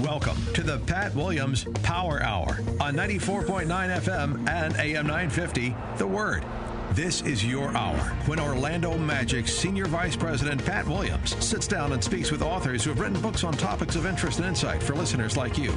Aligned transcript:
Welcome 0.00 0.36
to 0.54 0.64
the 0.64 0.80
Pat 0.80 1.14
Williams 1.14 1.66
Power 1.84 2.20
Hour 2.20 2.58
on 2.80 2.94
94.9 2.96 3.66
FM 3.68 4.48
and 4.48 4.74
AM 4.74 5.06
950, 5.06 5.74
The 5.98 6.06
Word. 6.06 6.44
This 6.92 7.22
is 7.22 7.44
your 7.44 7.74
hour 7.76 7.96
when 8.26 8.40
Orlando 8.40 8.98
Magic 8.98 9.46
Senior 9.46 9.86
Vice 9.86 10.16
President 10.16 10.64
Pat 10.64 10.84
Williams 10.86 11.42
sits 11.42 11.68
down 11.68 11.92
and 11.92 12.02
speaks 12.02 12.32
with 12.32 12.42
authors 12.42 12.82
who 12.82 12.90
have 12.90 12.98
written 12.98 13.20
books 13.20 13.44
on 13.44 13.52
topics 13.52 13.94
of 13.94 14.04
interest 14.04 14.40
and 14.40 14.48
insight 14.48 14.82
for 14.82 14.96
listeners 14.96 15.36
like 15.36 15.56
you. 15.56 15.70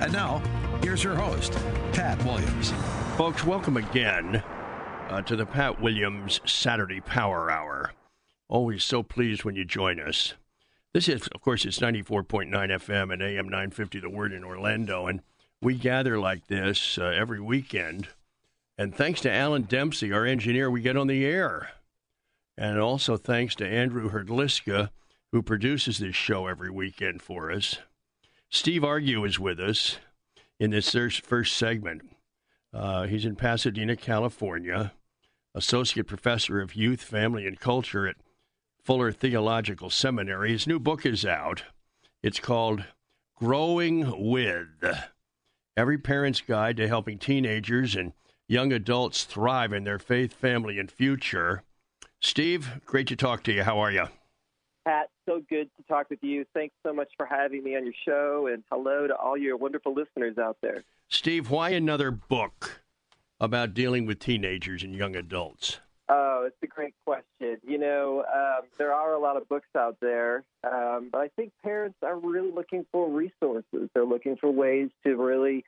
And 0.00 0.10
now, 0.10 0.38
here's 0.82 1.04
your 1.04 1.14
host, 1.14 1.52
Pat 1.92 2.22
Williams. 2.24 2.72
Folks, 3.18 3.44
welcome 3.44 3.76
again 3.76 4.42
uh, 5.10 5.20
to 5.22 5.36
the 5.36 5.46
Pat 5.46 5.82
Williams 5.82 6.40
Saturday 6.46 7.02
Power 7.02 7.50
Hour. 7.50 7.92
Always 8.48 8.84
so 8.84 9.02
pleased 9.02 9.44
when 9.44 9.54
you 9.54 9.66
join 9.66 10.00
us. 10.00 10.34
This 10.92 11.08
is, 11.08 11.28
of 11.28 11.40
course, 11.40 11.64
it's 11.64 11.78
94.9 11.78 12.50
FM 12.50 13.12
and 13.12 13.22
AM 13.22 13.44
950, 13.46 14.00
The 14.00 14.10
Word 14.10 14.32
in 14.32 14.42
Orlando. 14.42 15.06
And 15.06 15.22
we 15.62 15.76
gather 15.76 16.18
like 16.18 16.48
this 16.48 16.98
uh, 16.98 17.04
every 17.04 17.40
weekend. 17.40 18.08
And 18.76 18.92
thanks 18.92 19.20
to 19.20 19.32
Alan 19.32 19.62
Dempsey, 19.62 20.12
our 20.12 20.26
engineer, 20.26 20.68
we 20.68 20.80
get 20.80 20.96
on 20.96 21.06
the 21.06 21.24
air. 21.24 21.70
And 22.56 22.80
also 22.80 23.16
thanks 23.16 23.54
to 23.56 23.66
Andrew 23.66 24.10
Herdliska, 24.10 24.90
who 25.30 25.42
produces 25.42 25.98
this 25.98 26.16
show 26.16 26.48
every 26.48 26.70
weekend 26.70 27.22
for 27.22 27.52
us. 27.52 27.78
Steve 28.48 28.82
Argue 28.82 29.24
is 29.24 29.38
with 29.38 29.60
us 29.60 29.98
in 30.58 30.70
this 30.70 30.90
first 31.20 31.56
segment. 31.56 32.02
Uh, 32.74 33.06
he's 33.06 33.24
in 33.24 33.36
Pasadena, 33.36 33.94
California, 33.94 34.92
associate 35.54 36.08
professor 36.08 36.60
of 36.60 36.74
youth, 36.74 37.02
family, 37.02 37.46
and 37.46 37.60
culture 37.60 38.08
at 38.08 38.16
Fuller 38.90 39.12
Theological 39.12 39.88
Seminary. 39.88 40.50
His 40.50 40.66
new 40.66 40.80
book 40.80 41.06
is 41.06 41.24
out. 41.24 41.62
It's 42.24 42.40
called 42.40 42.82
Growing 43.36 44.28
With 44.32 44.66
Every 45.76 45.96
Parent's 45.96 46.40
Guide 46.40 46.76
to 46.78 46.88
Helping 46.88 47.16
Teenagers 47.16 47.94
and 47.94 48.14
Young 48.48 48.72
Adults 48.72 49.22
Thrive 49.22 49.72
in 49.72 49.84
Their 49.84 50.00
Faith, 50.00 50.32
Family, 50.32 50.80
and 50.80 50.90
Future. 50.90 51.62
Steve, 52.18 52.80
great 52.84 53.06
to 53.06 53.14
talk 53.14 53.44
to 53.44 53.52
you. 53.52 53.62
How 53.62 53.78
are 53.78 53.92
you? 53.92 54.08
Pat, 54.84 55.08
so 55.24 55.40
good 55.48 55.70
to 55.76 55.84
talk 55.86 56.10
with 56.10 56.24
you. 56.24 56.44
Thanks 56.52 56.74
so 56.84 56.92
much 56.92 57.12
for 57.16 57.26
having 57.26 57.62
me 57.62 57.76
on 57.76 57.84
your 57.84 57.94
show, 58.04 58.48
and 58.52 58.64
hello 58.72 59.06
to 59.06 59.14
all 59.14 59.36
your 59.36 59.56
wonderful 59.56 59.94
listeners 59.94 60.36
out 60.36 60.56
there. 60.62 60.82
Steve, 61.08 61.48
why 61.48 61.68
another 61.70 62.10
book 62.10 62.82
about 63.38 63.72
dealing 63.72 64.04
with 64.04 64.18
teenagers 64.18 64.82
and 64.82 64.96
young 64.96 65.14
adults? 65.14 65.78
Oh, 66.12 66.42
it's 66.44 66.56
a 66.60 66.66
great 66.66 66.94
question. 67.06 67.58
You 67.62 67.78
know, 67.78 68.24
um, 68.34 68.66
there 68.78 68.92
are 68.92 69.14
a 69.14 69.18
lot 69.20 69.36
of 69.36 69.48
books 69.48 69.68
out 69.78 69.96
there, 70.00 70.42
um, 70.64 71.08
but 71.12 71.20
I 71.20 71.28
think 71.36 71.52
parents 71.62 71.98
are 72.02 72.18
really 72.18 72.50
looking 72.50 72.84
for 72.90 73.08
resources. 73.08 73.88
They're 73.94 74.04
looking 74.04 74.36
for 74.36 74.50
ways 74.50 74.90
to 75.06 75.14
really 75.14 75.64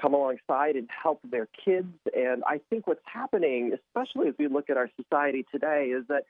come 0.00 0.14
alongside 0.14 0.76
and 0.76 0.88
help 0.90 1.20
their 1.30 1.46
kids. 1.62 1.92
And 2.16 2.42
I 2.46 2.58
think 2.70 2.86
what's 2.86 3.02
happening, 3.04 3.74
especially 3.74 4.28
as 4.28 4.34
we 4.38 4.48
look 4.48 4.70
at 4.70 4.78
our 4.78 4.88
society 4.96 5.44
today, 5.52 5.88
is 5.88 6.06
that 6.08 6.22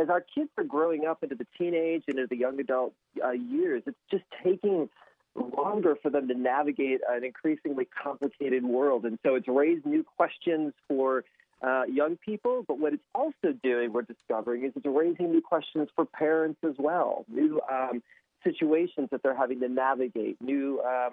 as 0.00 0.08
our 0.08 0.20
kids 0.20 0.50
are 0.56 0.62
growing 0.62 1.04
up 1.04 1.24
into 1.24 1.34
the 1.34 1.46
teenage 1.58 2.04
and 2.06 2.18
into 2.18 2.28
the 2.28 2.36
young 2.36 2.60
adult 2.60 2.94
uh, 3.24 3.32
years, 3.32 3.82
it's 3.86 3.98
just 4.12 4.22
taking 4.44 4.88
longer 5.34 5.96
for 6.00 6.08
them 6.08 6.28
to 6.28 6.34
navigate 6.34 7.00
an 7.08 7.24
increasingly 7.24 7.88
complicated 8.00 8.64
world. 8.64 9.04
And 9.04 9.18
so 9.26 9.34
it's 9.34 9.48
raised 9.48 9.84
new 9.84 10.04
questions 10.04 10.72
for 10.86 11.24
uh, 11.62 11.82
young 11.90 12.16
people, 12.16 12.64
but 12.66 12.78
what 12.78 12.92
it's 12.92 13.04
also 13.14 13.52
doing, 13.62 13.92
we're 13.92 14.02
discovering, 14.02 14.64
is 14.64 14.72
it's 14.76 14.86
raising 14.86 15.32
new 15.32 15.40
questions 15.40 15.88
for 15.94 16.04
parents 16.04 16.60
as 16.64 16.74
well, 16.78 17.24
new 17.28 17.60
um, 17.70 18.02
situations 18.44 19.08
that 19.10 19.22
they're 19.22 19.36
having 19.36 19.60
to 19.60 19.68
navigate, 19.68 20.40
new 20.40 20.80
um, 20.82 21.10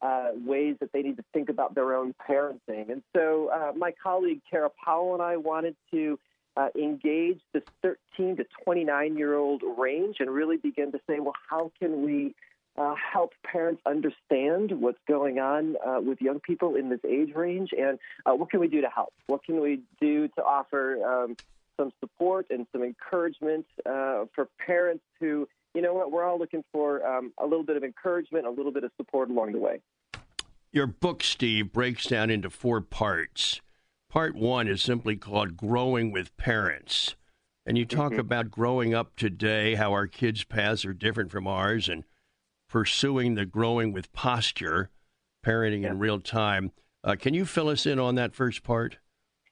uh, 0.00 0.28
ways 0.34 0.76
that 0.80 0.92
they 0.92 1.02
need 1.02 1.16
to 1.16 1.24
think 1.32 1.48
about 1.48 1.74
their 1.74 1.94
own 1.94 2.14
parenting. 2.28 2.90
And 2.90 3.02
so 3.16 3.48
uh, 3.48 3.72
my 3.76 3.92
colleague 4.02 4.40
Kara 4.48 4.70
Powell 4.84 5.14
and 5.14 5.22
I 5.22 5.36
wanted 5.36 5.76
to 5.90 6.18
uh, 6.56 6.68
engage 6.76 7.40
this 7.52 7.62
13 7.82 8.36
to 8.36 8.46
29 8.64 9.16
year 9.16 9.36
old 9.36 9.62
range 9.76 10.16
and 10.20 10.30
really 10.30 10.56
begin 10.56 10.92
to 10.92 10.98
say, 11.08 11.18
well, 11.20 11.34
how 11.48 11.72
can 11.78 12.04
we 12.04 12.34
uh, 12.76 12.94
help 13.12 13.32
parents 13.44 13.82
understand 13.86 14.72
what's 14.72 14.98
going 15.08 15.38
on 15.38 15.76
uh, 15.86 16.00
with 16.00 16.20
young 16.20 16.40
people 16.40 16.76
in 16.76 16.88
this 16.88 17.00
age 17.08 17.34
range, 17.34 17.70
and 17.76 17.98
uh, 18.26 18.34
what 18.34 18.50
can 18.50 18.60
we 18.60 18.68
do 18.68 18.80
to 18.80 18.88
help? 18.88 19.12
What 19.26 19.44
can 19.44 19.60
we 19.60 19.80
do 20.00 20.28
to 20.28 20.42
offer 20.42 21.02
um, 21.04 21.36
some 21.78 21.92
support 22.00 22.46
and 22.50 22.66
some 22.72 22.82
encouragement 22.82 23.66
uh, 23.86 24.24
for 24.34 24.48
parents 24.64 25.04
who, 25.20 25.48
you 25.74 25.82
know 25.82 25.94
what, 25.94 26.12
we're 26.12 26.24
all 26.24 26.38
looking 26.38 26.64
for 26.72 27.06
um, 27.06 27.32
a 27.38 27.44
little 27.44 27.64
bit 27.64 27.76
of 27.76 27.84
encouragement, 27.84 28.46
a 28.46 28.50
little 28.50 28.72
bit 28.72 28.84
of 28.84 28.90
support 28.96 29.30
along 29.30 29.52
the 29.52 29.58
way. 29.58 29.80
Your 30.70 30.86
book, 30.86 31.22
Steve, 31.22 31.72
breaks 31.72 32.06
down 32.06 32.30
into 32.30 32.50
four 32.50 32.80
parts. 32.80 33.60
Part 34.10 34.34
one 34.34 34.68
is 34.68 34.82
simply 34.82 35.16
called 35.16 35.56
Growing 35.56 36.12
with 36.12 36.36
Parents. 36.36 37.14
And 37.66 37.76
you 37.76 37.84
talk 37.84 38.12
mm-hmm. 38.12 38.20
about 38.20 38.50
growing 38.50 38.94
up 38.94 39.14
today, 39.16 39.74
how 39.74 39.92
our 39.92 40.06
kids' 40.06 40.44
paths 40.44 40.86
are 40.86 40.94
different 40.94 41.30
from 41.30 41.46
ours, 41.46 41.88
and 41.88 42.04
pursuing 42.68 43.34
the 43.34 43.46
growing 43.46 43.92
with 43.92 44.12
posture, 44.12 44.90
parenting 45.44 45.82
yeah. 45.82 45.90
in 45.90 45.98
real 45.98 46.20
time. 46.20 46.72
Uh, 47.04 47.16
can 47.18 47.34
you 47.34 47.44
fill 47.44 47.68
us 47.68 47.86
in 47.86 47.98
on 47.98 48.14
that 48.16 48.34
first 48.34 48.62
part? 48.62 48.98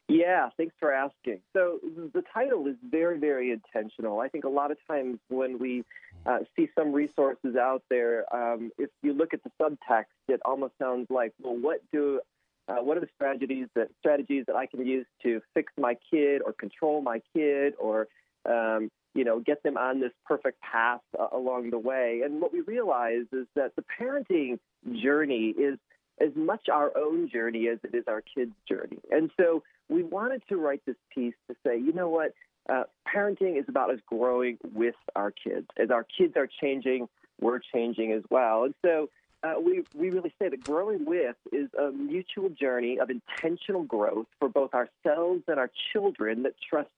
Yeah, 0.08 0.50
thanks 0.56 0.74
for 0.78 0.92
asking. 0.92 1.40
So 1.52 1.80
the 2.12 2.22
title 2.32 2.66
is 2.68 2.76
very, 2.88 3.18
very 3.18 3.50
intentional. 3.50 4.20
I 4.20 4.28
think 4.28 4.44
a 4.44 4.48
lot 4.48 4.70
of 4.70 4.78
times 4.88 5.18
when 5.28 5.58
we 5.58 5.84
uh, 6.24 6.38
see 6.54 6.68
some 6.78 6.92
resources 6.92 7.56
out 7.56 7.82
there, 7.90 8.24
um, 8.34 8.70
if 8.78 8.90
you 9.02 9.12
look 9.12 9.34
at 9.34 9.40
the 9.42 9.50
subtext, 9.60 10.04
it 10.28 10.40
almost 10.44 10.74
sounds 10.80 11.06
like, 11.10 11.32
well, 11.42 11.56
what 11.56 11.82
do 11.92 12.20
uh, 12.68 12.76
what 12.76 12.96
are 12.96 13.00
the 13.00 13.08
strategies 13.14 13.68
that 13.74 13.88
strategies 13.98 14.44
that 14.46 14.56
I 14.56 14.66
can 14.66 14.84
use 14.84 15.06
to 15.22 15.40
fix 15.54 15.72
my 15.78 15.96
kid 16.10 16.42
or 16.44 16.52
control 16.52 17.00
my 17.00 17.20
kid 17.34 17.74
or 17.78 18.08
um, 18.44 18.90
you 19.16 19.24
know, 19.24 19.40
get 19.40 19.62
them 19.62 19.76
on 19.76 20.00
this 20.00 20.12
perfect 20.26 20.60
path 20.60 21.00
uh, 21.18 21.28
along 21.32 21.70
the 21.70 21.78
way. 21.78 22.20
And 22.24 22.40
what 22.40 22.52
we 22.52 22.60
realize 22.60 23.24
is 23.32 23.46
that 23.56 23.72
the 23.74 23.84
parenting 23.98 24.58
journey 25.02 25.54
is 25.58 25.78
as 26.20 26.30
much 26.34 26.68
our 26.68 26.92
own 26.96 27.28
journey 27.30 27.68
as 27.68 27.78
it 27.82 27.94
is 27.94 28.04
our 28.06 28.22
kids' 28.22 28.52
journey. 28.68 28.98
And 29.10 29.30
so 29.38 29.62
we 29.88 30.02
wanted 30.02 30.42
to 30.48 30.56
write 30.56 30.82
this 30.86 30.96
piece 31.14 31.34
to 31.48 31.56
say, 31.66 31.78
you 31.78 31.92
know 31.92 32.08
what, 32.08 32.32
uh, 32.68 32.84
parenting 33.06 33.58
is 33.58 33.64
about 33.68 33.90
us 33.90 34.00
growing 34.06 34.58
with 34.74 34.94
our 35.14 35.30
kids. 35.30 35.66
As 35.78 35.90
our 35.90 36.04
kids 36.04 36.34
are 36.36 36.48
changing, 36.60 37.08
we're 37.40 37.60
changing 37.74 38.12
as 38.12 38.22
well. 38.30 38.64
And 38.64 38.74
so 38.84 39.08
uh, 39.42 39.54
we, 39.60 39.84
we 39.94 40.10
really 40.10 40.34
say 40.40 40.48
that 40.48 40.62
growing 40.64 41.04
with 41.04 41.36
is 41.52 41.68
a 41.78 41.90
mutual 41.90 42.48
journey 42.48 42.98
of 42.98 43.10
intentional 43.10 43.82
growth 43.82 44.26
for 44.38 44.48
both 44.48 44.72
ourselves 44.74 45.42
and 45.48 45.58
our 45.58 45.70
children 45.92 46.42
that 46.42 46.54
trust 46.68 46.88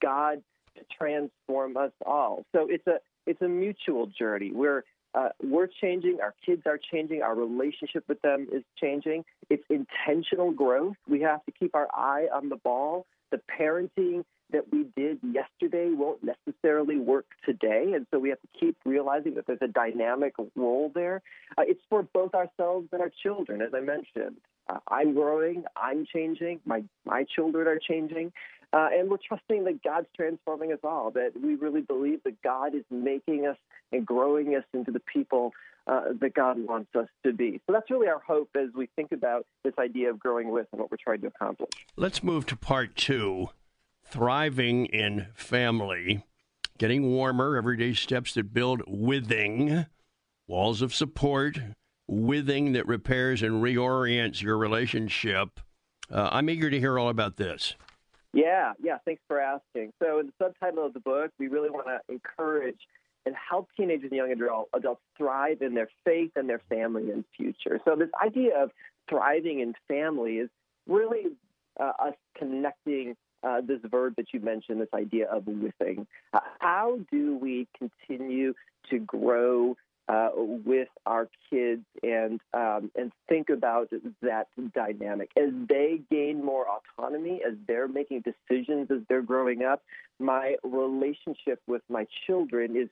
God 0.00 0.42
to 0.78 0.84
transform 0.96 1.76
us 1.76 1.92
all. 2.06 2.44
So 2.54 2.66
it's 2.70 2.86
a 2.86 2.98
it's 3.26 3.42
a 3.42 3.48
mutual 3.48 4.06
journey. 4.06 4.52
We're 4.52 4.84
uh, 5.14 5.30
we're 5.42 5.68
changing, 5.80 6.18
our 6.22 6.34
kids 6.44 6.62
are 6.66 6.78
changing, 6.92 7.22
our 7.22 7.34
relationship 7.34 8.04
with 8.08 8.20
them 8.22 8.46
is 8.52 8.62
changing. 8.80 9.24
It's 9.48 9.64
intentional 9.70 10.52
growth. 10.52 10.96
We 11.08 11.20
have 11.22 11.44
to 11.46 11.52
keep 11.52 11.74
our 11.74 11.88
eye 11.94 12.26
on 12.32 12.48
the 12.48 12.56
ball. 12.56 13.06
The 13.30 13.40
parenting 13.58 14.24
that 14.52 14.70
we 14.72 14.86
did 14.96 15.18
yesterday 15.22 15.90
won't 15.90 16.20
necessarily 16.22 16.98
work 16.98 17.26
today. 17.44 17.92
And 17.94 18.06
so 18.10 18.18
we 18.18 18.30
have 18.30 18.40
to 18.40 18.48
keep 18.58 18.76
realizing 18.84 19.34
that 19.34 19.46
there's 19.46 19.58
a 19.62 19.68
dynamic 19.68 20.34
role 20.56 20.90
there. 20.94 21.22
Uh, 21.56 21.62
it's 21.66 21.82
for 21.90 22.02
both 22.02 22.34
ourselves 22.34 22.88
and 22.92 23.00
our 23.00 23.10
children, 23.22 23.60
as 23.60 23.74
I 23.74 23.80
mentioned. 23.80 24.36
Uh, 24.68 24.78
I'm 24.88 25.14
growing, 25.14 25.64
I'm 25.76 26.06
changing, 26.12 26.60
my, 26.64 26.82
my 27.04 27.24
children 27.34 27.66
are 27.66 27.78
changing. 27.78 28.32
Uh, 28.72 28.88
and 28.92 29.10
we're 29.10 29.16
trusting 29.16 29.64
that 29.64 29.82
God's 29.82 30.08
transforming 30.14 30.72
us 30.72 30.80
all, 30.84 31.10
that 31.12 31.32
we 31.42 31.54
really 31.54 31.80
believe 31.80 32.22
that 32.24 32.40
God 32.42 32.74
is 32.74 32.84
making 32.90 33.46
us 33.46 33.56
and 33.92 34.04
growing 34.06 34.54
us 34.54 34.64
into 34.74 34.90
the 34.90 35.00
people 35.00 35.52
uh, 35.86 36.12
that 36.20 36.34
God 36.34 36.58
wants 36.58 36.94
us 36.94 37.08
to 37.24 37.32
be. 37.32 37.62
So 37.66 37.72
that's 37.72 37.90
really 37.90 38.08
our 38.08 38.20
hope 38.20 38.50
as 38.54 38.68
we 38.74 38.88
think 38.94 39.12
about 39.12 39.46
this 39.64 39.72
idea 39.78 40.10
of 40.10 40.18
growing 40.18 40.50
with 40.50 40.66
and 40.72 40.80
what 40.80 40.90
we're 40.90 40.98
trying 41.02 41.22
to 41.22 41.28
accomplish. 41.28 41.70
Let's 41.96 42.22
move 42.22 42.44
to 42.46 42.56
part 42.56 42.94
two 42.94 43.48
thriving 44.04 44.84
in 44.86 45.28
family, 45.34 46.24
getting 46.76 47.10
warmer, 47.10 47.56
everyday 47.56 47.94
steps 47.94 48.34
that 48.34 48.52
build 48.52 48.82
withing. 48.86 49.86
walls 50.46 50.82
of 50.82 50.94
support, 50.94 51.60
withing 52.06 52.72
that 52.72 52.86
repairs 52.86 53.42
and 53.42 53.62
reorients 53.62 54.42
your 54.42 54.56
relationship. 54.56 55.60
Uh, 56.10 56.30
I'm 56.32 56.48
eager 56.48 56.70
to 56.70 56.80
hear 56.80 56.98
all 56.98 57.10
about 57.10 57.36
this. 57.36 57.74
Yeah, 58.32 58.72
yeah, 58.82 58.98
thanks 59.04 59.22
for 59.26 59.40
asking. 59.40 59.92
So, 60.02 60.18
in 60.18 60.26
the 60.26 60.32
subtitle 60.38 60.84
of 60.86 60.92
the 60.92 61.00
book, 61.00 61.30
we 61.38 61.48
really 61.48 61.70
want 61.70 61.86
to 61.86 62.00
encourage 62.12 62.78
and 63.26 63.34
help 63.34 63.68
teenagers 63.76 64.10
and 64.10 64.16
young 64.16 64.32
adult, 64.32 64.68
adults 64.74 65.02
thrive 65.16 65.62
in 65.62 65.74
their 65.74 65.88
faith 66.04 66.32
and 66.36 66.48
their 66.48 66.60
family 66.68 67.10
and 67.10 67.24
future. 67.36 67.80
So, 67.84 67.96
this 67.96 68.10
idea 68.22 68.62
of 68.62 68.70
thriving 69.08 69.60
in 69.60 69.74
family 69.88 70.34
is 70.34 70.50
really 70.86 71.24
uh, 71.80 71.92
us 71.98 72.14
connecting 72.36 73.16
uh, 73.42 73.60
this 73.60 73.80
verb 73.84 74.14
that 74.16 74.26
you 74.32 74.40
mentioned, 74.40 74.80
this 74.80 74.88
idea 74.94 75.26
of 75.30 75.46
withing. 75.46 76.06
Uh, 76.32 76.40
how 76.58 76.98
do 77.10 77.36
we 77.36 77.66
continue 77.78 78.52
to 78.90 78.98
grow 78.98 79.76
uh, 80.08 80.30
with 80.34 80.88
our 81.04 81.28
kids 81.50 81.84
and 82.02 82.40
um, 82.54 82.90
and 82.96 83.12
think 83.28 83.50
about 83.50 83.90
that 84.22 84.46
dynamic 84.74 85.30
as 85.36 85.50
they 85.68 86.00
gain 86.10 86.42
more 86.42 86.66
autonomy, 86.66 87.42
as 87.46 87.54
they're 87.66 87.88
making 87.88 88.22
decisions 88.22 88.90
as 88.90 89.00
they're 89.08 89.22
growing 89.22 89.64
up. 89.64 89.82
My 90.18 90.56
relationship 90.64 91.60
with 91.66 91.82
my 91.88 92.06
children 92.26 92.76
is 92.76 92.88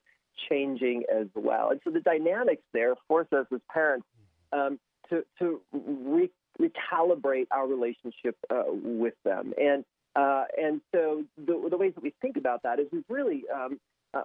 changing 0.49 1.05
as 1.13 1.27
well, 1.35 1.71
and 1.71 1.81
so 1.85 1.91
the 1.91 2.01
dynamics 2.01 2.63
there 2.75 2.95
force 3.09 3.29
us 3.33 3.47
as 3.53 3.61
parents 3.73 4.07
um, 4.53 4.79
to 5.09 5.25
to 5.39 5.61
re- 5.73 6.31
recalibrate 6.61 7.47
our 7.51 7.67
relationship 7.67 8.37
uh, 8.51 8.65
with 8.69 9.15
them, 9.25 9.55
and 9.59 9.85
uh, 10.17 10.45
and 10.61 10.81
so 10.93 11.25
the, 11.39 11.67
the 11.71 11.77
ways 11.77 11.93
that 11.95 12.03
we 12.03 12.13
think 12.21 12.37
about 12.37 12.63
that 12.63 12.79
is 12.79 12.87
we've 12.93 13.05
really 13.09 13.45
um, 13.55 13.79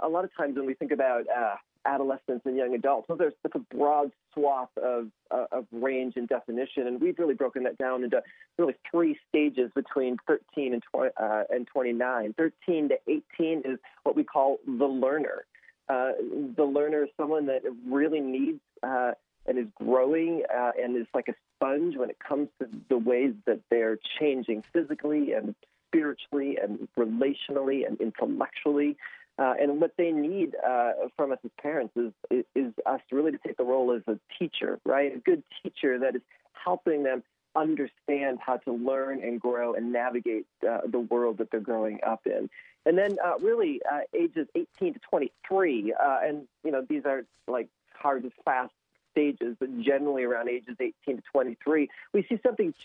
a 0.04 0.07
lot 0.07 0.24
of 0.24 0.36
times 0.36 0.56
when 0.56 0.66
we 0.66 0.74
think 0.74 0.92
about 0.92 1.24
uh, 1.30 1.56
adolescents 1.86 2.45
and 2.45 2.56
young 2.56 2.74
adults. 2.75 3.07
So 3.07 3.16
there's 3.16 3.33
such 3.42 3.54
a 3.56 3.75
broad 3.75 4.12
swath 4.33 4.69
of, 4.78 5.07
uh, 5.31 5.45
of 5.51 5.66
range 5.72 6.13
and 6.16 6.28
definition, 6.28 6.88
and 6.88 7.01
we've 7.01 7.18
really 7.18 7.33
broken 7.33 7.63
that 7.63 7.78
down 7.78 8.04
into 8.04 8.22
really 8.57 8.75
three 8.89 9.18
stages 9.30 9.72
between 9.75 10.18
13 10.28 10.74
and, 10.74 10.83
20, 10.92 11.10
uh, 11.18 11.44
and 11.50 11.68
29. 11.68 12.33
13 12.38 12.89
to 12.89 12.95
18 13.07 13.62
is 13.66 13.80
what 14.04 14.16
we 14.16 14.24
call 14.24 14.60
the 14.66 14.86
learner. 14.86 15.45
Uh, 15.89 16.12
the 16.56 16.63
learner 16.63 17.04
is 17.04 17.10
someone 17.18 17.48
that 17.48 17.63
really 17.88 18.22
needs 18.22 18.60
uh, 18.83 19.12
and 19.45 19.57
is 19.57 19.66
growing 19.75 20.44
uh, 20.56 20.72
and 20.81 20.95
is 20.95 21.07
like 21.13 21.28
a 21.28 21.33
sponge 21.56 21.98
when 21.98 22.10
it 22.10 22.18
comes 22.19 22.48
to 22.60 22.68
the 22.89 22.98
ways 22.98 23.33
that 23.45 23.60
they're 23.69 23.98
changing 24.19 24.63
physically 24.72 25.33
and 25.33 25.56
spiritually 25.88 26.57
and 26.62 26.88
relationally 26.98 27.86
and 27.86 28.00
intellectually. 28.00 28.95
Uh, 29.42 29.56
and 29.60 29.82
what 29.82 29.92
they 29.98 30.12
need 30.12 30.56
uh, 30.64 30.92
from 31.18 31.32
us 31.32 31.40
as 31.44 31.50
parents 31.60 31.92
is, 31.98 32.12
is, 32.30 32.46
is 32.54 32.74
us 32.86 33.00
really 33.12 33.32
to 33.32 33.40
take 33.40 33.58
the 33.58 33.64
role 33.64 33.92
as 33.92 34.04
a 34.06 34.20
teacher, 34.38 34.80
right? 34.86 35.16
A 35.16 35.18
good 35.18 35.42
teacher 35.64 35.98
that 35.98 36.16
is 36.16 36.22
helping 36.54 37.02
them 37.02 37.24
understand 37.56 38.38
how 38.40 38.58
to 38.58 38.72
learn 38.72 39.24
and 39.24 39.42
grow 39.42 39.74
and 39.74 39.92
navigate 39.92 40.46
uh, 40.70 40.82
the 40.86 41.00
world 41.00 41.40
that 41.40 41.50
they're 41.50 41.60
growing 41.60 41.98
up 42.06 42.22
in. 42.28 42.52
And 42.86 42.96
then 42.96 43.18
uh, 43.24 43.40
really 43.40 43.82
uh, 43.92 44.02
ages 44.14 44.48
18 44.54 44.94
to 44.94 45.00
23, 45.10 45.94
uh, 45.94 46.20
and 46.24 46.48
you 46.64 46.72
know 46.72 46.86
these 46.88 47.06
are 47.06 47.26
like 47.48 47.68
hard 47.96 48.22
and 48.22 48.32
fast 48.46 48.74
stages, 49.12 49.56
but 49.60 49.82
generally 49.82 50.24
around 50.24 50.50
ages 50.50 50.76
18 50.80 51.18
to 51.18 51.24
23, 51.32 51.90
we 52.14 52.26
see 52.30 52.40
something 52.46 52.76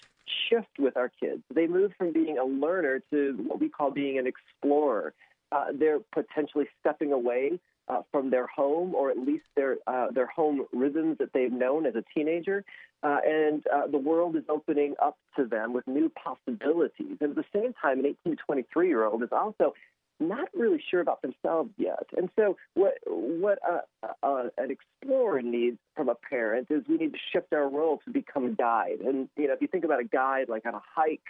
shift 0.49 0.79
with 0.79 0.97
our 0.97 1.11
kids. 1.20 1.43
They 1.55 1.67
move 1.67 1.93
from 1.99 2.12
being 2.12 2.38
a 2.38 2.44
learner 2.44 3.03
to 3.11 3.35
what 3.47 3.61
we 3.61 3.69
call 3.69 3.91
being 3.91 4.19
an 4.19 4.26
explorer 4.26 5.12
uh, 5.52 5.66
they're 5.72 6.00
potentially 6.12 6.66
stepping 6.81 7.12
away 7.12 7.58
uh, 7.88 8.02
from 8.10 8.31
their 8.31 8.46
home 8.46 8.94
or 8.94 9.10
at 9.10 9.19
least 9.19 9.44
their 9.54 9.76
uh, 9.87 10.10
their 10.10 10.26
home 10.26 10.66
rhythms 10.72 11.19
that 11.19 11.32
they've 11.32 11.52
known 11.52 11.87
as 11.87 11.94
a 11.94 12.04
teenager, 12.14 12.64
uh, 13.02 13.19
and 13.25 13.64
uh, 13.69 13.87
the 13.87 13.98
world 13.98 14.37
is 14.37 14.43
opening 14.48 14.94
up 15.00 15.16
to 15.37 15.44
them 15.44 15.72
with 15.72 15.87
new 15.87 16.10
possibilities. 16.10 17.16
And 17.20 17.31
at 17.31 17.37
the 17.37 17.44
same 17.54 17.72
time, 17.81 18.00
an 18.00 18.06
18 18.25 18.37
to 18.37 18.43
23 18.44 18.88
year 18.88 19.04
old 19.04 19.22
is 19.22 19.28
also 19.31 19.75
not 20.19 20.48
really 20.54 20.82
sure 20.90 21.00
about 21.00 21.22
themselves 21.22 21.70
yet. 21.76 22.06
And 22.16 22.31
so, 22.37 22.56
what 22.75 22.94
what 23.06 23.58
uh, 23.62 24.48
an 24.58 24.70
explorer 24.70 25.43
needs 25.43 25.78
from 25.94 26.08
a 26.08 26.14
parent 26.14 26.69
is 26.70 26.82
we 26.88 26.96
need 26.96 27.12
to 27.12 27.19
shift 27.32 27.52
our 27.52 27.69
role 27.69 28.00
to 28.04 28.10
become 28.10 28.46
a 28.46 28.50
guide. 28.50 29.00
And 29.04 29.28
you 29.37 29.46
know, 29.46 29.54
if 29.54 29.60
you 29.60 29.69
think 29.69 29.84
about 29.84 30.00
a 30.00 30.04
guide 30.04 30.48
like 30.48 30.66
on 30.66 30.75
a 30.75 30.82
hike, 30.94 31.20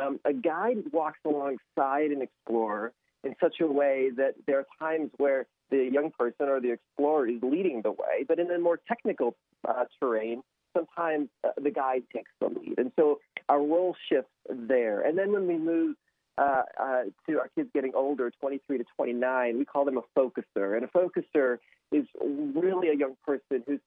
um, 0.00 0.20
a 0.24 0.32
guide 0.32 0.84
walks 0.92 1.18
alongside 1.24 2.10
an 2.10 2.22
explorer 2.22 2.92
in 3.24 3.34
such 3.40 3.56
a 3.60 3.66
way 3.66 4.10
that 4.16 4.34
there 4.46 4.58
are 4.58 4.66
times 4.78 5.10
where 5.16 5.46
the 5.70 5.88
young 5.92 6.10
person 6.18 6.48
or 6.48 6.60
the 6.60 6.72
explorer 6.72 7.28
is 7.28 7.42
leading 7.42 7.82
the 7.82 7.90
way, 7.90 8.24
but 8.26 8.38
in 8.38 8.50
a 8.50 8.58
more 8.58 8.80
technical 8.88 9.36
uh, 9.68 9.84
terrain, 10.00 10.42
sometimes 10.76 11.28
uh, 11.44 11.50
the 11.62 11.70
guide 11.70 12.04
takes 12.14 12.30
the 12.40 12.48
lead. 12.48 12.78
And 12.78 12.92
so 12.96 13.20
our 13.48 13.60
role 13.60 13.96
shifts 14.08 14.30
there. 14.48 15.00
And 15.00 15.18
then 15.18 15.32
when 15.32 15.46
we 15.46 15.58
move 15.58 15.96
uh, 16.36 16.62
uh 16.80 17.02
to 17.28 17.40
our 17.40 17.48
kids 17.56 17.68
getting 17.74 17.92
older, 17.96 18.30
23 18.40 18.78
to 18.78 18.84
29, 18.96 19.58
we 19.58 19.64
call 19.64 19.84
them 19.84 19.98
a 19.98 20.02
focuser. 20.18 20.76
And 20.76 20.84
a 20.84 20.88
focuser 20.88 21.58
is 21.90 22.06
really 22.22 22.88
a 22.88 22.94
young 22.94 23.16
person 23.26 23.64
who's 23.66 23.80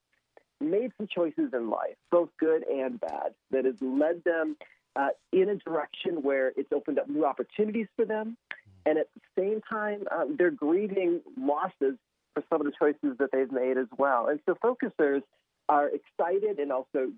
made 0.59 0.91
some 0.97 1.07
choices 1.07 1.53
in 1.53 1.69
life, 1.69 1.95
both 2.11 2.29
good 2.39 2.63
and 2.67 2.99
bad, 2.99 3.33
that 3.51 3.65
has 3.65 3.75
led 3.81 4.23
them 4.23 4.57
uh, 4.95 5.09
in 5.31 5.49
a 5.49 5.55
direction 5.55 6.21
where 6.21 6.51
it's 6.55 6.71
opened 6.73 6.99
up 6.99 7.09
new 7.09 7.25
opportunities 7.25 7.87
for 7.95 8.05
them, 8.05 8.37
and 8.85 8.97
at 8.97 9.07
the 9.13 9.41
same 9.41 9.61
time, 9.69 10.03
um, 10.11 10.35
they're 10.37 10.51
grieving 10.51 11.21
losses 11.37 11.97
for 12.33 12.43
some 12.49 12.61
of 12.61 12.65
the 12.65 12.73
choices 12.77 13.17
that 13.19 13.29
they've 13.31 13.51
made 13.51 13.77
as 13.77 13.87
well. 13.97 14.27
And 14.27 14.39
so 14.45 14.55
focusers 14.55 15.21
are 15.69 15.89
excited 15.89 16.59
and 16.59 16.71
also 16.71 17.11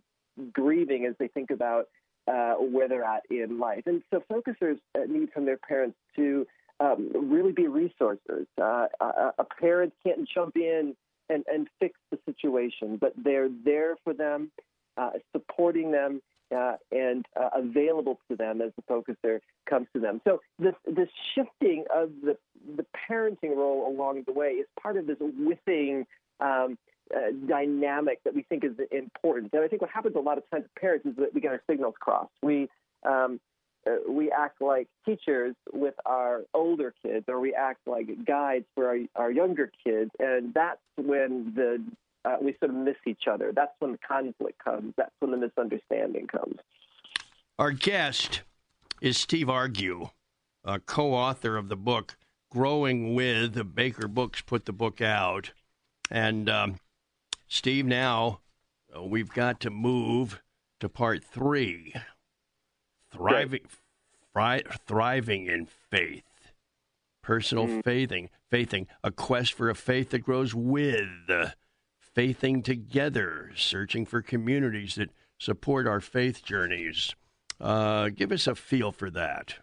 grieving 0.52 1.06
as 1.06 1.16
they 1.20 1.28
think 1.28 1.52
about 1.52 1.86
uh, 2.28 2.54
where 2.54 2.88
they're 2.88 3.04
at 3.04 3.24
in 3.30 3.60
life. 3.60 3.84
And 3.86 4.02
so 4.12 4.24
focusers 4.32 4.78
uh, 4.96 5.02
need 5.08 5.32
from 5.32 5.46
their 5.46 5.58
parents 5.58 5.98
to 6.16 6.48
um, 6.80 7.12
really 7.14 7.52
be 7.52 7.68
resources. 7.68 8.48
Uh, 8.62 8.88
a, 9.00 9.44
parent 9.60 9.94
can't 10.06 10.28
jump 10.28 10.56
in 10.56 10.96
and, 11.30 11.44
and 11.52 11.68
fix 11.80 12.00
the 12.12 12.18
situation, 12.26 12.98
but 12.98 13.14
they're 13.16 13.50
there 13.64 13.96
for 14.04 14.14
them, 14.14 14.52
uh, 14.98 15.12
supporting 15.32 15.92
them, 15.92 16.22
uh, 16.56 16.76
and 16.92 17.26
uh, 17.40 17.50
available 17.56 18.20
to 18.30 18.36
them 18.36 18.62
as 18.62 18.72
the 18.76 18.84
focuser 18.84 19.40
comes 19.70 19.88
to 19.94 20.00
them. 20.00 20.22
So 20.26 20.42
this 20.60 20.76
this 20.86 21.10
shifting 21.36 21.86
of 21.94 22.12
the 22.24 22.38
the 22.76 22.86
parenting 23.10 23.56
role 23.56 23.88
along 23.88 24.24
the 24.26 24.34
way 24.34 24.50
is 24.50 24.68
part 24.82 24.98
of 24.98 25.08
this 25.08 25.18
withing 25.20 26.06
um, 26.40 26.78
uh, 27.14 27.32
dynamic 27.48 28.24
that 28.24 28.34
we 28.34 28.44
think 28.44 28.64
is 28.64 28.74
important. 28.92 29.54
And 29.54 29.64
I 29.64 29.68
think 29.68 29.82
what 29.82 29.92
happens 29.92 30.16
a 30.16 30.20
lot 30.20 30.38
of 30.38 30.50
times 30.50 30.64
with 30.64 30.76
parents 30.76 31.06
is 31.06 31.16
that 31.18 31.34
we 31.34 31.42
get 31.42 31.52
our 31.52 31.62
signals 31.70 31.96
crossed. 32.00 32.32
We 32.42 32.70
um, 33.06 33.40
uh, 33.86 33.96
we 34.10 34.32
act 34.32 34.62
like 34.62 34.88
teachers 35.06 35.56
with 35.74 35.96
our 36.06 36.42
older 36.54 36.94
kids, 37.04 37.26
or 37.28 37.40
we 37.40 37.54
act 37.54 37.82
like 37.86 38.08
guides 38.26 38.66
for 38.76 38.88
our, 38.88 38.98
our 39.16 39.32
younger 39.32 39.70
kids, 39.86 40.10
and 40.20 40.54
that's 40.54 40.80
when 40.96 41.54
the 41.56 41.84
uh, 42.26 42.38
we 42.42 42.56
sort 42.60 42.72
of 42.72 42.78
miss 42.78 42.96
each 43.06 43.24
other. 43.30 43.52
That's 43.56 43.74
when 43.80 43.94
the 43.94 43.98
conflict 43.98 44.64
comes. 44.64 44.94
That's 44.98 45.14
when 45.20 45.32
the 45.32 45.38
misunderstanding 45.38 46.28
comes. 46.28 46.58
Our 47.60 47.72
guest 47.72 48.42
is 49.02 49.18
Steve 49.18 49.50
Argue, 49.50 50.10
a 50.64 50.80
co-author 50.80 51.58
of 51.58 51.70
the 51.70 51.76
book 51.76 52.18
"Growing 52.50 53.14
with." 53.14 53.76
Baker 53.76 54.08
Books 54.08 54.42
put 54.42 54.66
the 54.66 54.74
book 54.74 55.02
out, 55.02 55.52
and 56.10 56.50
um, 56.50 56.76
Steve, 57.48 57.86
now 57.86 58.40
uh, 58.96 59.04
we've 59.04 59.32
got 59.32 59.60
to 59.62 59.70
move 59.70 60.42
to 60.80 60.90
part 60.90 61.24
three: 61.24 61.94
thriving, 63.12 63.62
fri- 64.34 64.64
thriving 64.88 65.48
in 65.48 65.68
faith 65.92 66.24
personal 67.24 67.68
mm. 67.68 67.84
faithing, 67.84 68.30
faithing, 68.52 68.86
a 69.04 69.10
quest 69.10 69.54
for 69.54 69.70
a 69.70 69.76
faith 69.76 70.12
that 70.12 70.20
grows 70.20 70.54
with 70.54 71.08
faithing 72.14 72.62
together, 72.62 73.52
searching 73.56 74.06
for 74.06 74.22
communities 74.22 74.96
that 74.96 75.10
support 75.40 75.88
our 75.88 76.00
faith 76.00 76.44
journeys. 76.44 77.16
Uh, 77.60 78.10
give 78.10 78.32
us 78.32 78.48
a 78.48 78.56
feel 78.56 78.92
for 78.92 79.10
that. 79.10 79.56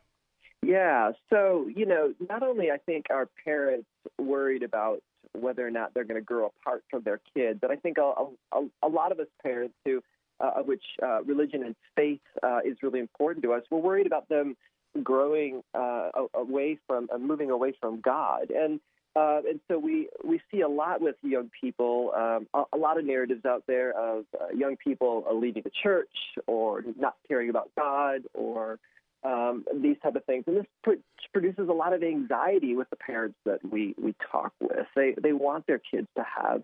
Yeah. 0.63 1.13
So, 1.31 1.69
you 1.75 1.87
know, 1.87 2.13
not 2.29 2.43
only 2.43 2.71
I 2.71 2.77
think 2.79 3.07
are 3.11 3.29
parents 3.45 3.89
worried 4.19 4.63
about 4.63 5.03
whether 5.33 5.67
or 5.67 5.71
not 5.71 5.95
they're 5.95 6.05
going 6.05 6.21
to 6.21 6.25
grow 6.25 6.47
apart 6.61 6.85
from 6.91 7.03
their 7.03 7.21
kids, 7.35 7.59
but 7.63 7.71
I 7.71 7.77
think 7.77 7.99
a, 7.99 8.13
a, 8.53 8.67
a 8.83 8.89
lot 8.89 9.13
of 9.13 9.21
us 9.21 9.29
parents 9.43 9.75
who, 9.85 10.03
uh, 10.41 10.53
of 10.57 10.67
which 10.67 10.83
uh, 11.03 11.23
religion 11.23 11.63
and 11.63 11.77
faith 11.97 12.21
uh, 12.43 12.59
is 12.65 12.77
really 12.83 13.01
important 13.01 13.45
to 13.45 13.53
us, 13.53 13.63
we're 13.71 13.79
worried 13.79 14.07
about 14.07 14.29
them 14.29 14.57
growing 15.03 15.63
uh, 15.75 16.11
away 16.35 16.79
from, 16.87 17.09
uh, 17.15 17.19
moving 17.19 17.51
away 17.51 17.73
from 17.81 18.01
God. 18.01 18.51
And 18.51 18.81
uh, 19.17 19.41
and 19.49 19.61
so 19.69 19.79
we, 19.79 20.09
we 20.25 20.41
see 20.51 20.61
a 20.61 20.69
lot 20.69 21.01
with 21.01 21.17
young 21.23 21.51
people, 21.61 22.13
um, 22.17 22.47
a, 22.55 22.77
a, 22.77 22.79
lot 22.79 22.99
of 22.99 23.05
narratives 23.05 23.45
out 23.45 23.65
there 23.67 23.91
of 23.99 24.25
uh, 24.41 24.55
young 24.55 24.77
people 24.77 25.25
uh, 25.29 25.35
leaving 25.35 25.63
the 25.63 25.71
church 25.83 26.09
or 26.47 26.83
not 26.97 27.17
caring 27.27 27.51
about 27.51 27.71
God 27.77 28.23
or 28.35 28.79
um, 29.25 29.65
these 29.83 29.97
type 30.03 30.15
of 30.15 30.25
things. 30.25 30.45
And 30.47 30.59
this 30.59 30.67
pr- 30.85 30.93
produces 31.33 31.69
a 31.69 31.73
lot 31.73 31.93
of 31.93 32.05
anxiety 32.05 32.77
with 32.77 32.89
the 32.91 32.97
parents 32.97 33.37
that 33.45 33.59
we, 33.69 33.95
we 34.01 34.15
talk 34.31 34.53
with. 34.61 34.87
They, 34.95 35.15
they 35.21 35.33
want 35.33 35.67
their 35.67 35.81
kids 35.81 36.07
to 36.17 36.25
have 36.25 36.63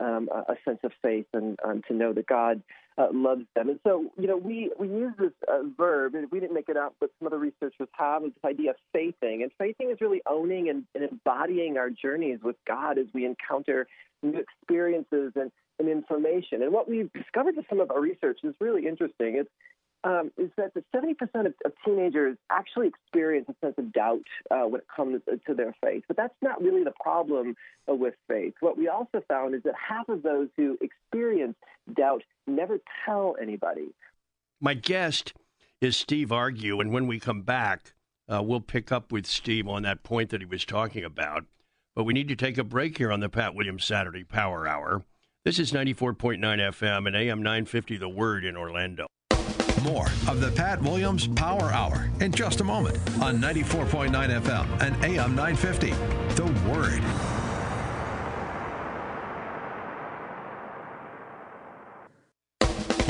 um, 0.00 0.28
a, 0.48 0.54
sense 0.64 0.78
of 0.82 0.92
faith 1.02 1.26
and 1.32 1.58
um, 1.64 1.82
to 1.88 1.94
know 1.94 2.12
that 2.12 2.26
God 2.26 2.62
uh, 2.98 3.08
loves 3.12 3.44
them. 3.54 3.68
And 3.68 3.80
so, 3.86 4.06
you 4.18 4.26
know, 4.26 4.36
we, 4.36 4.70
we 4.78 4.88
use 4.88 5.12
this 5.18 5.32
uh, 5.48 5.60
verb, 5.76 6.14
and 6.14 6.30
we 6.30 6.40
didn't 6.40 6.54
make 6.54 6.68
it 6.68 6.76
up, 6.76 6.94
but 7.00 7.10
some 7.18 7.26
other 7.26 7.38
researchers 7.38 7.88
have, 7.92 8.24
is 8.24 8.32
this 8.34 8.50
idea 8.50 8.70
of 8.70 8.76
faithing. 8.92 9.42
And 9.42 9.50
faithing 9.58 9.90
is 9.90 9.98
really 10.00 10.22
owning 10.28 10.68
and, 10.68 10.84
and 10.94 11.04
embodying 11.04 11.76
our 11.76 11.90
journeys 11.90 12.40
with 12.42 12.56
God 12.66 12.98
as 12.98 13.06
we 13.12 13.26
encounter 13.26 13.86
new 14.22 14.38
experiences 14.38 15.32
and, 15.36 15.50
and 15.78 15.88
information. 15.88 16.62
And 16.62 16.72
what 16.72 16.88
we've 16.88 17.12
discovered 17.12 17.56
with 17.56 17.66
some 17.68 17.80
of 17.80 17.90
our 17.90 18.00
research 18.00 18.40
is 18.44 18.54
really 18.60 18.86
interesting. 18.86 19.36
It's 19.36 19.50
um, 20.06 20.30
is 20.38 20.50
that 20.56 20.72
the 20.72 20.84
70% 20.94 21.16
of, 21.46 21.54
of, 21.64 21.72
teenagers 21.84 22.36
actually 22.48 22.86
experience 22.86 23.48
a 23.48 23.54
sense 23.64 23.74
of 23.76 23.92
doubt 23.92 24.22
uh, 24.52 24.62
when 24.62 24.80
it 24.80 24.86
comes 24.94 25.20
to 25.46 25.54
their 25.54 25.74
faith. 25.82 26.04
But 26.06 26.16
that's 26.16 26.34
not 26.40 26.62
really 26.62 26.84
the 26.84 26.92
problem 27.02 27.56
uh, 27.90 27.94
with 27.94 28.14
faith. 28.28 28.54
What 28.60 28.78
we 28.78 28.88
also 28.88 29.20
found 29.26 29.56
is 29.56 29.62
that 29.64 29.74
half 29.74 30.08
of 30.08 30.22
those 30.22 30.48
who 30.56 30.78
experience 30.80 31.56
doubt 31.92 32.22
never 32.46 32.78
tell 33.04 33.34
anybody. 33.42 33.88
My 34.60 34.74
guest 34.74 35.34
is 35.80 35.96
Steve 35.96 36.30
Argue, 36.30 36.80
and 36.80 36.92
when 36.92 37.08
we 37.08 37.18
come 37.18 37.42
back, 37.42 37.92
uh, 38.32 38.42
we'll 38.44 38.60
pick 38.60 38.92
up 38.92 39.10
with 39.10 39.26
Steve 39.26 39.66
on 39.66 39.82
that 39.82 40.04
point 40.04 40.30
that 40.30 40.40
he 40.40 40.46
was 40.46 40.64
talking 40.64 41.04
about. 41.04 41.44
But 41.96 42.04
we 42.04 42.14
need 42.14 42.28
to 42.28 42.36
take 42.36 42.58
a 42.58 42.64
break 42.64 42.98
here 42.98 43.10
on 43.10 43.20
the 43.20 43.28
Pat 43.28 43.56
Williams 43.56 43.84
Saturday 43.84 44.22
Power 44.22 44.68
Hour. 44.68 45.02
This 45.44 45.58
is 45.58 45.72
94.9 45.72 46.38
FM 46.38 47.06
and 47.06 47.16
AM 47.16 47.42
950 47.42 47.96
The 47.96 48.08
Word 48.08 48.44
in 48.44 48.56
Orlando. 48.56 49.06
More 49.86 50.06
of 50.26 50.40
the 50.40 50.50
Pat 50.50 50.82
Williams 50.82 51.28
Power 51.28 51.70
Hour 51.70 52.10
in 52.20 52.32
just 52.32 52.60
a 52.60 52.64
moment 52.64 52.98
on 53.22 53.38
94.9 53.38 54.10
FM 54.10 54.82
and 54.82 55.04
AM 55.04 55.36
950. 55.36 55.90
The 56.34 56.44
Word. 56.68 57.02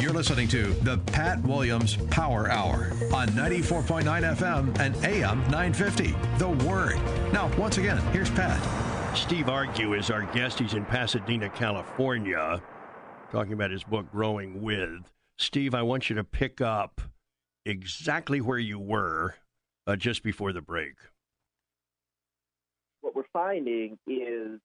You're 0.02 0.12
listening 0.12 0.48
to 0.48 0.66
the 0.82 0.98
Pat 0.98 1.42
Williams 1.42 1.96
Power 2.10 2.50
Hour 2.50 2.92
on 3.10 3.28
94.9 3.28 4.04
FM 4.36 4.78
and 4.78 4.94
AM 5.02 5.38
950. 5.50 6.14
The 6.36 6.50
Word. 6.66 6.96
Now, 7.32 7.50
once 7.56 7.78
again, 7.78 7.98
here's 8.12 8.30
Pat. 8.30 9.16
Steve 9.16 9.48
Argue 9.48 9.94
is 9.94 10.10
our 10.10 10.22
guest. 10.34 10.58
He's 10.58 10.74
in 10.74 10.84
Pasadena, 10.84 11.48
California, 11.48 12.60
talking 13.32 13.54
about 13.54 13.70
his 13.70 13.82
book, 13.82 14.10
Growing 14.12 14.60
With. 14.60 15.10
Steve, 15.38 15.74
I 15.74 15.82
want 15.82 16.08
you 16.08 16.16
to 16.16 16.24
pick 16.24 16.60
up 16.60 17.00
exactly 17.64 18.40
where 18.40 18.58
you 18.58 18.78
were 18.78 19.34
uh, 19.86 19.96
just 19.96 20.22
before 20.22 20.52
the 20.52 20.62
break. 20.62 20.94
What 23.02 23.14
we're 23.14 23.24
finding 23.32 23.98
is 24.06 24.60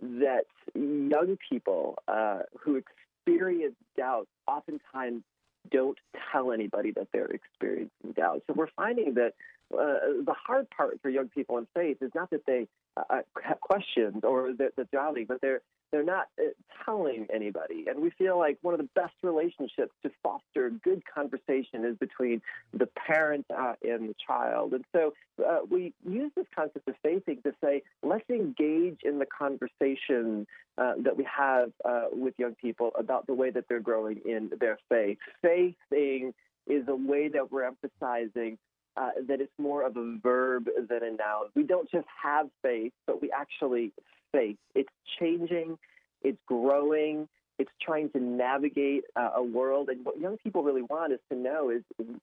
that 0.00 0.44
young 0.74 1.36
people 1.48 1.96
uh, 2.08 2.40
who 2.58 2.80
experience 3.26 3.74
doubt 3.96 4.26
oftentimes 4.48 5.22
don't 5.70 5.98
tell 6.32 6.52
anybody 6.52 6.90
that 6.92 7.08
they're 7.12 7.26
experiencing 7.26 8.12
doubt. 8.16 8.42
So 8.46 8.54
we're 8.54 8.70
finding 8.74 9.14
that 9.14 9.34
uh, 9.72 10.22
the 10.24 10.34
hard 10.46 10.68
part 10.70 11.00
for 11.02 11.10
young 11.10 11.28
people 11.28 11.58
in 11.58 11.66
faith 11.74 11.98
is 12.00 12.10
not 12.14 12.30
that 12.30 12.44
they 12.46 12.66
uh, 12.96 13.22
have 13.42 13.60
questions 13.60 14.22
or 14.22 14.52
that 14.58 14.72
they're 14.76 14.86
doubting, 14.92 15.26
but 15.26 15.40
they're 15.40 15.62
they're 15.92 16.02
not 16.02 16.28
uh, 16.40 16.44
telling 16.84 17.26
anybody. 17.32 17.84
And 17.86 18.00
we 18.00 18.10
feel 18.10 18.38
like 18.38 18.58
one 18.62 18.72
of 18.72 18.80
the 18.80 18.88
best 18.94 19.12
relationships 19.22 19.92
to 20.02 20.10
foster 20.22 20.70
good 20.82 21.02
conversation 21.14 21.84
is 21.84 21.96
between 21.98 22.40
the 22.72 22.86
parent 22.86 23.44
uh, 23.54 23.74
and 23.82 24.08
the 24.08 24.14
child. 24.26 24.72
And 24.72 24.84
so 24.92 25.12
uh, 25.46 25.58
we 25.68 25.92
use 26.08 26.32
this 26.34 26.46
concept 26.56 26.88
of 26.88 26.94
faithing 27.02 27.42
to 27.44 27.52
say, 27.62 27.82
let's 28.02 28.28
engage 28.30 29.00
in 29.04 29.18
the 29.18 29.26
conversation 29.26 30.46
uh, 30.78 30.94
that 31.04 31.16
we 31.16 31.24
have 31.24 31.70
uh, 31.84 32.06
with 32.10 32.34
young 32.38 32.54
people 32.54 32.90
about 32.98 33.26
the 33.26 33.34
way 33.34 33.50
that 33.50 33.66
they're 33.68 33.80
growing 33.80 34.22
in 34.24 34.50
their 34.58 34.78
faith. 34.88 35.18
Faithing 35.42 36.32
is 36.66 36.88
a 36.88 36.94
way 36.94 37.28
that 37.28 37.52
we're 37.52 37.64
emphasizing 37.64 38.56
uh, 38.96 39.10
that 39.28 39.40
it's 39.40 39.52
more 39.58 39.86
of 39.86 39.96
a 39.96 40.18
verb 40.22 40.66
than 40.88 41.02
a 41.02 41.10
noun. 41.10 41.46
We 41.54 41.62
don't 41.62 41.90
just 41.90 42.06
have 42.22 42.48
faith, 42.62 42.92
but 43.06 43.22
we 43.22 43.30
actually 43.30 43.92
faith. 44.32 44.56
It's 44.74 44.92
changing, 45.18 45.78
it's 46.22 46.38
growing, 46.46 47.28
it's 47.58 47.70
trying 47.80 48.10
to 48.10 48.20
navigate 48.20 49.04
uh, 49.16 49.30
a 49.36 49.42
world. 49.42 49.88
And 49.88 50.04
what 50.04 50.18
young 50.18 50.36
people 50.38 50.62
really 50.62 50.82
want 50.82 51.12
is 51.12 51.20
to 51.30 51.36
know 51.36 51.70
is 51.70 51.82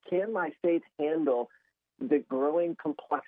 can 0.09 0.33
my 0.33 0.51
faith 0.61 0.81
handle 0.99 1.49
the 1.99 2.19
growing 2.29 2.77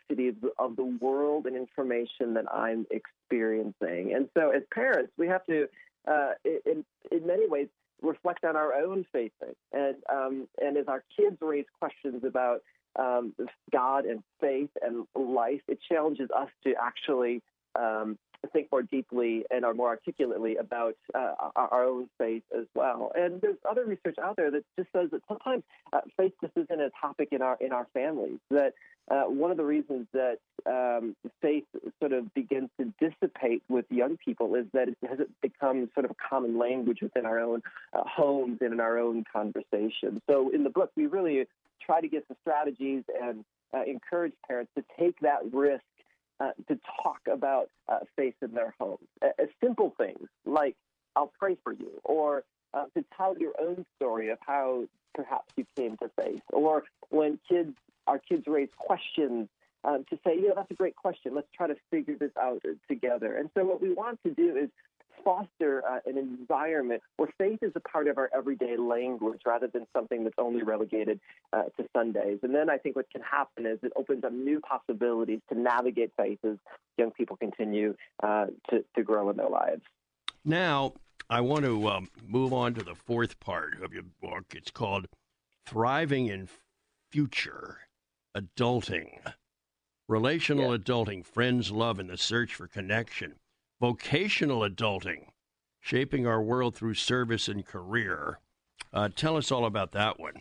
the, 0.10 0.34
of 0.58 0.76
the 0.76 0.98
world 1.02 1.46
and 1.46 1.56
information 1.56 2.34
that 2.34 2.46
I'm 2.54 2.86
experiencing? 2.92 4.14
And 4.16 4.30
so, 4.38 4.52
as 4.52 4.64
parents, 4.74 5.12
we 5.18 5.28
have 5.28 5.46
to, 5.46 5.68
uh, 6.08 6.32
in, 6.44 6.84
in 7.12 7.28
many 7.28 7.48
ways, 7.48 7.68
reflect 8.02 8.44
on 8.44 8.56
our 8.56 8.74
own 8.74 9.06
faith. 9.12 9.32
And, 9.72 9.96
um, 10.12 10.48
and 10.60 10.78
as 10.78 10.88
our 10.88 11.04
kids 11.16 11.38
raise 11.40 11.66
questions 11.80 12.24
about 12.26 12.62
um, 12.98 13.34
God 13.72 14.06
and 14.06 14.24
faith 14.40 14.70
and 14.82 15.06
life, 15.16 15.62
it 15.68 15.80
challenges 15.88 16.30
us 16.36 16.50
to 16.64 16.74
actually 16.82 17.42
um, 17.80 18.18
think 18.48 18.68
more 18.72 18.82
deeply 18.82 19.46
and 19.52 19.66
are 19.66 19.74
more 19.74 19.90
articulately 19.90 20.58
about 20.58 20.96
uh, 21.14 21.34
our 21.56 21.86
own 21.86 22.10
faith 22.18 22.44
as 22.58 22.66
well. 22.76 23.12
And 23.16 23.42
there's 23.42 23.58
other 23.70 23.86
research 23.86 24.16
out 24.22 24.36
there 24.36 24.52
that 24.52 24.64
just 24.78 24.92
says 24.94 25.10
that 25.12 25.22
sometimes 25.28 25.64
uh, 25.94 26.02
faith 26.18 26.34
just 26.42 26.54
isn't 26.56 26.82
a 26.82 26.90
topic 27.00 27.30
in 27.32 27.42
our 27.42 27.58
in 27.62 27.72
our 27.72 27.88
families. 27.94 28.40
That 28.50 28.74
uh, 29.10 29.24
one 29.24 29.52
of 29.52 29.58
the 29.58 29.64
reasons 29.64 30.08
that 30.14 30.38
um, 30.66 31.16
faith 31.42 31.66
sort 32.00 32.14
of 32.14 32.34
begins 32.34 32.70
to 32.80 32.94
dissipate 33.00 33.64
with 33.68 33.86
young 33.90 34.18
people 34.18 34.56
is 34.56 34.66
that 34.74 34.88
it 34.88 34.98
has 35.08 35.20
become 35.42 35.90
sort 35.94 36.06
of 36.06 36.12
a 36.12 36.30
common 36.30 36.58
language 36.58 37.00
within 37.02 37.26
our 37.26 37.40
own 37.40 37.62
uh, 37.94 38.04
homes 38.06 38.60
and 38.62 38.74
in 38.74 38.80
our 38.80 38.98
own 39.00 39.24
conversation. 39.32 40.22
So 40.30 40.50
in 40.54 40.64
the 40.64 40.70
book, 40.70 40.92
we 40.96 41.08
really 41.08 41.46
try 41.86 42.00
to 42.00 42.08
get 42.08 42.26
some 42.28 42.38
strategies 42.42 43.04
and 43.22 43.44
uh, 43.74 43.84
encourage 43.88 44.34
parents 44.48 44.72
to 44.78 44.84
take 45.00 45.20
that 45.22 45.40
risk 45.52 45.84
uh, 46.42 46.52
to 46.68 46.80
talk 47.04 47.20
about 47.32 47.70
uh, 47.88 48.00
faith 48.16 48.34
in 48.42 48.52
their 48.54 48.74
homes. 48.80 49.08
Uh, 49.22 49.28
simple 49.64 49.94
things 49.98 50.28
like, 50.46 50.76
I'll 51.16 51.32
pray 51.40 51.56
for 51.64 51.72
you, 51.72 52.00
or 52.04 52.44
uh, 52.74 52.86
to 52.96 53.06
tell 53.16 53.38
your 53.38 53.54
own 53.62 53.86
story 53.98 54.30
of 54.30 54.40
how 54.42 54.86
perhaps 55.14 55.54
you 55.56 55.66
came 55.76 55.98
to 55.98 56.10
faith, 56.20 56.42
or 56.50 56.84
when 57.10 57.38
kids, 57.48 57.76
our 58.08 58.18
kids 58.18 58.44
raise 58.48 58.70
questions, 58.78 59.50
um, 59.84 60.06
to 60.10 60.18
say, 60.26 60.36
you 60.36 60.48
know, 60.48 60.54
that's 60.56 60.72
a 60.72 60.76
great 60.76 60.96
question. 60.96 61.36
Let's 61.36 61.52
try 61.56 61.68
to 61.68 61.76
figure 61.92 62.16
this 62.18 62.32
out 62.42 62.64
together. 62.88 63.36
And 63.36 63.50
so, 63.56 63.64
what 63.66 63.82
we 63.82 63.94
want 63.94 64.20
to 64.24 64.32
do 64.32 64.56
is 64.56 64.70
foster 65.24 65.84
uh, 65.88 66.00
an 66.06 66.18
environment 66.18 67.02
where 67.18 67.30
faith 67.38 67.60
is 67.62 67.72
a 67.76 67.80
part 67.80 68.08
of 68.08 68.18
our 68.18 68.30
everyday 68.36 68.78
language 68.78 69.42
rather 69.46 69.68
than 69.68 69.86
something 69.96 70.24
that's 70.24 70.36
only 70.38 70.64
relegated 70.64 71.20
uh, 71.54 71.64
to 71.78 71.86
Sundays. 71.96 72.40
And 72.44 72.54
then 72.54 72.70
I 72.70 72.78
think 72.78 72.96
what 72.96 73.10
can 73.12 73.22
happen 73.22 73.66
is 73.66 73.80
it 73.84 73.94
opens 73.96 74.24
up 74.24 74.32
new 74.32 74.60
possibilities 74.60 75.40
to 75.52 75.60
navigate 75.60 76.12
faith 76.18 76.40
as 76.44 76.58
young 76.98 77.12
people 77.12 77.38
continue 77.38 77.96
uh, 78.24 78.48
to, 78.70 78.84
to 78.96 79.04
grow 79.04 79.30
in 79.30 79.38
their 79.38 79.50
lives. 79.50 79.82
Now, 80.44 80.94
I 81.30 81.42
want 81.42 81.66
to 81.66 81.88
um, 81.88 82.10
move 82.26 82.52
on 82.54 82.74
to 82.74 82.84
the 82.84 82.96
fourth 82.96 83.40
part 83.40 83.82
of 83.82 83.94
your 83.94 84.04
book. 84.22 84.46
It's 84.56 84.72
called 84.72 85.08
Thriving 85.66 86.28
in 86.28 86.50
Future 87.12 87.80
Adulting. 88.36 89.20
Relational 90.10 90.78
adulting, 90.78 91.26
friends, 91.26 91.72
love, 91.72 91.98
and 91.98 92.10
the 92.10 92.18
search 92.18 92.54
for 92.54 92.68
connection 92.68 93.36
vocational 93.82 94.60
adulting, 94.60 95.26
shaping 95.80 96.28
our 96.28 96.40
world 96.40 96.76
through 96.76 96.94
service 96.94 97.48
and 97.48 97.66
career. 97.66 98.38
Uh, 98.94 99.10
tell 99.14 99.36
us 99.36 99.52
all 99.52 99.66
about 99.66 99.92
that 99.92 100.20
one. 100.20 100.36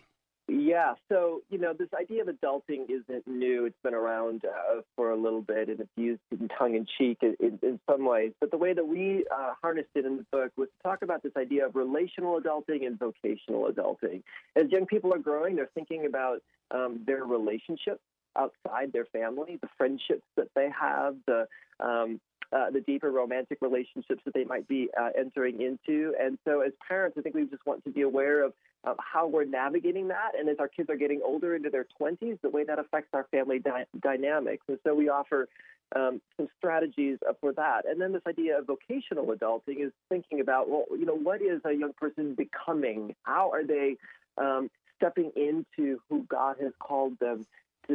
Yeah, 0.46 0.94
so 1.08 1.40
you 1.48 1.58
know 1.58 1.72
this 1.72 1.88
idea 1.98 2.22
of 2.22 2.28
adulting 2.28 2.84
isn't 2.90 3.26
new. 3.26 3.64
It's 3.64 3.78
been 3.82 3.94
around 3.94 4.44
uh, 4.44 4.82
for 4.94 5.12
a 5.12 5.16
little 5.16 5.40
bit, 5.40 5.68
and 5.68 5.80
it's 5.80 5.90
used 5.96 6.20
tongue 6.58 6.74
in 6.74 6.86
cheek 6.98 7.18
in, 7.22 7.36
in, 7.40 7.58
in, 7.62 7.80
some 7.88 8.04
ways. 8.04 8.32
But 8.40 8.50
the 8.50 8.58
way 8.58 8.74
that 8.74 8.86
we 8.86 9.24
uh, 9.32 9.54
harnessed 9.62 9.90
it 9.94 10.04
in 10.04 10.18
the 10.18 10.26
book 10.32 10.52
was 10.56 10.68
to 10.68 10.88
talk 10.88 11.02
about 11.02 11.22
this 11.22 11.32
idea 11.36 11.66
of 11.66 11.76
relational 11.76 12.38
adulting 12.38 12.84
and 12.86 12.98
vocational 12.98 13.70
adulting. 13.70 14.22
As 14.56 14.64
young 14.70 14.86
people 14.86 15.14
are 15.14 15.18
growing, 15.18 15.56
they're 15.56 15.70
thinking 15.72 16.04
about 16.04 16.42
um, 16.72 17.00
their 17.06 17.24
relationships 17.24 18.00
outside 18.36 18.92
their 18.92 19.06
family, 19.06 19.58
the 19.60 19.68
friendships 19.76 20.24
that 20.36 20.48
they 20.54 20.68
have, 20.78 21.16
the 21.26 21.46
um, 21.80 22.20
uh, 22.52 22.68
the 22.70 22.80
deeper 22.80 23.12
romantic 23.12 23.58
relationships 23.60 24.22
that 24.24 24.34
they 24.34 24.42
might 24.42 24.66
be 24.66 24.88
uh, 25.00 25.10
entering 25.16 25.60
into. 25.60 26.12
And 26.20 26.36
so, 26.44 26.62
as 26.62 26.72
parents, 26.86 27.16
I 27.16 27.22
think 27.22 27.36
we 27.36 27.44
just 27.46 27.64
want 27.64 27.84
to 27.84 27.90
be 27.90 28.02
aware 28.02 28.42
of 28.44 28.54
uh, 28.82 28.94
how 28.98 29.28
we're 29.28 29.44
navigating 29.44 30.08
that. 30.08 30.32
And 30.36 30.48
as 30.48 30.56
our 30.58 30.66
kids 30.66 30.90
are 30.90 30.96
getting 30.96 31.20
older 31.24 31.54
into 31.54 31.70
their 31.70 31.86
20s, 32.00 32.40
the 32.42 32.50
way 32.50 32.64
that 32.64 32.80
affects 32.80 33.10
our 33.12 33.26
family 33.30 33.62
dynamics. 34.00 34.64
And 34.66 34.78
so, 34.84 34.94
we 34.94 35.08
offer 35.08 35.48
um, 35.94 36.20
some 36.36 36.48
strategies 36.58 37.18
for 37.40 37.52
that. 37.52 37.86
And 37.88 38.00
then 38.00 38.12
this 38.12 38.22
idea 38.26 38.58
of 38.58 38.66
vocational 38.66 39.26
adulting 39.26 39.84
is 39.84 39.92
thinking 40.08 40.40
about, 40.40 40.68
well, 40.68 40.86
you 40.90 41.04
know, 41.04 41.16
what 41.16 41.42
is 41.42 41.60
a 41.64 41.72
young 41.72 41.92
person 41.92 42.34
becoming? 42.34 43.14
How 43.22 43.50
are 43.52 43.64
they 43.64 43.96
um, 44.38 44.70
stepping 44.96 45.30
into 45.36 46.00
who 46.08 46.24
God 46.28 46.56
has 46.60 46.72
called 46.80 47.18
them 47.20 47.46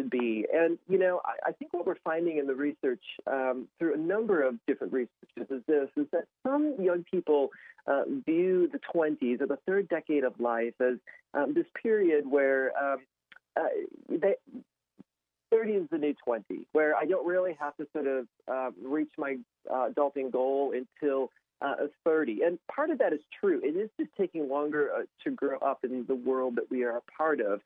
be. 0.04 0.46
And, 0.54 0.78
you 0.88 0.98
know, 0.98 1.22
I, 1.26 1.50
I 1.50 1.52
think 1.54 1.74
what 1.74 1.86
we're 1.86 1.96
finding 2.04 2.38
in 2.38 2.48
the 2.48 2.56
research 2.56 3.04
um, 3.28 3.68
through 3.80 3.96
a 3.96 3.98
number 3.98 4.44
of 4.44 4.56
different 4.68 4.94
researches 4.94 5.50
is 5.50 5.62
this, 5.68 5.90
is 5.96 6.08
that 6.12 6.26
some 6.44 6.76
young 6.80 7.04
people 7.10 7.50
uh, 7.88 8.04
view 8.26 8.70
the 8.72 8.80
20s 8.94 9.42
or 9.42 9.48
the 9.48 9.60
third 9.66 9.88
decade 9.90 10.24
of 10.24 10.40
life 10.40 10.74
as 10.80 10.96
um, 11.34 11.54
this 11.54 11.66
period 11.82 12.26
where 12.30 12.72
um, 12.78 13.00
uh, 13.58 13.64
they, 14.10 14.36
30 15.52 15.72
is 15.74 15.88
the 15.92 15.98
new 15.98 16.14
20, 16.26 16.68
where 16.74 16.96
I 16.96 17.06
don't 17.06 17.26
really 17.26 17.56
have 17.60 17.76
to 17.78 17.88
sort 17.94 18.08
of 18.08 18.28
uh, 18.52 18.72
reach 18.84 19.12
my 19.18 19.38
uh, 19.72 19.90
adulting 19.90 20.32
goal 20.32 20.74
until 20.74 21.30
uh, 21.62 21.88
30. 22.04 22.42
And 22.44 22.60
part 22.74 22.90
of 22.90 22.98
that 23.00 23.14
is 23.14 23.22
true. 23.40 23.62
It 23.64 23.78
is 23.78 23.90
just 24.00 24.12
taking 24.20 24.50
longer 24.50 24.90
uh, 24.94 25.04
to 25.24 25.32
grow 25.32 25.58
up 25.60 25.84
in 25.84 26.06
the 26.08 26.16
world 26.16 26.56
that 26.56 26.70
we 26.70 26.84
are 26.84 26.98
a 26.98 27.02
part 27.18 27.40
of. 27.40 27.62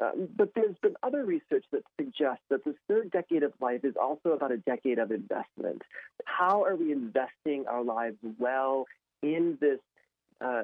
Um, 0.00 0.28
but 0.36 0.52
there's 0.54 0.76
been 0.82 0.94
other 1.02 1.24
research 1.24 1.64
that 1.72 1.82
suggests 1.98 2.42
that 2.48 2.64
this 2.64 2.74
third 2.88 3.10
decade 3.10 3.42
of 3.42 3.52
life 3.60 3.84
is 3.84 3.94
also 4.00 4.30
about 4.30 4.52
a 4.52 4.56
decade 4.58 4.98
of 4.98 5.10
investment. 5.10 5.82
How 6.24 6.64
are 6.64 6.76
we 6.76 6.92
investing 6.92 7.66
our 7.68 7.84
lives 7.84 8.16
well 8.38 8.86
in 9.22 9.58
this 9.60 9.78
uh, 10.42 10.62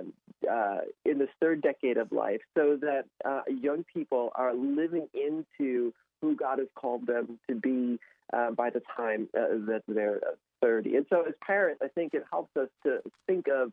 uh, 0.50 0.78
in 1.04 1.18
this 1.18 1.28
third 1.38 1.60
decade 1.60 1.98
of 1.98 2.10
life, 2.10 2.40
so 2.56 2.78
that 2.80 3.04
uh, 3.26 3.42
young 3.48 3.84
people 3.92 4.30
are 4.34 4.54
living 4.54 5.06
into 5.12 5.92
who 6.22 6.34
God 6.34 6.58
has 6.58 6.68
called 6.74 7.06
them 7.06 7.38
to 7.48 7.56
be 7.56 7.98
uh, 8.32 8.52
by 8.52 8.70
the 8.70 8.80
time 8.96 9.28
uh, 9.36 9.66
that 9.66 9.82
they're 9.86 10.20
30. 10.62 10.96
And 10.96 11.06
so, 11.10 11.24
as 11.28 11.34
parents, 11.46 11.82
I 11.84 11.88
think 11.88 12.14
it 12.14 12.24
helps 12.30 12.56
us 12.56 12.68
to 12.84 13.00
think 13.26 13.46
of 13.48 13.70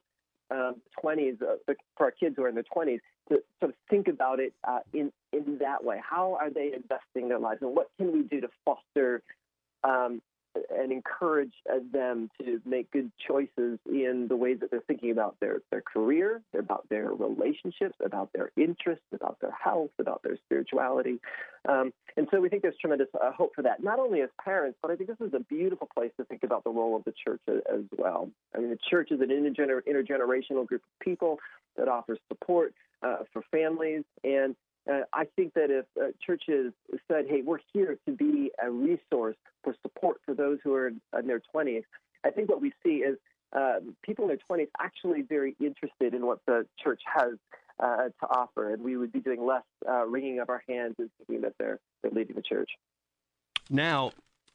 um, 0.52 0.82
20s 1.04 1.42
uh, 1.42 1.56
for 1.98 2.06
our 2.06 2.12
kids 2.12 2.36
who 2.36 2.44
are 2.44 2.50
in 2.50 2.56
their 2.56 2.66
20s 2.76 3.00
to 3.30 3.42
sort 3.60 3.72
of 3.72 3.76
think 3.90 4.08
about 4.08 4.40
it 4.40 4.54
uh, 4.68 4.80
in 4.94 5.12
in 5.32 5.58
that 5.60 5.84
way. 5.84 6.00
How 6.08 6.38
are 6.40 6.50
they 6.50 6.74
investing 6.74 7.30
their 7.30 7.40
lives, 7.40 7.62
and 7.62 7.76
what 7.76 7.90
can 7.98 8.12
we 8.12 8.24
do 8.24 8.42
to 8.42 8.50
foster 8.66 9.22
um, 9.84 10.22
and 10.76 10.92
encourage 10.92 11.54
uh, 11.72 11.80
them 11.92 12.30
to 12.40 12.62
make 12.66 12.92
good 12.92 13.12
choices 13.28 13.80
in 13.86 14.28
the 14.28 14.36
ways 14.36 14.58
that 14.62 14.72
they're 14.72 14.84
thinking 14.88 15.12
about 15.12 15.36
their, 15.40 15.60
their 15.72 15.82
career, 15.82 16.42
about 16.58 16.88
their 16.90 17.10
relationships, 17.12 17.96
about 18.04 18.30
their 18.34 18.52
interests, 18.58 19.06
about 19.14 19.38
their 19.42 19.52
health, 19.52 19.92
about 20.00 20.22
their 20.24 20.38
spirituality. 20.46 21.20
Um, 21.68 21.94
and 22.18 22.28
so 22.32 22.40
we 22.40 22.50
think 22.50 22.62
there's 22.62 22.78
tremendous 22.80 23.08
uh, 23.16 23.32
hope 23.32 23.52
for 23.56 23.62
that, 23.64 23.84
not 23.84 24.00
only 24.00 24.22
as 24.22 24.30
parents, 24.44 24.78
but 24.82 24.92
I 24.92 24.96
think 24.96 25.10
this 25.10 25.28
is 25.28 25.34
a 25.34 25.40
beautiful 25.40 25.88
place 25.94 26.12
to 26.18 26.26
think 26.26 26.44
about 26.44 26.64
the 26.64 26.70
role 26.70 26.96
of 26.96 27.04
the 27.06 27.14
church 27.26 27.42
as 27.48 27.84
well. 27.98 28.30
I 28.56 28.60
mean, 28.60 28.70
the 28.70 28.80
church 28.90 29.12
is 29.12 29.22
an 29.22 29.30
intergener- 29.30 29.82
intergenerational 29.88 30.66
group 30.66 30.82
of 30.82 31.06
people 31.06 31.40
that 31.78 31.88
offers 31.88 32.20
support 32.28 32.74
uh, 33.02 33.18
for 33.32 33.44
families 33.52 34.04
and 34.24 34.56
uh, 34.90 35.02
I 35.14 35.26
think 35.36 35.54
that 35.54 35.70
if 35.70 35.86
uh, 36.02 36.08
churches 36.26 36.74
said, 37.08 37.26
hey, 37.30 37.42
we're 37.42 37.60
here 37.74 37.98
to 38.06 38.12
be 38.12 38.52
a 38.62 38.70
resource 38.70 39.38
for 39.64 39.76
support 39.82 40.18
for 40.26 40.34
those 40.34 40.60
who 40.64 40.74
are 40.74 40.88
in, 40.90 41.02
their 41.26 41.42
20s, 41.56 41.84
I 42.26 42.32
think 42.32 42.50
what 42.50 42.62
we 42.62 42.74
see 42.84 42.98
is 42.98 43.18
uh, 43.54 43.76
people 44.04 44.26
in 44.26 44.30
their 44.30 44.58
20s 44.58 44.68
actually 44.82 45.22
very 45.22 45.56
interested 45.60 46.14
in 46.14 46.26
what 46.26 46.40
the 46.48 46.66
church 46.84 47.02
has 47.06 47.34
uh, 47.80 48.10
to 48.10 48.28
offer, 48.30 48.74
and 48.74 48.84
we 48.84 48.98
would 48.98 49.12
be 49.12 49.20
doing 49.20 49.46
less 49.46 49.64
uh, 49.88 50.06
wringing 50.06 50.40
of 50.40 50.50
our 50.50 50.64
hands 50.68 50.96
and 51.00 51.10
thinking 51.18 51.42
that 51.42 51.54
they're, 51.58 51.80
they're 52.02 52.12
leading 52.12 52.36
the 52.36 52.42
church. 52.42 52.70
Now, 53.70 54.12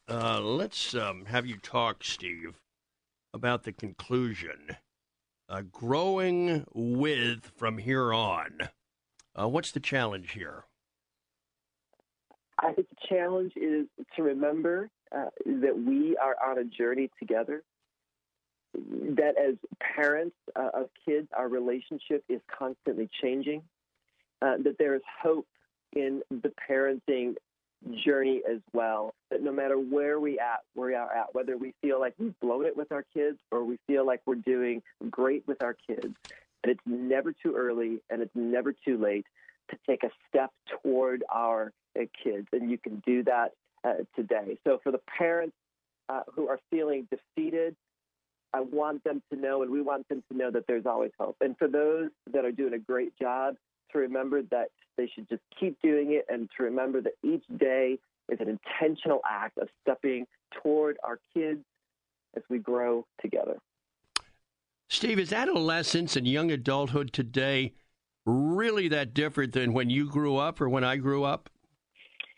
uh, 0.07 0.39
let's 0.41 0.93
um, 0.93 1.25
have 1.25 1.47
you 1.47 1.57
talk, 1.57 2.03
Steve, 2.03 2.53
about 3.33 3.63
the 3.63 3.71
conclusion. 3.71 4.77
Growing 5.71 6.65
with 6.75 7.51
from 7.57 7.79
here 7.79 8.13
on. 8.13 8.69
Uh, 9.39 9.47
what's 9.47 9.71
the 9.71 9.79
challenge 9.79 10.31
here? 10.31 10.65
I 12.61 12.73
think 12.73 12.89
the 12.89 13.07
challenge 13.07 13.53
is 13.55 13.87
to 14.15 14.23
remember 14.23 14.89
uh, 15.15 15.25
that 15.45 15.77
we 15.77 16.17
are 16.17 16.35
on 16.45 16.57
a 16.57 16.65
journey 16.65 17.09
together. 17.19 17.63
That 18.73 19.35
as 19.37 19.55
parents 19.79 20.35
uh, 20.55 20.69
of 20.73 20.89
kids, 21.05 21.27
our 21.35 21.47
relationship 21.47 22.23
is 22.27 22.41
constantly 22.57 23.09
changing. 23.21 23.63
Uh, 24.41 24.55
that 24.63 24.77
there 24.77 24.95
is 24.95 25.01
hope 25.21 25.47
in 25.93 26.21
the 26.29 26.51
parenting 26.69 27.35
journey 28.05 28.41
as 28.49 28.59
well. 28.73 29.13
That 29.31 29.41
no 29.41 29.53
matter 29.53 29.77
where 29.77 30.19
we 30.19 30.37
at, 30.37 30.59
where 30.75 30.89
we 30.89 30.95
are 30.95 31.11
at, 31.13 31.33
whether 31.33 31.57
we 31.57 31.73
feel 31.81 31.99
like 31.99 32.13
we've 32.19 32.37
blown 32.41 32.65
it 32.65 32.75
with 32.75 32.91
our 32.91 33.05
kids 33.13 33.37
or 33.51 33.63
we 33.63 33.79
feel 33.87 34.05
like 34.05 34.21
we're 34.25 34.35
doing 34.35 34.81
great 35.09 35.47
with 35.47 35.63
our 35.63 35.75
kids, 35.87 36.13
and 36.63 36.71
it's 36.71 36.81
never 36.85 37.31
too 37.31 37.55
early 37.55 37.99
and 38.09 38.21
it's 38.21 38.35
never 38.35 38.73
too 38.73 38.97
late 38.97 39.25
to 39.69 39.77
take 39.87 40.03
a 40.03 40.09
step 40.27 40.51
toward 40.81 41.23
our 41.33 41.71
uh, 41.99 42.03
kids. 42.23 42.47
And 42.51 42.69
you 42.69 42.77
can 42.77 43.01
do 43.05 43.23
that 43.23 43.53
uh, 43.83 44.03
today. 44.15 44.57
So 44.65 44.79
for 44.83 44.91
the 44.91 45.01
parents 45.17 45.55
uh, 46.09 46.21
who 46.33 46.47
are 46.47 46.59
feeling 46.69 47.07
defeated, 47.09 47.75
I 48.53 48.61
want 48.61 49.03
them 49.03 49.21
to 49.31 49.39
know, 49.39 49.61
and 49.61 49.71
we 49.71 49.81
want 49.81 50.07
them 50.09 50.23
to 50.31 50.37
know 50.37 50.49
that 50.51 50.65
there's 50.67 50.85
always 50.85 51.11
hope. 51.19 51.37
And 51.41 51.55
for 51.57 51.67
those 51.67 52.09
that 52.33 52.45
are 52.45 52.51
doing 52.51 52.73
a 52.73 52.79
great 52.79 53.13
job, 53.19 53.55
to 53.91 53.99
remember 53.99 54.41
that 54.51 54.69
they 54.97 55.09
should 55.13 55.27
just 55.29 55.41
keep 55.59 55.79
doing 55.81 56.13
it 56.13 56.25
and 56.29 56.49
to 56.57 56.63
remember 56.63 57.01
that 57.01 57.13
each 57.23 57.43
day 57.57 57.97
is 58.29 58.39
an 58.39 58.47
intentional 58.49 59.21
act 59.29 59.57
of 59.57 59.67
stepping 59.81 60.25
toward 60.61 60.97
our 61.03 61.19
kids 61.33 61.61
as 62.35 62.43
we 62.49 62.59
grow 62.59 63.05
together. 63.21 63.57
Steve, 64.87 65.19
is 65.19 65.31
adolescence 65.31 66.15
and 66.15 66.27
young 66.27 66.51
adulthood 66.51 67.13
today 67.13 67.73
really 68.25 68.87
that 68.89 69.13
different 69.13 69.53
than 69.53 69.73
when 69.73 69.89
you 69.89 70.09
grew 70.09 70.37
up 70.37 70.61
or 70.61 70.69
when 70.69 70.83
I 70.83 70.97
grew 70.97 71.23
up? 71.23 71.49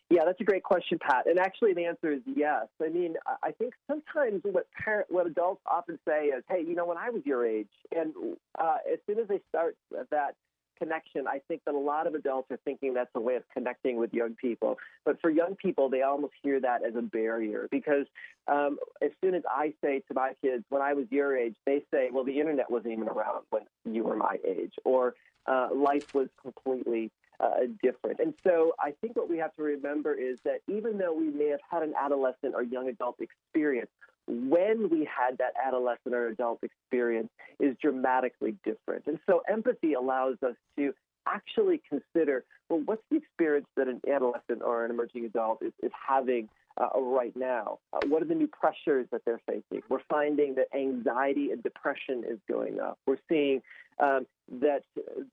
Yeah, 0.10 0.24
that's 0.26 0.42
a 0.42 0.44
great 0.44 0.64
question, 0.64 1.00
Pat. 1.00 1.26
And 1.26 1.40
actually, 1.40 1.74
the 1.74 1.86
answer 1.86 2.12
is 2.12 2.20
yes. 2.26 2.68
I 2.84 2.90
mean, 2.90 3.16
I 3.42 3.52
think 3.52 3.74
sometimes 3.88 4.42
what 4.44 4.68
parent, 4.74 5.08
what 5.10 5.26
adults 5.26 5.62
often 5.66 5.98
say 6.06 6.26
is, 6.26 6.44
"Hey, 6.50 6.64
you 6.68 6.76
know, 6.76 6.86
when 6.86 6.98
I 6.98 7.10
was 7.12 7.22
your 7.26 7.46
age," 7.46 7.70
and 7.96 8.14
uh, 8.60 8.78
as 8.92 9.00
soon 9.08 9.20
as 9.20 9.30
they 9.30 9.40
start 9.50 9.78
that 10.12 10.36
connection, 10.82 11.28
I 11.28 11.40
think 11.48 11.62
that 11.66 11.76
a 11.76 11.80
lot 11.80 12.08
of 12.08 12.16
adults 12.16 12.50
are 12.52 12.60
thinking 12.66 12.94
that's 12.94 13.12
a 13.16 13.22
way 13.22 13.36
of 13.36 13.44
connecting 13.54 13.98
with 13.98 14.14
young 14.14 14.36
people. 14.36 14.78
But 15.06 15.22
for 15.22 15.30
young 15.30 15.56
people, 15.56 15.90
they 15.90 16.02
almost 16.02 16.34
hear 16.42 16.60
that 16.60 16.84
as 16.84 16.96
a 16.96 17.02
barrier 17.02 17.68
because 17.72 18.08
um, 18.48 18.80
as 19.02 19.12
soon 19.24 19.36
as 19.36 19.44
I 19.50 19.74
say 19.82 20.02
to 20.08 20.14
my 20.14 20.34
kids, 20.44 20.66
when 20.70 20.82
I 20.82 20.94
was 20.94 21.06
your 21.12 21.38
age, 21.38 21.56
they 21.66 21.84
say, 21.94 22.10
well, 22.12 22.24
the 22.24 22.40
internet 22.40 22.70
wasn't 22.70 22.94
even 22.94 23.08
around 23.08 23.44
when 23.52 23.64
you 23.86 24.04
were 24.04 24.16
my 24.16 24.38
age, 24.46 24.74
or 24.84 25.14
uh, 25.48 25.70
life 25.74 26.14
was 26.14 26.30
completely 26.42 27.12
uh, 27.40 27.62
different. 27.82 28.20
And 28.20 28.34
so 28.46 28.74
I 28.80 28.94
think 29.02 29.16
what 29.16 29.30
we 29.30 29.38
have 29.38 29.56
to 29.56 29.64
remember 29.64 30.14
is 30.14 30.38
that 30.46 30.60
even 30.68 30.98
though 30.98 31.14
we 31.14 31.30
may 31.30 31.48
have 31.48 31.62
had 31.70 31.84
an 31.84 31.94
adolescent 32.00 32.54
or 32.54 32.64
young 32.64 32.88
adult 32.88 33.20
experience, 33.20 33.90
when 34.28 34.90
we 34.90 35.00
had 35.06 35.38
that 35.40 35.54
adolescent 35.62 36.14
or 36.14 36.28
adult 36.28 36.60
experience 36.64 37.30
is 37.60 37.76
dramatically 37.82 38.56
different. 38.64 39.08
And 39.08 39.20
so 39.28 39.42
empathy 39.50 39.94
allows 39.94 40.38
us 40.46 40.56
to 40.78 40.94
actually 41.28 41.82
consider 41.90 42.44
well, 42.72 42.82
what's 42.86 43.04
the 43.12 43.18
experience 43.18 43.68
that 43.76 43.90
an 43.90 44.00
adolescent 44.10 44.62
or 44.64 44.86
an 44.86 44.92
emerging 44.92 45.26
adult 45.26 45.62
is, 45.62 45.74
is 45.84 45.92
having 46.08 46.48
uh, 46.80 47.00
right 47.00 47.36
now? 47.36 47.80
Uh, 47.92 48.00
what 48.08 48.22
are 48.22 48.26
the 48.26 48.36
new 48.36 48.48
pressures 48.48 49.08
that 49.12 49.22
they're 49.26 49.42
facing? 49.46 49.84
We're 49.90 50.00
finding 50.10 50.56
that 50.56 50.68
anxiety 50.74 51.52
and 51.52 51.62
depression 51.62 52.24
is 52.26 52.40
going 52.50 52.80
up. 52.80 52.98
We're 53.06 53.18
seeing 53.28 53.62
um, 54.00 54.26
that 54.62 54.84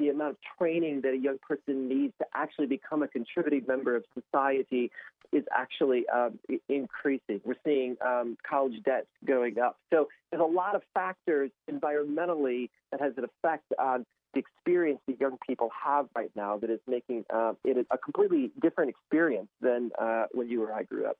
the 0.00 0.08
amount 0.08 0.30
of 0.30 0.36
training 0.58 1.02
that 1.02 1.12
a 1.12 1.16
young 1.16 1.38
person 1.38 1.88
needs 1.88 2.12
to 2.18 2.26
actually 2.34 2.66
become 2.66 3.04
a 3.04 3.08
contributing 3.08 3.64
member 3.68 3.94
of 3.94 4.04
society 4.14 4.90
is 5.32 5.44
actually 5.56 6.06
um, 6.08 6.38
increasing. 6.68 7.40
We're 7.44 7.54
seeing 7.64 7.96
um, 8.04 8.36
college 8.48 8.82
debts 8.84 9.06
going 9.24 9.58
up. 9.60 9.76
So 9.92 10.08
there's 10.30 10.42
a 10.42 10.44
lot 10.44 10.74
of 10.74 10.82
factors 10.92 11.50
environmentally 11.70 12.70
that 12.90 13.00
has 13.00 13.12
an 13.16 13.24
effect 13.24 13.64
on 13.78 14.06
the 14.34 14.40
experience 14.40 15.00
that 15.06 15.20
young 15.20 15.38
people 15.46 15.70
have 15.84 16.06
right 16.14 16.30
now 16.36 16.58
that 16.58 16.70
is 16.70 16.80
making 16.86 17.24
uh, 17.32 17.52
it 17.64 17.86
a 17.90 17.98
completely 17.98 18.50
different 18.60 18.90
experience 18.90 19.48
than 19.60 19.90
uh, 19.98 20.24
when 20.32 20.48
you 20.48 20.62
or 20.62 20.72
I 20.72 20.82
grew 20.82 21.06
up. 21.06 21.16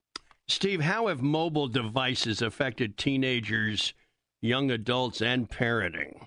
Steve, 0.47 0.81
how 0.81 1.09
have 1.09 1.21
mobile 1.21 1.69
devices 1.69 2.41
affected 2.41 2.97
teenagers, 2.97 3.93
young 4.41 4.71
adults, 4.71 5.21
and 5.21 5.49
parenting? 5.49 6.27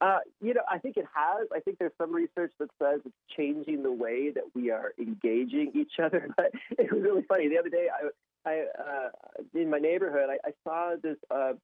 Uh, 0.00 0.18
you 0.42 0.52
know, 0.52 0.60
I 0.70 0.78
think 0.78 0.96
it 0.96 1.06
has. 1.14 1.48
I 1.54 1.60
think 1.60 1.78
there's 1.78 1.92
some 1.98 2.12
research 2.14 2.52
that 2.60 2.68
says 2.80 3.00
it's 3.04 3.14
changing 3.36 3.82
the 3.82 3.92
way 3.92 4.30
that 4.30 4.44
we 4.54 4.70
are 4.70 4.92
engaging 4.98 5.72
each 5.74 5.98
other. 6.02 6.28
But 6.36 6.52
it 6.70 6.92
was 6.92 7.02
really 7.02 7.22
funny. 7.22 7.48
The 7.48 7.58
other 7.58 7.70
day, 7.70 7.88
I, 7.90 8.50
I 8.50 8.64
uh, 8.78 9.08
in 9.54 9.70
my 9.70 9.78
neighborhood, 9.78 10.28
I, 10.30 10.48
I 10.48 10.52
saw 10.62 10.94
this 11.02 11.16
uh, 11.30 11.54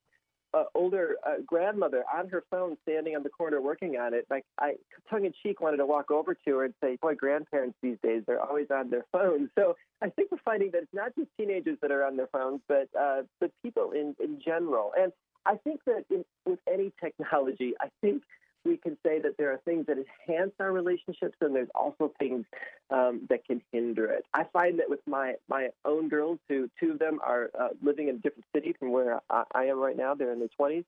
uh, 0.53 0.65
older 0.75 1.15
uh, 1.25 1.35
grandmother 1.45 2.03
on 2.13 2.29
her 2.29 2.43
phone, 2.49 2.77
standing 2.83 3.15
on 3.15 3.23
the 3.23 3.29
corner 3.29 3.61
working 3.61 3.97
on 3.97 4.13
it. 4.13 4.25
Like 4.29 4.45
I, 4.59 4.75
tongue 5.09 5.25
in 5.25 5.33
cheek, 5.43 5.61
wanted 5.61 5.77
to 5.77 5.85
walk 5.85 6.11
over 6.11 6.33
to 6.33 6.57
her 6.57 6.65
and 6.65 6.73
say, 6.81 6.97
"Boy, 7.01 7.15
grandparents 7.15 7.77
these 7.81 7.97
days 8.03 8.23
they're 8.27 8.41
always 8.41 8.67
on 8.71 8.89
their 8.89 9.05
phones." 9.11 9.49
So 9.57 9.75
I 10.01 10.09
think 10.09 10.31
we're 10.31 10.37
finding 10.43 10.71
that 10.71 10.83
it's 10.83 10.93
not 10.93 11.15
just 11.15 11.29
teenagers 11.37 11.77
that 11.81 11.91
are 11.91 12.03
on 12.03 12.17
their 12.17 12.27
phones, 12.27 12.61
but 12.67 12.87
uh, 12.99 13.23
but 13.39 13.51
people 13.63 13.91
in 13.91 14.15
in 14.23 14.39
general. 14.43 14.91
And 14.97 15.11
I 15.45 15.55
think 15.55 15.81
that 15.85 16.05
in, 16.09 16.23
with 16.45 16.59
any 16.71 16.91
technology, 17.01 17.73
I 17.81 17.87
think 18.01 18.23
we 18.65 18.77
can 18.77 18.97
say 19.05 19.19
that 19.19 19.37
there 19.37 19.51
are 19.51 19.57
things 19.65 19.85
that 19.87 19.97
enhance 19.97 20.53
our 20.59 20.71
relationships, 20.71 21.35
and 21.41 21.55
there's 21.55 21.69
also 21.75 22.13
things 22.19 22.45
um, 22.89 23.21
that 23.29 23.45
can 23.45 23.61
hinder 23.71 24.05
it. 24.05 24.25
I 24.33 24.45
find 24.53 24.79
that 24.79 24.89
with 24.89 25.01
my 25.07 25.35
my 25.47 25.69
own 25.85 26.09
girls, 26.09 26.39
who 26.49 26.69
two 26.79 26.91
of 26.91 26.99
them 26.99 27.19
are 27.23 27.49
uh, 27.59 27.69
living 27.81 28.07
in 28.07 28.15
a 28.15 28.19
different 28.19 28.45
city 28.55 28.73
from 28.77 28.91
where 28.91 29.19
I, 29.29 29.43
I 29.53 29.63
am 29.65 29.79
right 29.79 29.97
now, 29.97 30.13
they're 30.13 30.31
in 30.31 30.39
their 30.39 30.49
20s 30.59 30.85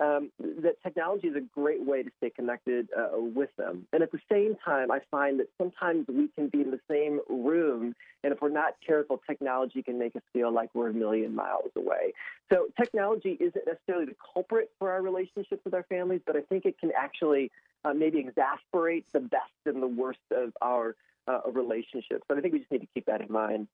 um, 0.00 0.30
that 0.38 0.82
technology 0.82 1.28
is 1.28 1.36
a 1.36 1.40
great 1.40 1.84
way 1.84 2.02
to 2.02 2.10
stay 2.16 2.30
connected 2.30 2.88
uh, 2.96 3.18
with 3.18 3.54
them. 3.56 3.86
And 3.92 4.02
at 4.02 4.10
the 4.10 4.20
same 4.30 4.56
time, 4.64 4.90
I 4.90 5.00
find 5.10 5.38
that 5.40 5.48
sometimes 5.58 6.06
we 6.08 6.28
can 6.28 6.48
be 6.48 6.62
in 6.62 6.70
the 6.70 6.80
same 6.90 7.20
room, 7.28 7.94
and 8.24 8.32
if 8.32 8.40
we're 8.40 8.48
not 8.48 8.74
careful, 8.84 9.20
technology 9.26 9.82
can 9.82 9.98
make 9.98 10.16
us 10.16 10.22
feel 10.32 10.52
like 10.52 10.70
we're 10.74 10.88
a 10.88 10.94
million 10.94 11.34
miles 11.34 11.70
away. 11.76 12.14
So 12.50 12.68
technology 12.78 13.36
isn't 13.38 13.64
necessarily 13.66 14.06
the 14.06 14.16
culprit 14.32 14.70
for 14.78 14.90
our 14.90 15.02
relationships 15.02 15.62
with 15.64 15.74
our 15.74 15.84
families, 15.84 16.22
but 16.26 16.34
I 16.34 16.40
think 16.40 16.64
it 16.64 16.78
can 16.78 16.90
actually 16.96 17.50
uh, 17.84 17.92
maybe 17.92 18.18
exasperate 18.18 19.04
the 19.12 19.20
best 19.20 19.52
and 19.66 19.82
the 19.82 19.86
worst 19.86 20.18
of 20.34 20.52
our 20.62 20.96
uh, 21.28 21.40
relationships. 21.52 22.22
But 22.26 22.38
I 22.38 22.40
think 22.40 22.54
we 22.54 22.60
just 22.60 22.72
need 22.72 22.80
to 22.80 22.88
keep 22.94 23.04
that 23.06 23.20
in 23.20 23.30
mind. 23.30 23.68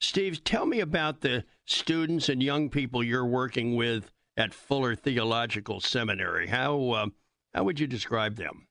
Steve, 0.00 0.44
tell 0.44 0.66
me 0.66 0.80
about 0.80 1.22
the 1.22 1.44
students 1.64 2.28
and 2.28 2.42
young 2.42 2.68
people 2.68 3.02
you're 3.02 3.24
working 3.24 3.74
with 3.74 4.12
at 4.36 4.52
Fuller 4.52 4.94
Theological 4.94 5.80
Seminary. 5.80 6.46
How 6.46 6.90
uh, 6.90 7.06
how 7.54 7.64
would 7.64 7.80
you 7.80 7.86
describe 7.86 8.36
them? 8.36 8.66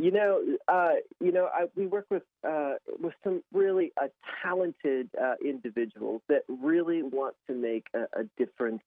You 0.00 0.12
know, 0.12 0.40
uh, 0.68 0.92
you 1.20 1.32
know, 1.32 1.48
I, 1.52 1.66
we 1.74 1.86
work 1.86 2.06
with 2.10 2.22
uh, 2.46 2.74
with 3.00 3.14
some 3.24 3.42
really 3.52 3.92
uh, 4.00 4.08
talented 4.42 5.10
uh, 5.20 5.34
individuals 5.44 6.22
that 6.28 6.42
really 6.48 7.02
want 7.02 7.34
to 7.48 7.54
make 7.54 7.86
a, 7.94 8.20
a 8.20 8.24
difference 8.36 8.82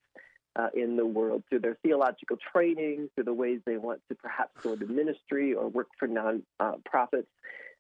uh, 0.56 0.68
in 0.74 0.96
the 0.96 1.06
world 1.06 1.44
through 1.50 1.60
their 1.60 1.78
theological 1.84 2.38
training, 2.54 3.10
through 3.16 3.26
the 3.26 3.34
ways 3.34 3.60
they 3.66 3.78
want 3.78 4.02
to 4.10 4.16
perhaps 4.16 4.52
go 4.62 4.74
into 4.74 4.86
ministry 4.86 5.54
or 5.54 5.68
work 5.68 5.88
for 5.98 6.08
non-profits. 6.08 7.28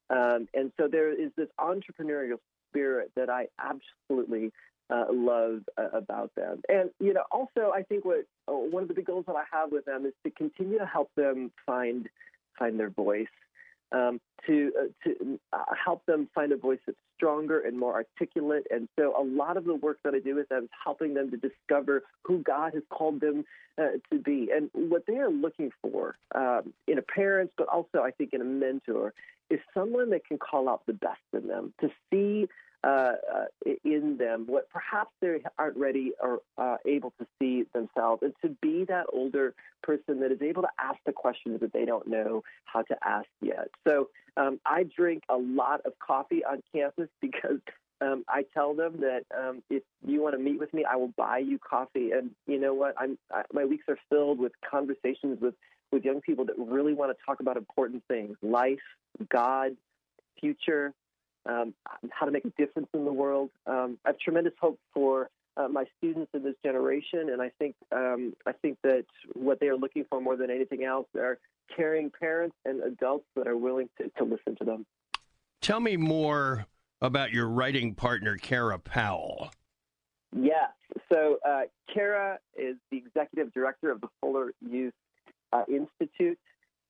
Um, 0.09 0.47
and 0.53 0.71
so 0.77 0.87
there 0.89 1.11
is 1.11 1.31
this 1.37 1.47
entrepreneurial 1.59 2.37
spirit 2.69 3.11
that 3.15 3.29
I 3.29 3.47
absolutely 3.59 4.51
uh, 4.91 5.05
love 5.11 5.61
uh, 5.77 5.89
about 5.97 6.31
them. 6.35 6.61
And 6.69 6.89
you 6.99 7.13
know, 7.13 7.23
also 7.31 7.71
I 7.73 7.83
think 7.83 8.05
what 8.05 8.25
uh, 8.47 8.53
one 8.53 8.83
of 8.83 8.89
the 8.89 8.95
big 8.95 9.05
goals 9.05 9.25
that 9.27 9.35
I 9.35 9.43
have 9.51 9.71
with 9.71 9.85
them 9.85 10.05
is 10.05 10.13
to 10.23 10.31
continue 10.31 10.77
to 10.77 10.85
help 10.85 11.09
them 11.15 11.51
find 11.65 12.07
find 12.59 12.79
their 12.79 12.89
voice, 12.89 13.27
um, 13.91 14.19
to 14.47 14.71
uh, 14.79 15.09
to 15.09 15.39
uh, 15.53 15.63
help 15.83 16.05
them 16.05 16.29
find 16.35 16.51
a 16.51 16.57
voice 16.57 16.79
that's 16.85 16.97
stronger 17.15 17.61
and 17.61 17.79
more 17.79 17.93
articulate. 17.93 18.65
And 18.69 18.89
so, 18.99 19.15
a 19.17 19.23
lot 19.23 19.57
of 19.57 19.63
the 19.63 19.75
work 19.75 19.99
that 20.03 20.13
I 20.13 20.19
do 20.19 20.35
with 20.35 20.49
them 20.49 20.65
is 20.65 20.69
helping 20.83 21.13
them 21.13 21.31
to 21.31 21.37
discover 21.37 22.03
who 22.23 22.39
God 22.39 22.73
has 22.73 22.83
called 22.89 23.21
them 23.21 23.45
uh, 23.77 23.97
to 24.11 24.19
be 24.19 24.49
and 24.53 24.69
what 24.73 25.05
they 25.07 25.17
are 25.17 25.31
looking 25.31 25.71
for 25.81 26.17
um, 26.35 26.73
in 26.87 26.97
a 26.97 27.01
parent, 27.01 27.51
but 27.57 27.67
also 27.67 27.99
I 27.99 28.11
think 28.11 28.33
in 28.33 28.41
a 28.41 28.45
mentor, 28.45 29.13
is 29.49 29.59
someone 29.73 30.09
that 30.11 30.25
can 30.25 30.37
call 30.37 30.69
out 30.69 30.81
the 30.85 30.93
best 30.93 31.19
in 31.33 31.47
them 31.47 31.73
to 31.81 31.89
see 32.11 32.47
uh, 32.83 33.13
uh, 33.33 33.71
in 33.83 34.17
them 34.17 34.45
what 34.47 34.69
perhaps 34.69 35.11
they 35.21 35.39
aren't 35.59 35.77
ready 35.77 36.13
or 36.19 36.39
uh, 36.57 36.77
able 36.85 37.13
to 37.19 37.27
see 37.39 37.63
themselves, 37.73 38.23
and 38.23 38.33
to 38.41 38.49
be 38.61 38.85
that 38.85 39.05
older 39.13 39.53
person 39.83 40.19
that 40.19 40.31
is 40.31 40.41
able 40.41 40.63
to 40.63 40.69
ask 40.79 40.97
the 41.05 41.11
questions 41.11 41.59
that 41.59 41.73
they 41.73 41.85
don't 41.85 42.07
know 42.07 42.43
how 42.65 42.81
to 42.81 42.95
ask 43.03 43.27
yet. 43.41 43.69
So 43.87 44.09
um, 44.37 44.59
I 44.65 44.83
drink 44.83 45.23
a 45.29 45.37
lot 45.37 45.81
of 45.85 45.93
coffee 45.99 46.43
on 46.43 46.63
campus 46.73 47.09
because 47.21 47.59
um, 48.01 48.25
I 48.27 48.45
tell 48.53 48.73
them 48.73 49.01
that 49.01 49.25
um, 49.37 49.61
if 49.69 49.83
you 50.05 50.21
want 50.21 50.35
to 50.35 50.41
meet 50.41 50.59
with 50.59 50.73
me, 50.73 50.83
I 50.83 50.95
will 50.95 51.13
buy 51.15 51.37
you 51.37 51.59
coffee. 51.59 52.11
And 52.11 52.31
you 52.47 52.59
know 52.59 52.73
what? 52.73 52.95
I'm 52.97 53.17
I, 53.31 53.43
my 53.53 53.65
weeks 53.65 53.85
are 53.87 53.97
filled 54.09 54.39
with 54.39 54.53
conversations 54.69 55.39
with 55.39 55.53
with 55.91 56.03
young 56.03 56.21
people 56.21 56.45
that 56.45 56.55
really 56.57 56.93
want 56.93 57.15
to 57.15 57.25
talk 57.25 57.41
about 57.41 57.57
important 57.57 58.03
things: 58.07 58.37
life, 58.41 58.79
God, 59.29 59.77
future, 60.39 60.93
um, 61.45 61.73
how 62.11 62.25
to 62.25 62.31
make 62.31 62.45
a 62.45 62.51
difference 62.57 62.87
in 62.93 63.05
the 63.05 63.13
world. 63.13 63.49
Um, 63.65 63.97
I 64.05 64.09
have 64.09 64.19
tremendous 64.19 64.53
hope 64.59 64.79
for 64.93 65.29
uh, 65.57 65.67
my 65.67 65.85
students 65.97 66.31
in 66.33 66.43
this 66.43 66.55
generation, 66.63 67.29
and 67.29 67.41
I 67.41 67.51
think 67.59 67.75
um, 67.91 68.33
I 68.45 68.53
think 68.53 68.77
that 68.83 69.05
what 69.33 69.59
they 69.59 69.67
are 69.67 69.75
looking 69.75 70.05
for 70.09 70.21
more 70.21 70.37
than 70.37 70.49
anything 70.49 70.83
else 70.83 71.07
are 71.17 71.39
caring 71.75 72.11
parents 72.11 72.55
and 72.65 72.81
adults 72.83 73.25
that 73.35 73.47
are 73.47 73.57
willing 73.57 73.89
to, 73.97 74.09
to 74.17 74.23
listen 74.23 74.55
to 74.57 74.63
them. 74.63 74.85
Tell 75.61 75.79
me 75.79 75.97
more 75.97 76.65
about 77.01 77.31
your 77.31 77.47
writing 77.47 77.93
partner, 77.95 78.37
Kara 78.37 78.79
Powell. 78.79 79.51
Yes. 80.35 80.71
So, 81.11 81.37
uh, 81.47 81.61
Kara 81.93 82.39
is 82.55 82.77
the 82.89 82.97
executive 82.97 83.53
director 83.53 83.91
of 83.91 84.01
the 84.01 84.07
Fuller 84.21 84.53
Youth 84.61 84.93
uh, 85.51 85.63
Institute. 85.67 86.39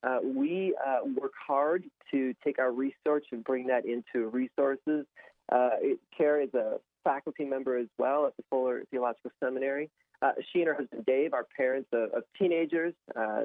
Uh, 0.04 0.20
we 0.24 0.76
uh, 0.86 1.00
work 1.20 1.34
hard 1.48 1.84
to 2.12 2.34
take 2.44 2.60
our 2.60 2.72
research 2.72 3.26
and 3.32 3.44
bring 3.44 3.68
that 3.68 3.86
into 3.86 4.30
resources. 4.30 5.06
Uh, 5.52 5.70
is 5.82 6.54
a 6.54 6.78
faculty 7.04 7.44
member 7.44 7.78
as 7.78 7.88
well 7.98 8.26
at 8.26 8.36
the 8.38 8.44
Fuller 8.50 8.84
Theological 8.90 9.32
Seminary. 9.44 9.90
Uh, 10.22 10.32
she 10.52 10.60
and 10.60 10.68
her 10.68 10.76
husband 10.76 11.04
Dave 11.06 11.34
are 11.34 11.46
parents 11.58 11.90
of, 11.92 12.12
of 12.14 12.24
teenagers. 12.38 12.94
Uh, 13.16 13.42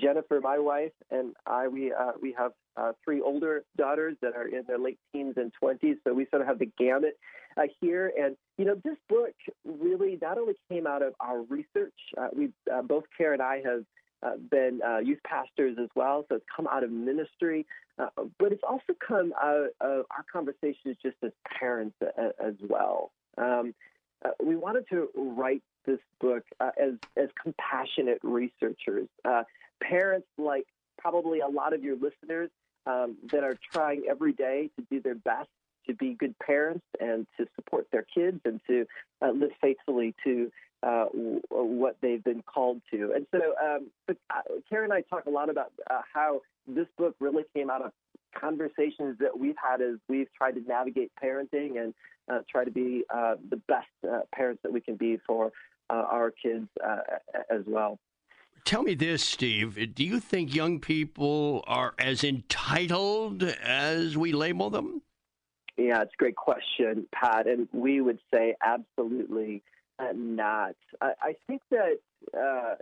Jennifer, 0.00 0.40
my 0.42 0.58
wife, 0.58 0.92
and 1.10 1.34
I, 1.46 1.68
we 1.68 1.92
we 2.20 2.34
have 2.38 2.52
three 3.02 3.20
older 3.22 3.64
daughters 3.76 4.16
that 4.20 4.36
are 4.36 4.46
in 4.46 4.62
their 4.68 4.78
late 4.78 4.98
teens 5.12 5.34
and 5.36 5.50
twenties. 5.58 5.96
So 6.04 6.12
we 6.12 6.26
sort 6.30 6.42
of 6.42 6.48
have 6.48 6.58
the 6.58 6.70
gamut 6.78 7.18
here. 7.80 8.12
And 8.20 8.36
you 8.58 8.66
know, 8.66 8.76
this 8.84 8.96
book 9.08 9.32
really 9.64 10.18
not 10.20 10.36
only 10.36 10.54
came 10.70 10.86
out 10.86 11.02
of 11.02 11.14
our 11.18 11.40
research. 11.42 11.94
We 12.36 12.50
both 12.84 13.04
Kara 13.16 13.32
and 13.32 13.42
I 13.42 13.62
have 13.64 13.84
uh, 14.22 14.36
been 14.50 14.80
uh, 14.86 14.98
youth 14.98 15.20
pastors 15.24 15.76
as 15.80 15.88
well, 15.94 16.24
so 16.28 16.36
it's 16.36 16.44
come 16.54 16.66
out 16.66 16.82
of 16.82 16.90
ministry, 16.90 17.66
uh, 17.98 18.08
but 18.38 18.52
it's 18.52 18.62
also 18.68 18.94
come 19.06 19.32
out 19.40 19.68
of 19.80 20.04
our 20.10 20.24
conversations 20.32 20.96
just 21.02 21.16
as 21.22 21.32
parents 21.58 21.96
as 22.44 22.54
well. 22.68 23.10
Um, 23.36 23.74
uh, 24.24 24.30
we 24.42 24.56
wanted 24.56 24.84
to 24.90 25.08
write 25.14 25.62
this 25.86 26.00
book 26.20 26.42
uh, 26.60 26.70
as 26.80 26.94
as 27.16 27.28
compassionate 27.40 28.18
researchers, 28.22 29.08
uh, 29.24 29.44
parents 29.80 30.26
like 30.36 30.66
probably 30.98 31.40
a 31.40 31.46
lot 31.46 31.72
of 31.72 31.84
your 31.84 31.96
listeners 31.96 32.50
um, 32.86 33.16
that 33.30 33.44
are 33.44 33.56
trying 33.72 34.02
every 34.10 34.32
day 34.32 34.70
to 34.76 34.84
do 34.90 35.00
their 35.00 35.14
best 35.14 35.48
to 35.86 35.94
be 35.94 36.14
good 36.14 36.34
parents 36.40 36.84
and 37.00 37.26
to 37.38 37.46
support 37.54 37.86
their 37.92 38.04
kids 38.14 38.40
and 38.44 38.60
to 38.66 38.84
live 39.22 39.50
faithfully 39.60 40.14
to 40.24 40.50
uh, 40.82 41.06
what 41.50 41.96
they've 42.00 42.22
been 42.22 42.42
called 42.42 42.80
to. 42.90 43.12
And 43.14 43.26
so, 43.30 43.38
um, 43.62 43.88
but, 44.06 44.16
uh, 44.30 44.42
Kara 44.68 44.84
and 44.84 44.92
I 44.92 45.02
talk 45.02 45.26
a 45.26 45.30
lot 45.30 45.50
about 45.50 45.72
uh, 45.90 46.02
how 46.12 46.40
this 46.66 46.86
book 46.96 47.16
really 47.20 47.44
came 47.54 47.70
out 47.70 47.82
of 47.82 47.92
conversations 48.38 49.16
that 49.20 49.36
we've 49.38 49.56
had 49.62 49.80
as 49.80 49.96
we've 50.08 50.32
tried 50.34 50.52
to 50.52 50.60
navigate 50.60 51.10
parenting 51.22 51.82
and 51.82 51.94
uh, 52.30 52.40
try 52.50 52.64
to 52.64 52.70
be 52.70 53.04
uh, 53.12 53.36
the 53.50 53.56
best 53.56 53.86
uh, 54.08 54.20
parents 54.34 54.60
that 54.62 54.72
we 54.72 54.80
can 54.80 54.96
be 54.96 55.18
for 55.26 55.50
our 55.90 56.30
kids 56.30 56.68
as 57.50 57.62
well. 57.66 57.98
Tell 58.66 58.82
me 58.82 58.94
this, 58.94 59.24
Steve. 59.24 59.94
Do 59.94 60.04
you 60.04 60.20
think 60.20 60.54
young 60.54 60.80
people 60.80 61.64
are 61.66 61.94
as 61.98 62.22
entitled 62.22 63.42
as 63.42 64.14
we 64.14 64.32
label 64.32 64.68
them? 64.68 65.00
Yeah, 65.78 66.02
it's 66.02 66.12
a 66.12 66.16
great 66.18 66.36
question, 66.36 67.06
Pat. 67.10 67.46
And 67.46 67.68
we 67.72 68.02
would 68.02 68.18
say 68.34 68.54
absolutely 68.62 69.62
uh, 69.62 69.77
not. 70.14 70.74
I, 71.00 71.12
I 71.22 71.36
think 71.46 71.62
that 71.70 71.98
uh, 72.36 72.74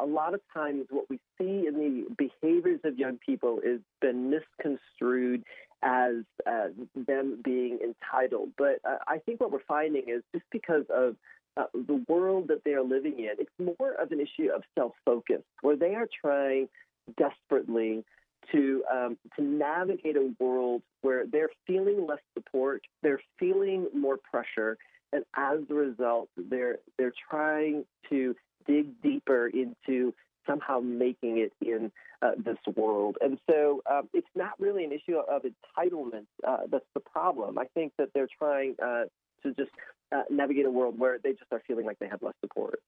a 0.00 0.06
lot 0.06 0.34
of 0.34 0.40
times 0.54 0.86
what 0.90 1.08
we 1.10 1.18
see 1.38 1.66
in 1.66 1.74
the 1.74 2.06
behaviors 2.16 2.80
of 2.84 2.98
young 2.98 3.18
people 3.24 3.60
is 3.64 3.80
been 4.00 4.30
misconstrued 4.30 5.44
as 5.82 6.14
uh, 6.46 6.68
them 6.94 7.40
being 7.44 7.78
entitled. 7.82 8.50
But 8.56 8.80
uh, 8.84 8.98
I 9.06 9.18
think 9.18 9.40
what 9.40 9.52
we're 9.52 9.60
finding 9.66 10.08
is 10.08 10.22
just 10.32 10.44
because 10.50 10.84
of 10.90 11.16
uh, 11.56 11.64
the 11.74 12.04
world 12.08 12.48
that 12.48 12.62
they 12.64 12.72
are 12.72 12.82
living 12.82 13.18
in, 13.18 13.30
it's 13.38 13.78
more 13.80 13.92
of 13.92 14.12
an 14.12 14.20
issue 14.20 14.50
of 14.54 14.62
self-focus, 14.76 15.42
where 15.62 15.76
they 15.76 15.94
are 15.94 16.08
trying 16.20 16.68
desperately 17.16 18.04
to 18.52 18.84
um, 18.92 19.18
to 19.36 19.42
navigate 19.42 20.16
a 20.16 20.30
world 20.38 20.82
where 21.02 21.26
they're 21.26 21.50
feeling 21.66 22.06
less 22.06 22.20
support, 22.34 22.82
they're 23.02 23.20
feeling 23.38 23.88
more 23.94 24.18
pressure, 24.30 24.78
and 25.12 25.24
as 25.36 25.60
a 25.70 25.74
result, 25.74 26.28
they're 26.36 26.78
they're 26.96 27.14
trying 27.30 27.84
to 28.10 28.34
dig 28.66 29.00
deeper 29.02 29.48
into 29.48 30.14
somehow 30.46 30.80
making 30.80 31.38
it 31.38 31.52
in 31.60 31.90
uh, 32.22 32.32
this 32.36 32.56
world. 32.74 33.16
And 33.20 33.38
so 33.48 33.82
um, 33.90 34.08
it's 34.12 34.28
not 34.34 34.52
really 34.58 34.84
an 34.84 34.92
issue 34.92 35.16
of 35.16 35.42
entitlement 35.42 36.26
uh, 36.46 36.58
that's 36.70 36.86
the 36.94 37.00
problem. 37.00 37.58
I 37.58 37.64
think 37.74 37.92
that 37.98 38.08
they're 38.14 38.28
trying 38.38 38.74
uh, 38.82 39.04
to 39.42 39.54
just 39.54 39.70
uh, 40.12 40.22
navigate 40.30 40.66
a 40.66 40.70
world 40.70 40.98
where 40.98 41.18
they 41.22 41.32
just 41.32 41.52
are 41.52 41.62
feeling 41.66 41.86
like 41.86 41.98
they 41.98 42.08
have 42.08 42.22
less 42.22 42.34
support. 42.40 42.80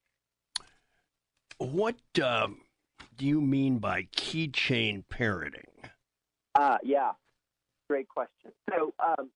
What 1.57 1.95
um, 2.21 2.61
do 3.17 3.25
you 3.25 3.39
mean 3.39 3.77
by 3.77 4.07
keychain 4.15 5.03
parenting? 5.05 5.65
Uh, 6.55 6.77
yeah, 6.83 7.11
great 7.87 8.07
question. 8.09 8.51
So 8.69 8.93
um, 8.99 9.29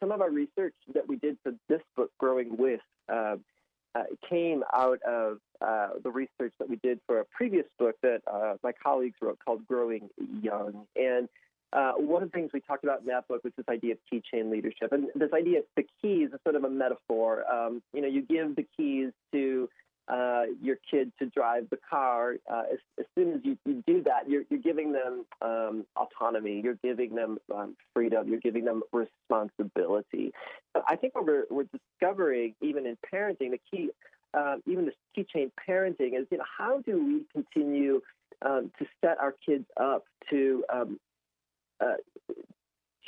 some 0.00 0.10
of 0.10 0.20
our 0.20 0.30
research 0.30 0.74
that 0.94 1.06
we 1.06 1.16
did 1.16 1.36
for 1.42 1.52
this 1.68 1.80
book, 1.96 2.10
Growing 2.18 2.56
With, 2.56 2.80
uh, 3.12 3.36
uh, 3.94 4.04
came 4.28 4.62
out 4.72 5.00
of 5.02 5.38
uh, 5.60 5.88
the 6.02 6.10
research 6.10 6.52
that 6.58 6.68
we 6.68 6.76
did 6.76 7.00
for 7.06 7.20
a 7.20 7.24
previous 7.24 7.66
book 7.78 7.96
that 8.02 8.20
uh, 8.32 8.54
my 8.62 8.72
colleagues 8.72 9.16
wrote 9.20 9.38
called 9.44 9.66
Growing 9.66 10.08
Young. 10.40 10.86
And 10.96 11.28
uh, 11.72 11.92
one 11.92 12.22
of 12.22 12.30
the 12.30 12.36
things 12.36 12.50
we 12.52 12.60
talked 12.60 12.84
about 12.84 13.00
in 13.00 13.06
that 13.06 13.28
book 13.28 13.42
was 13.44 13.52
this 13.56 13.66
idea 13.68 13.92
of 13.92 13.98
key 14.08 14.22
chain 14.32 14.50
leadership. 14.50 14.92
And 14.92 15.08
this 15.14 15.30
idea 15.32 15.60
of 15.60 15.64
the 15.76 15.84
keys 16.00 16.30
is 16.32 16.40
sort 16.44 16.56
of 16.56 16.64
a 16.64 16.70
metaphor. 16.70 17.44
Um, 17.52 17.82
you 17.92 18.00
know, 18.00 18.08
you 18.08 18.22
give 18.22 18.56
the 18.56 18.66
keys 18.76 19.12
to 19.32 19.68
uh, 20.10 20.42
your 20.60 20.76
kid 20.90 21.12
to 21.18 21.26
drive 21.26 21.68
the 21.70 21.78
car. 21.88 22.34
Uh, 22.50 22.62
as, 22.72 22.78
as, 22.98 23.06
soon 23.16 23.34
as 23.34 23.40
you, 23.44 23.56
you 23.64 23.82
do 23.86 24.02
that, 24.02 24.28
you're, 24.28 24.42
you're 24.50 24.60
giving 24.60 24.92
them 24.92 25.24
um, 25.40 25.86
autonomy, 25.96 26.60
you're 26.62 26.78
giving 26.82 27.14
them 27.14 27.38
um, 27.54 27.76
freedom, 27.94 28.28
you're 28.28 28.40
giving 28.40 28.64
them 28.64 28.82
responsibility. 28.92 30.32
But 30.74 30.84
I 30.88 30.96
think 30.96 31.14
what 31.14 31.26
we're, 31.26 31.44
we're 31.48 31.66
discovering, 32.00 32.54
even 32.60 32.86
in 32.86 32.96
parenting, 33.12 33.52
the 33.52 33.60
key, 33.70 33.90
uh, 34.34 34.56
even 34.66 34.86
the 34.86 34.92
key 35.14 35.26
chain 35.32 35.52
parenting, 35.68 36.18
is 36.18 36.26
you 36.30 36.38
know 36.38 36.44
how 36.58 36.80
do 36.80 37.04
we 37.04 37.24
continue 37.32 38.00
um, 38.44 38.72
to 38.78 38.86
set 39.04 39.18
our 39.20 39.34
kids 39.46 39.66
up 39.80 40.04
to 40.30 40.64
um, 40.72 40.98
uh, 41.80 41.94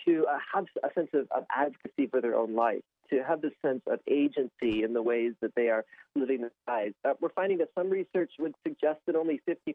to 0.07 0.27
uh, 0.27 0.38
have 0.55 0.67
a 0.83 0.93
sense 0.95 1.11
of, 1.15 1.27
of 1.31 1.45
advocacy 1.55 2.07
for 2.07 2.21
their 2.21 2.35
own 2.35 2.55
life 2.55 2.83
to 3.11 3.23
have 3.23 3.43
this 3.43 3.53
sense 3.65 3.83
of 3.87 4.01
agency 4.09 4.83
in 4.83 4.93
the 4.93 5.03
ways 5.03 5.33
that 5.43 5.55
they 5.55 5.69
are 5.69 5.85
living 6.15 6.41
their 6.41 6.53
lives. 6.67 6.95
Uh, 7.05 7.12
we're 7.21 7.29
finding 7.31 7.59
that 7.59 7.69
some 7.77 7.91
research 7.91 8.33
would 8.38 8.55
suggest 8.67 9.01
that 9.07 9.17
only 9.17 9.41
55% 9.47 9.67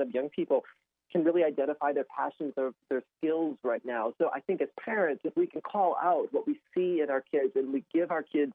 of 0.00 0.10
young 0.10 0.28
people 0.30 0.64
can 1.12 1.24
really 1.24 1.44
identify 1.44 1.92
their 1.92 2.04
passions 2.04 2.52
or 2.56 2.72
their 2.90 3.02
skills 3.18 3.56
right 3.62 3.84
now. 3.84 4.12
So 4.18 4.30
I 4.34 4.40
think 4.40 4.60
as 4.60 4.68
parents, 4.82 5.22
if 5.24 5.34
we 5.36 5.46
can 5.46 5.60
call 5.60 5.96
out 6.02 6.28
what 6.32 6.46
we 6.46 6.58
see 6.74 7.00
in 7.02 7.10
our 7.10 7.22
kids 7.30 7.52
and 7.56 7.72
we 7.72 7.84
give 7.94 8.10
our 8.10 8.22
kids 8.22 8.52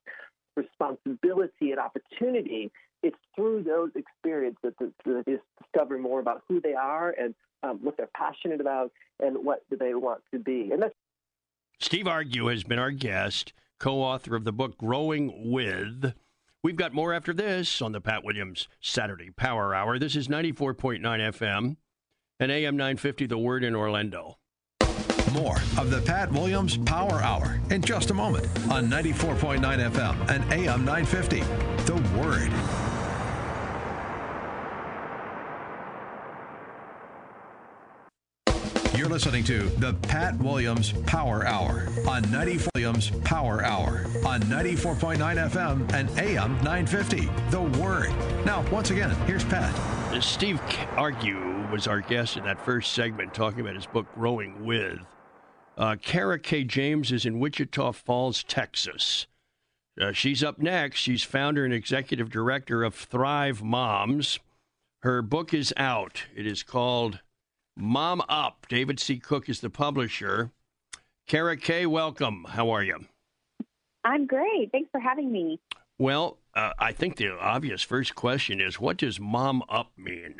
responsibility 0.55 1.71
and 1.71 1.79
opportunity, 1.79 2.71
it's 3.01 3.17
through 3.35 3.63
those 3.63 3.89
experiences 3.95 4.73
that, 4.79 4.91
that 5.05 5.23
they 5.25 5.37
discover 5.61 5.97
more 5.97 6.19
about 6.19 6.43
who 6.47 6.61
they 6.61 6.73
are 6.73 7.13
and 7.19 7.33
um, 7.63 7.79
what 7.81 7.97
they're 7.97 8.09
passionate 8.15 8.61
about 8.61 8.91
and 9.19 9.43
what 9.43 9.63
do 9.69 9.77
they 9.77 9.93
want 9.93 10.21
to 10.31 10.39
be. 10.39 10.69
And 10.71 10.81
that's 10.81 10.95
Steve 11.83 12.07
Argue 12.07 12.45
has 12.45 12.63
been 12.63 12.79
our 12.79 12.91
guest 12.91 13.51
co 13.77 14.01
author 14.01 14.37
of 14.37 14.45
the 14.45 14.53
book 14.53 14.77
Growing 14.77 15.51
With. 15.51 16.13
We've 16.63 16.77
got 16.77 16.93
more 16.93 17.13
after 17.13 17.33
this 17.33 17.81
on 17.81 17.91
the 17.91 17.99
Pat 17.99 18.23
Williams 18.23 18.69
Saturday 18.79 19.31
Power 19.31 19.75
Hour. 19.75 19.99
This 19.99 20.15
is 20.15 20.29
94.9 20.29 21.01
FM 21.01 21.75
and 22.39 22.51
AM 22.51 22.77
950, 22.77 23.25
The 23.25 23.37
Word 23.37 23.65
in 23.65 23.75
Orlando. 23.75 24.37
More 25.33 25.57
of 25.77 25.91
the 25.91 26.01
Pat 26.05 26.31
Williams 26.31 26.77
Power 26.77 27.21
Hour 27.21 27.59
in 27.69 27.81
just 27.81 28.11
a 28.11 28.13
moment 28.13 28.47
on 28.71 28.87
94.9 28.87 29.59
FM 29.59 30.29
and 30.29 30.53
AM 30.53 30.85
950, 30.85 31.41
The 31.83 32.17
Word. 32.17 32.82
You're 39.03 39.11
listening 39.11 39.43
to 39.43 39.63
the 39.63 39.93
Pat 39.95 40.37
Williams 40.37 40.93
Power 41.05 41.45
Hour 41.45 41.89
on 42.07 42.21
94 42.31 42.69
Williams 42.73 43.09
Power 43.25 43.61
Hour 43.61 44.05
on 44.25 44.39
94.9 44.43 45.17
FM 45.17 45.91
and 45.91 46.09
AM 46.17 46.53
950. 46.63 47.29
The 47.49 47.61
Word. 47.81 48.11
Now, 48.45 48.65
once 48.71 48.91
again, 48.91 49.09
here's 49.27 49.43
Pat. 49.43 50.23
Steve 50.23 50.61
Argue 50.91 51.67
was 51.69 51.85
our 51.85 51.99
guest 51.99 52.37
in 52.37 52.45
that 52.45 52.63
first 52.63 52.93
segment 52.93 53.33
talking 53.33 53.59
about 53.59 53.75
his 53.75 53.85
book 53.87 54.05
Growing 54.15 54.63
With. 54.63 54.99
Uh, 55.77 55.97
Kara-Kae 56.01 56.65
James 56.65 57.11
is 57.11 57.25
in 57.25 57.41
Wichita 57.41 57.91
Falls, 57.91 58.41
Texas. 58.41 59.27
Uh, 59.99 60.13
she's 60.13 60.45
up 60.45 60.59
next. 60.59 61.01
She's 61.01 61.23
founder 61.23 61.65
and 61.65 61.73
executive 61.73 62.29
director 62.29 62.85
of 62.85 62.95
Thrive 62.95 63.61
Moms. 63.61 64.39
Her 65.01 65.21
book 65.21 65.53
is 65.53 65.73
out. 65.75 66.23
It 66.33 66.47
is 66.47 66.63
called 66.63 67.19
Mom 67.75 68.21
Up. 68.29 68.65
David 68.69 68.99
C. 68.99 69.17
Cook 69.17 69.49
is 69.49 69.59
the 69.59 69.69
publisher. 69.69 70.51
Kara-Kae, 71.27 71.87
welcome. 71.87 72.45
How 72.49 72.69
are 72.69 72.83
you? 72.83 73.05
I'm 74.03 74.27
great. 74.27 74.69
Thanks 74.71 74.89
for 74.91 74.99
having 74.99 75.31
me. 75.31 75.59
Well, 75.97 76.37
uh, 76.55 76.73
I 76.77 76.91
think 76.91 77.17
the 77.17 77.29
obvious 77.29 77.81
first 77.81 78.15
question 78.15 78.59
is 78.59 78.79
what 78.79 78.97
does 78.97 79.19
Mom 79.19 79.63
Up 79.69 79.91
mean? 79.97 80.35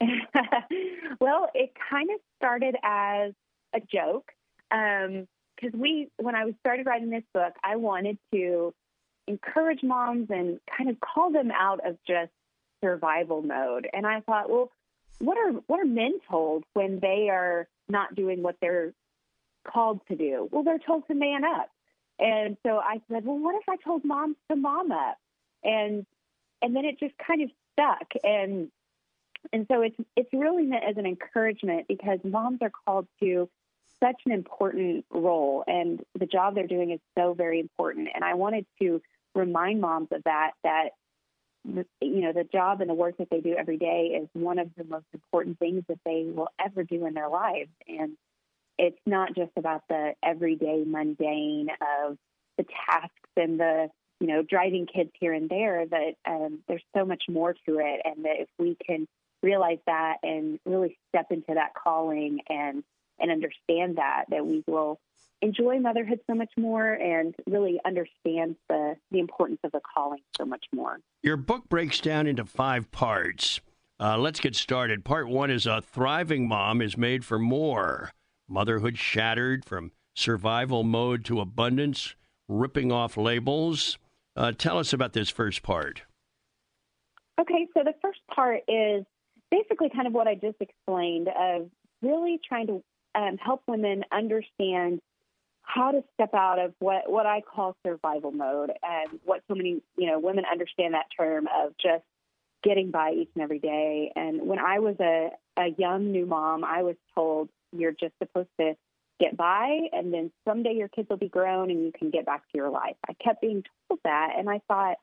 well, 1.20 1.48
it 1.54 1.72
kind 1.90 2.10
of 2.10 2.20
started 2.36 2.76
as 2.82 3.32
a 3.74 3.80
joke. 3.80 4.30
Because 4.70 5.74
um, 5.74 5.80
we, 5.80 6.08
when 6.18 6.34
I 6.34 6.44
was 6.44 6.54
started 6.60 6.86
writing 6.86 7.10
this 7.10 7.24
book, 7.32 7.54
I 7.64 7.76
wanted 7.76 8.18
to 8.34 8.74
encourage 9.26 9.82
moms 9.82 10.28
and 10.30 10.60
kind 10.76 10.90
of 10.90 10.96
call 11.00 11.32
them 11.32 11.50
out 11.50 11.80
of 11.86 11.96
just 12.06 12.30
survival 12.84 13.42
mode. 13.42 13.88
And 13.92 14.06
I 14.06 14.20
thought, 14.20 14.50
well, 14.50 14.70
what 15.18 15.38
are 15.38 15.52
what 15.66 15.80
are 15.80 15.86
men 15.86 16.18
told 16.28 16.64
when 16.74 17.00
they 17.00 17.28
are 17.30 17.68
not 17.88 18.14
doing 18.14 18.42
what 18.42 18.56
they're 18.60 18.92
called 19.66 20.00
to 20.08 20.16
do? 20.16 20.48
Well, 20.50 20.62
they're 20.62 20.78
told 20.78 21.06
to 21.08 21.14
man 21.14 21.44
up. 21.44 21.70
And 22.18 22.56
so 22.64 22.78
I 22.78 23.00
said, 23.10 23.24
well, 23.24 23.38
what 23.38 23.54
if 23.56 23.68
I 23.68 23.76
told 23.76 24.04
moms 24.04 24.36
to 24.50 24.56
mom 24.56 24.92
up? 24.92 25.18
And 25.64 26.06
and 26.62 26.74
then 26.74 26.84
it 26.84 26.98
just 26.98 27.14
kind 27.18 27.42
of 27.42 27.50
stuck. 27.72 28.12
And 28.22 28.70
and 29.52 29.66
so 29.70 29.82
it's 29.82 29.96
it's 30.16 30.32
really 30.32 30.64
meant 30.64 30.84
as 30.84 30.96
an 30.96 31.06
encouragement 31.06 31.86
because 31.88 32.18
moms 32.24 32.58
are 32.62 32.72
called 32.84 33.06
to 33.20 33.48
such 34.00 34.20
an 34.26 34.32
important 34.32 35.04
role 35.10 35.64
and 35.66 36.04
the 36.18 36.26
job 36.26 36.54
they're 36.54 36.66
doing 36.66 36.90
is 36.90 37.00
so 37.16 37.32
very 37.32 37.60
important. 37.60 38.08
And 38.14 38.24
I 38.24 38.34
wanted 38.34 38.66
to 38.82 39.00
remind 39.34 39.80
moms 39.80 40.08
of 40.12 40.22
that 40.24 40.52
that 40.64 40.90
you 42.00 42.20
know, 42.20 42.32
the 42.32 42.44
job 42.44 42.80
and 42.80 42.88
the 42.88 42.94
work 42.94 43.16
that 43.18 43.28
they 43.30 43.40
do 43.40 43.54
every 43.56 43.76
day 43.76 44.18
is 44.20 44.28
one 44.32 44.58
of 44.58 44.68
the 44.76 44.84
most 44.84 45.06
important 45.12 45.58
things 45.58 45.82
that 45.88 45.98
they 46.04 46.24
will 46.26 46.48
ever 46.64 46.84
do 46.84 47.06
in 47.06 47.14
their 47.14 47.28
lives. 47.28 47.70
And 47.88 48.12
it's 48.78 49.00
not 49.06 49.34
just 49.34 49.52
about 49.56 49.82
the 49.88 50.14
everyday 50.22 50.84
mundane 50.86 51.68
of 51.80 52.16
the 52.58 52.64
tasks 52.88 53.30
and 53.36 53.58
the, 53.58 53.88
you 54.20 54.26
know, 54.26 54.42
driving 54.42 54.86
kids 54.86 55.10
here 55.18 55.32
and 55.32 55.48
there, 55.48 55.86
that 55.86 56.14
um, 56.26 56.60
there's 56.68 56.84
so 56.96 57.04
much 57.04 57.24
more 57.28 57.54
to 57.66 57.78
it. 57.78 58.00
And 58.04 58.24
that 58.24 58.40
if 58.40 58.48
we 58.58 58.76
can 58.86 59.06
realize 59.42 59.78
that 59.86 60.18
and 60.22 60.58
really 60.64 60.98
step 61.08 61.26
into 61.30 61.54
that 61.54 61.74
calling 61.74 62.40
and, 62.48 62.84
and 63.18 63.30
understand 63.30 63.96
that, 63.96 64.24
that 64.30 64.46
we 64.46 64.62
will 64.66 64.98
enjoy 65.42 65.78
motherhood 65.78 66.20
so 66.28 66.34
much 66.34 66.50
more 66.56 66.94
and 66.94 67.34
really 67.46 67.78
understand 67.84 68.56
the, 68.68 68.96
the 69.10 69.18
importance 69.18 69.60
of 69.64 69.72
the 69.72 69.80
calling 69.94 70.22
so 70.36 70.44
much 70.44 70.64
more. 70.74 70.98
Your 71.22 71.36
book 71.36 71.68
breaks 71.68 72.00
down 72.00 72.26
into 72.26 72.44
five 72.44 72.90
parts. 72.90 73.60
Uh, 73.98 74.18
let's 74.18 74.40
get 74.40 74.54
started. 74.54 75.04
Part 75.04 75.28
one 75.28 75.50
is 75.50 75.66
a 75.66 75.80
thriving 75.80 76.48
mom 76.48 76.82
is 76.82 76.96
made 76.96 77.24
for 77.24 77.38
more. 77.38 78.10
Motherhood 78.48 78.98
shattered 78.98 79.64
from 79.64 79.92
survival 80.14 80.84
mode 80.84 81.24
to 81.26 81.40
abundance, 81.40 82.14
ripping 82.48 82.92
off 82.92 83.16
labels. 83.16 83.98
Uh, 84.36 84.52
tell 84.52 84.78
us 84.78 84.92
about 84.92 85.12
this 85.12 85.30
first 85.30 85.62
part. 85.62 86.02
Okay, 87.40 87.66
so 87.74 87.82
the 87.84 87.94
first 88.02 88.20
part 88.34 88.60
is 88.68 89.04
basically 89.50 89.90
kind 89.90 90.06
of 90.06 90.12
what 90.12 90.26
I 90.26 90.34
just 90.34 90.56
explained 90.60 91.28
of 91.28 91.70
really 92.02 92.40
trying 92.46 92.66
to 92.68 92.82
um, 93.14 93.38
help 93.38 93.62
women 93.66 94.04
understand 94.12 95.00
how 95.66 95.90
to 95.90 96.02
step 96.14 96.32
out 96.32 96.58
of 96.58 96.72
what, 96.78 97.10
what 97.10 97.26
I 97.26 97.42
call 97.42 97.76
survival 97.84 98.30
mode 98.30 98.70
and 98.82 99.20
what 99.24 99.42
so 99.48 99.54
many, 99.54 99.82
you 99.98 100.06
know, 100.06 100.18
women 100.18 100.44
understand 100.50 100.94
that 100.94 101.06
term 101.18 101.48
of 101.48 101.72
just 101.76 102.04
getting 102.62 102.90
by 102.90 103.12
each 103.12 103.28
and 103.34 103.42
every 103.42 103.58
day. 103.58 104.12
And 104.14 104.46
when 104.46 104.58
I 104.58 104.78
was 104.78 104.96
a, 105.00 105.30
a 105.58 105.74
young 105.76 106.12
new 106.12 106.24
mom, 106.24 106.64
I 106.64 106.82
was 106.82 106.94
told 107.14 107.48
you're 107.72 107.92
just 107.92 108.14
supposed 108.22 108.48
to 108.60 108.74
get 109.18 109.36
by 109.36 109.88
and 109.92 110.14
then 110.14 110.30
someday 110.46 110.74
your 110.74 110.88
kids 110.88 111.08
will 111.08 111.16
be 111.16 111.28
grown 111.28 111.70
and 111.70 111.84
you 111.84 111.92
can 111.92 112.10
get 112.10 112.26
back 112.26 112.42
to 112.42 112.58
your 112.58 112.70
life. 112.70 112.96
I 113.08 113.14
kept 113.14 113.40
being 113.40 113.64
told 113.88 114.00
that 114.04 114.34
and 114.38 114.48
I 114.48 114.60
thought 114.68 114.96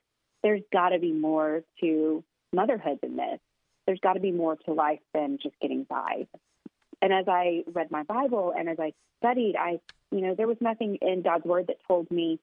there's 0.43 0.61
got 0.71 0.89
to 0.89 0.99
be 0.99 1.11
more 1.11 1.63
to 1.81 2.23
motherhood 2.53 2.99
than 3.01 3.17
this. 3.17 3.39
There's 3.85 3.99
got 3.99 4.13
to 4.13 4.19
be 4.21 4.31
more 4.31 4.55
to 4.65 4.73
life 4.73 5.01
than 5.13 5.39
just 5.41 5.55
getting 5.61 5.83
by. 5.83 6.27
And 7.01 7.13
as 7.13 7.25
I 7.27 7.63
read 7.71 7.91
my 7.91 8.03
Bible 8.03 8.53
and 8.57 8.69
as 8.69 8.79
I 8.79 8.93
studied, 9.19 9.55
I, 9.57 9.79
you 10.11 10.21
know, 10.21 10.35
there 10.35 10.47
was 10.47 10.57
nothing 10.61 10.97
in 11.01 11.21
God's 11.21 11.45
word 11.45 11.67
that 11.67 11.77
told 11.87 12.09
me 12.11 12.39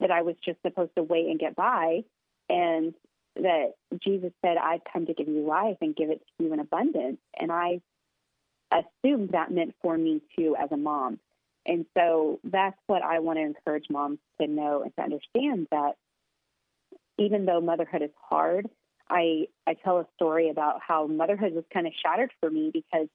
that 0.00 0.10
I 0.10 0.22
was 0.22 0.36
just 0.44 0.60
supposed 0.62 0.92
to 0.96 1.02
wait 1.02 1.26
and 1.26 1.38
get 1.38 1.54
by 1.54 2.04
and 2.48 2.94
that 3.36 3.74
Jesus 4.02 4.32
said, 4.44 4.56
I've 4.56 4.80
come 4.92 5.06
to 5.06 5.14
give 5.14 5.28
you 5.28 5.46
life 5.46 5.76
and 5.80 5.94
give 5.94 6.10
it 6.10 6.20
to 6.20 6.44
you 6.44 6.52
in 6.52 6.60
abundance. 6.60 7.18
And 7.38 7.52
I 7.52 7.80
assumed 8.72 9.30
that 9.30 9.50
meant 9.50 9.74
for 9.82 9.96
me 9.96 10.20
too 10.36 10.56
as 10.60 10.70
a 10.72 10.76
mom. 10.76 11.18
And 11.66 11.86
so 11.96 12.40
that's 12.44 12.78
what 12.86 13.02
I 13.02 13.18
want 13.20 13.38
to 13.38 13.44
encourage 13.44 13.86
moms 13.90 14.18
to 14.40 14.46
know 14.46 14.82
and 14.82 14.94
to 14.96 15.02
understand 15.02 15.68
that 15.70 15.96
even 17.18 17.44
though 17.44 17.60
motherhood 17.60 18.02
is 18.02 18.10
hard, 18.28 18.68
I 19.08 19.46
I 19.66 19.74
tell 19.74 19.98
a 19.98 20.06
story 20.14 20.48
about 20.48 20.80
how 20.86 21.06
motherhood 21.06 21.52
was 21.52 21.64
kind 21.72 21.86
of 21.86 21.92
shattered 22.02 22.32
for 22.40 22.50
me 22.50 22.70
because 22.72 23.08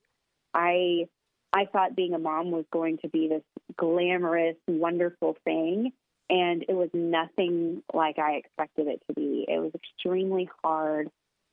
I 0.56 1.08
I 1.54 1.66
thought 1.66 1.96
being 1.96 2.14
a 2.16 2.20
mom 2.20 2.52
was 2.52 2.66
going 2.72 2.98
to 3.00 3.10
be 3.10 3.28
this 3.28 3.44
glamorous, 3.78 4.58
wonderful 4.68 5.38
thing. 5.46 5.92
and 6.30 6.64
it 6.68 6.74
was 6.74 6.90
nothing 6.94 7.84
like 7.94 8.18
I 8.18 8.34
expected 8.34 8.88
it 8.88 9.02
to 9.08 9.14
be. 9.14 9.46
It 9.48 9.60
was 9.60 9.72
extremely 9.76 10.50
hard. 10.64 11.10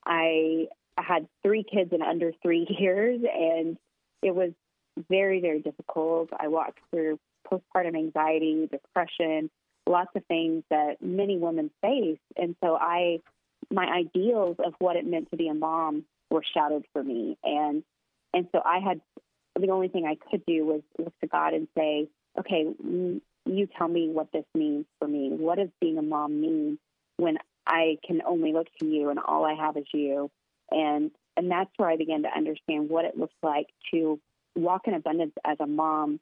I 0.07 0.69
had 0.99 1.29
three 1.43 1.65
kids 1.65 1.93
in 1.93 2.03
under 2.03 2.33
three 2.43 2.67
years, 2.79 3.21
and 3.23 3.77
it 4.23 4.35
was 4.35 4.53
very, 5.11 5.41
very 5.41 5.61
difficult. 5.61 6.31
I 6.39 6.49
walked 6.49 6.79
through 6.91 7.19
postpartum 7.51 7.97
anxiety, 7.97 8.69
depression, 8.71 9.51
lots 9.87 10.11
of 10.15 10.25
things 10.27 10.65
that 10.71 11.03
many 11.03 11.39
women 11.39 11.71
face. 11.83 12.19
And 12.37 12.57
so 12.63 12.77
I, 12.77 13.21
my 13.71 13.87
ideals 13.87 14.57
of 14.65 14.75
what 14.79 14.97
it 14.97 15.07
meant 15.07 15.31
to 15.31 15.37
be 15.37 15.49
a 15.49 15.55
mom 15.55 16.05
were 16.31 16.43
shattered 16.55 16.85
for 16.93 17.03
me. 17.03 17.37
And, 17.45 17.83
and 18.35 18.49
so 18.53 18.61
I 18.65 18.79
had, 18.79 19.01
the 19.59 19.71
only 19.71 19.89
thing 19.89 20.07
I 20.07 20.17
could 20.31 20.45
do 20.47 20.65
was 20.65 20.81
look 20.99 21.19
to 21.21 21.27
God 21.27 21.55
and 21.55 21.69
say, 21.77 22.09
okay, 22.39 22.67
you 23.45 23.69
tell 23.79 23.89
me 23.89 24.09
what 24.09 24.33
this 24.33 24.45
means 24.55 24.87
for 24.99 25.09
me. 25.09 25.31
What 25.31 25.59
does 25.59 25.69
being 25.81 25.99
a 25.99 26.03
mom 26.03 26.41
mean 26.41 26.79
when 27.17 27.39
I 27.67 27.99
can 28.07 28.23
only 28.27 28.53
look 28.53 28.69
to 28.81 28.87
you 28.87 29.11
and 29.11 29.19
all 29.19 29.45
I 29.45 29.55
have 29.55 29.77
is 29.77 29.85
you? 29.93 30.31
And, 30.71 31.11
and 31.37 31.51
that's 31.51 31.71
where 31.77 31.91
I 31.91 31.97
began 31.97 32.23
to 32.23 32.35
understand 32.35 32.89
what 32.89 33.05
it 33.05 33.19
looks 33.19 33.35
like 33.43 33.67
to 33.93 34.19
walk 34.55 34.87
in 34.87 34.95
abundance 34.95 35.33
as 35.45 35.59
a 35.61 35.67
mom, 35.67 36.21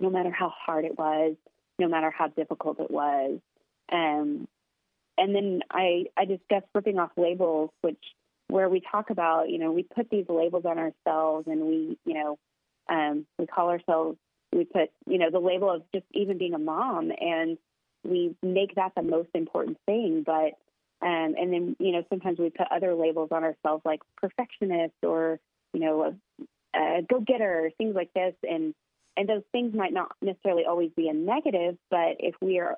no 0.00 0.10
matter 0.10 0.30
how 0.30 0.52
hard 0.64 0.84
it 0.84 0.98
was, 0.98 1.36
no 1.78 1.88
matter 1.88 2.10
how 2.10 2.28
difficult 2.28 2.80
it 2.80 2.90
was. 2.90 3.38
Um, 3.92 4.48
and 5.18 5.34
then 5.34 5.60
I, 5.70 6.06
I 6.16 6.24
discussed 6.24 6.66
ripping 6.74 6.98
off 6.98 7.10
labels, 7.16 7.70
which 7.82 8.02
where 8.48 8.68
we 8.68 8.80
talk 8.80 9.10
about, 9.10 9.50
you 9.50 9.58
know, 9.58 9.72
we 9.72 9.82
put 9.82 10.08
these 10.10 10.26
labels 10.28 10.64
on 10.64 10.78
ourselves 10.78 11.46
and 11.48 11.62
we, 11.62 11.98
you 12.04 12.14
know, 12.14 12.38
um, 12.88 13.26
we 13.38 13.46
call 13.46 13.68
ourselves, 13.68 14.18
we 14.52 14.64
put, 14.64 14.90
you 15.08 15.18
know, 15.18 15.30
the 15.30 15.38
label 15.38 15.70
of 15.70 15.82
just 15.92 16.06
even 16.12 16.38
being 16.38 16.54
a 16.54 16.58
mom 16.58 17.10
and 17.20 17.58
we 18.04 18.36
make 18.42 18.74
that 18.76 18.92
the 18.94 19.02
most 19.02 19.30
important 19.34 19.78
thing. 19.86 20.22
But, 20.24 20.52
um, 21.02 21.34
and 21.38 21.52
then, 21.52 21.76
you 21.80 21.92
know, 21.92 22.04
sometimes 22.08 22.38
we 22.38 22.50
put 22.50 22.68
other 22.70 22.94
labels 22.94 23.30
on 23.32 23.42
ourselves 23.42 23.82
like 23.84 24.00
perfectionist 24.16 24.94
or, 25.02 25.40
you 25.72 25.80
know, 25.80 26.14
a, 26.74 26.78
a 26.78 27.02
go 27.02 27.20
getter, 27.20 27.70
things 27.78 27.94
like 27.96 28.12
this. 28.14 28.34
And, 28.48 28.74
and 29.16 29.28
those 29.28 29.42
things 29.50 29.74
might 29.74 29.92
not 29.92 30.12
necessarily 30.22 30.64
always 30.66 30.90
be 30.96 31.08
a 31.08 31.12
negative, 31.12 31.76
but 31.90 32.16
if 32.20 32.34
we 32.40 32.60
are 32.60 32.76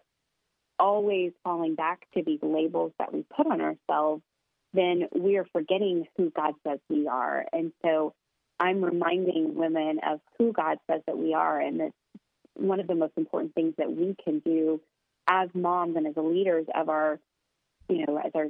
always 0.78 1.32
falling 1.44 1.74
back 1.74 2.06
to 2.14 2.22
these 2.22 2.38
labels 2.42 2.92
that 2.98 3.12
we 3.12 3.24
put 3.36 3.46
on 3.46 3.60
ourselves, 3.60 4.22
then 4.72 5.08
we 5.14 5.36
are 5.36 5.46
forgetting 5.52 6.06
who 6.16 6.30
God 6.30 6.54
says 6.66 6.78
we 6.88 7.08
are. 7.08 7.46
And 7.52 7.72
so 7.84 8.14
I'm 8.60 8.84
reminding 8.84 9.54
women 9.54 10.00
of 10.06 10.20
who 10.38 10.52
God 10.52 10.78
says 10.90 11.00
that 11.06 11.16
we 11.16 11.34
are. 11.34 11.60
And 11.60 11.80
that 11.80 11.90
one 12.54 12.80
of 12.80 12.86
the 12.86 12.94
most 12.94 13.12
important 13.16 13.54
things 13.54 13.74
that 13.78 13.90
we 13.90 14.14
can 14.22 14.40
do 14.40 14.80
as 15.28 15.48
moms 15.54 15.96
and 15.96 16.06
as 16.06 16.14
leaders 16.16 16.66
of 16.74 16.88
our, 16.88 17.18
you 17.88 18.04
know, 18.06 18.18
as 18.18 18.32
our 18.34 18.48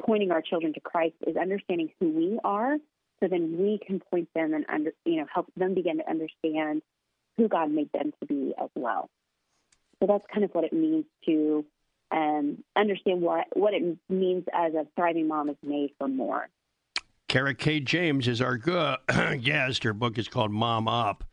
pointing 0.00 0.30
our 0.30 0.42
children 0.42 0.72
to 0.74 0.80
Christ 0.80 1.16
is 1.26 1.36
understanding 1.36 1.90
who 1.98 2.10
we 2.10 2.38
are. 2.44 2.76
So 3.20 3.26
then 3.28 3.56
we 3.58 3.80
can 3.84 4.00
point 4.12 4.28
them 4.34 4.54
and 4.54 4.64
under, 4.68 4.92
you 5.04 5.16
know, 5.16 5.26
help 5.32 5.48
them 5.56 5.74
begin 5.74 5.98
to 5.98 6.08
understand 6.08 6.82
who 7.36 7.48
God 7.48 7.70
made 7.70 7.90
them 7.92 8.12
to 8.20 8.26
be 8.26 8.54
as 8.62 8.68
well. 8.76 9.10
So 10.00 10.06
that's 10.06 10.24
kind 10.32 10.44
of 10.44 10.50
what 10.52 10.64
it 10.64 10.72
means 10.72 11.04
to 11.26 11.64
um, 12.10 12.62
understand 12.76 13.20
what, 13.20 13.46
what 13.54 13.74
it 13.74 13.98
means 14.08 14.44
as 14.52 14.74
a 14.74 14.86
thriving 14.96 15.28
mom 15.28 15.48
is 15.48 15.56
made 15.62 15.90
for 15.98 16.08
more. 16.08 16.48
Kara-Kae. 17.28 17.84
James 17.84 18.26
is 18.26 18.40
our 18.40 18.56
guest. 19.40 19.84
Her 19.84 19.92
book 19.92 20.18
is 20.18 20.28
called 20.28 20.50
Mom 20.50 20.88
Up. 20.88 21.24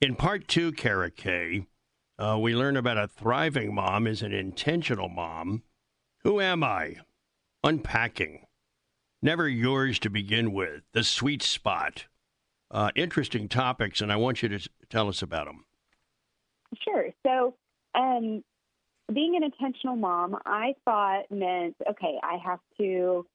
In 0.00 0.14
part 0.14 0.48
two, 0.48 0.72
Kara-Kae., 0.72 1.66
uh, 2.18 2.38
we 2.38 2.54
learn 2.54 2.76
about 2.76 2.98
a 2.98 3.08
thriving 3.08 3.74
mom 3.74 4.06
is 4.06 4.22
an 4.22 4.32
intentional 4.32 5.08
mom. 5.08 5.62
Who 6.18 6.40
am 6.40 6.62
I? 6.62 6.96
Unpacking. 7.64 8.46
Never 9.20 9.48
yours 9.48 9.98
to 10.00 10.10
begin 10.10 10.52
with. 10.52 10.82
The 10.92 11.02
sweet 11.02 11.42
spot. 11.42 12.06
Uh, 12.70 12.90
interesting 12.94 13.48
topics, 13.48 14.00
and 14.00 14.12
I 14.12 14.16
want 14.16 14.42
you 14.42 14.48
to 14.50 14.68
tell 14.88 15.08
us 15.08 15.22
about 15.22 15.46
them. 15.46 15.64
Sure. 16.84 17.08
So, 17.26 17.54
um, 17.94 18.42
being 19.14 19.36
an 19.36 19.44
intentional 19.44 19.96
mom, 19.96 20.36
I 20.44 20.74
thought 20.84 21.30
meant 21.30 21.76
okay, 21.90 22.18
I 22.22 22.36
have 22.44 22.60
to 22.78 23.26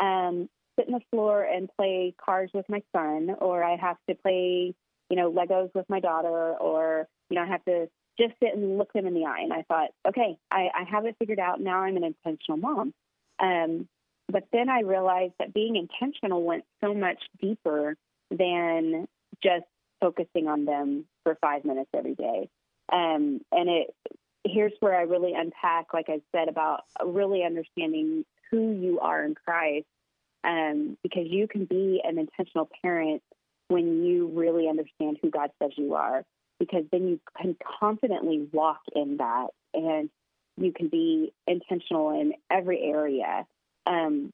um, 0.00 0.48
sit 0.78 0.88
on 0.88 0.94
the 0.94 1.00
floor 1.10 1.42
and 1.42 1.68
play 1.76 2.14
cards 2.22 2.52
with 2.54 2.68
my 2.68 2.82
son, 2.94 3.36
or 3.40 3.64
I 3.64 3.76
have 3.76 3.96
to 4.08 4.14
play, 4.14 4.74
you 5.10 5.16
know, 5.16 5.32
Legos 5.32 5.70
with 5.74 5.88
my 5.88 6.00
daughter, 6.00 6.54
or 6.54 7.08
you 7.30 7.36
know, 7.36 7.42
I 7.42 7.46
have 7.46 7.64
to 7.64 7.88
just 8.18 8.34
sit 8.42 8.54
and 8.54 8.78
look 8.78 8.92
them 8.92 9.06
in 9.06 9.14
the 9.14 9.24
eye. 9.24 9.40
And 9.42 9.52
I 9.52 9.62
thought, 9.62 9.90
okay, 10.08 10.38
I, 10.50 10.68
I 10.74 10.84
have 10.90 11.04
it 11.06 11.16
figured 11.18 11.38
out. 11.38 11.60
Now 11.60 11.80
I'm 11.80 11.96
an 11.96 12.04
intentional 12.04 12.58
mom. 12.58 12.94
Um, 13.38 13.88
but 14.30 14.44
then 14.52 14.68
I 14.68 14.80
realized 14.80 15.34
that 15.38 15.54
being 15.54 15.76
intentional 15.76 16.42
went 16.42 16.64
so 16.82 16.94
much 16.94 17.18
deeper 17.40 17.96
than 18.30 19.06
just 19.42 19.64
focusing 20.00 20.48
on 20.48 20.64
them 20.64 21.04
for 21.22 21.36
five 21.40 21.64
minutes 21.64 21.90
every 21.94 22.14
day. 22.14 22.48
Um, 22.92 23.40
and 23.52 23.68
it 23.68 23.94
here's 24.52 24.72
where 24.80 24.96
I 24.96 25.02
really 25.02 25.34
unpack, 25.34 25.94
like 25.94 26.06
I 26.08 26.20
said, 26.32 26.48
about 26.48 26.84
really 27.04 27.44
understanding 27.44 28.24
who 28.50 28.72
you 28.72 29.00
are 29.00 29.24
in 29.24 29.34
Christ, 29.34 29.86
um, 30.44 30.96
because 31.02 31.26
you 31.28 31.48
can 31.48 31.64
be 31.64 32.00
an 32.04 32.18
intentional 32.18 32.68
parent 32.82 33.22
when 33.68 34.04
you 34.04 34.28
really 34.28 34.68
understand 34.68 35.18
who 35.20 35.30
God 35.30 35.50
says 35.60 35.72
you 35.76 35.94
are, 35.94 36.24
because 36.58 36.84
then 36.92 37.08
you 37.08 37.20
can 37.40 37.56
confidently 37.80 38.48
walk 38.52 38.80
in 38.94 39.16
that 39.16 39.48
and 39.74 40.08
you 40.56 40.72
can 40.72 40.88
be 40.88 41.32
intentional 41.46 42.10
in 42.18 42.32
every 42.50 42.80
area. 42.82 43.46
Um, 43.86 44.32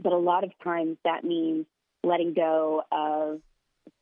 but 0.00 0.12
a 0.12 0.18
lot 0.18 0.44
of 0.44 0.52
times 0.62 0.96
that 1.04 1.24
means 1.24 1.66
letting 2.04 2.32
go 2.32 2.82
of 2.92 3.40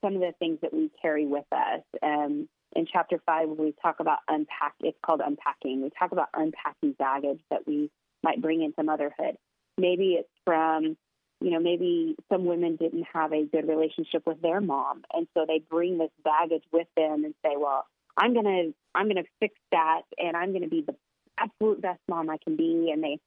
some 0.05 0.15
of 0.15 0.21
the 0.21 0.33
things 0.39 0.59
that 0.63 0.73
we 0.73 0.91
carry 1.01 1.27
with 1.27 1.47
us. 1.53 1.83
Um, 2.03 2.49
in 2.77 2.87
chapter 2.91 3.21
five, 3.25 3.49
when 3.49 3.59
we 3.59 3.75
talk 3.83 4.01
about 4.01 4.19
unpack. 4.29 4.75
It's 4.81 4.99
called 5.05 5.21
unpacking. 5.25 5.83
We 5.83 5.91
talk 5.99 6.13
about 6.13 6.29
unpacking 6.35 6.93
baggage 6.99 7.41
that 7.51 7.67
we 7.67 7.91
might 8.23 8.41
bring 8.41 8.63
into 8.63 8.83
motherhood. 8.83 9.37
Maybe 9.79 10.15
it's 10.15 10.29
from, 10.45 10.97
you 11.41 11.51
know, 11.51 11.61
maybe 11.61 12.17
some 12.31 12.45
women 12.45 12.77
didn't 12.77 13.07
have 13.13 13.33
a 13.33 13.45
good 13.45 13.69
relationship 13.69 14.27
with 14.27 14.41
their 14.43 14.61
mom, 14.61 15.03
and 15.13 15.27
so 15.35 15.45
they 15.47 15.59
bring 15.59 15.99
this 15.99 16.11
baggage 16.23 16.65
with 16.73 16.89
them 16.97 17.25
and 17.25 17.35
say, 17.45 17.57
"Well, 17.57 17.87
I'm 18.17 18.35
gonna, 18.35 18.73
I'm 18.95 19.09
gonna 19.09 19.25
fix 19.41 19.55
that, 19.73 20.03
and 20.19 20.37
I'm 20.37 20.53
gonna 20.53 20.69
be 20.69 20.83
the 20.83 20.95
absolute 21.39 21.81
best 21.81 22.01
mom 22.09 22.31
I 22.31 22.39
can 22.39 22.57
be." 22.57 22.91
And 22.93 23.03
they 23.03 23.19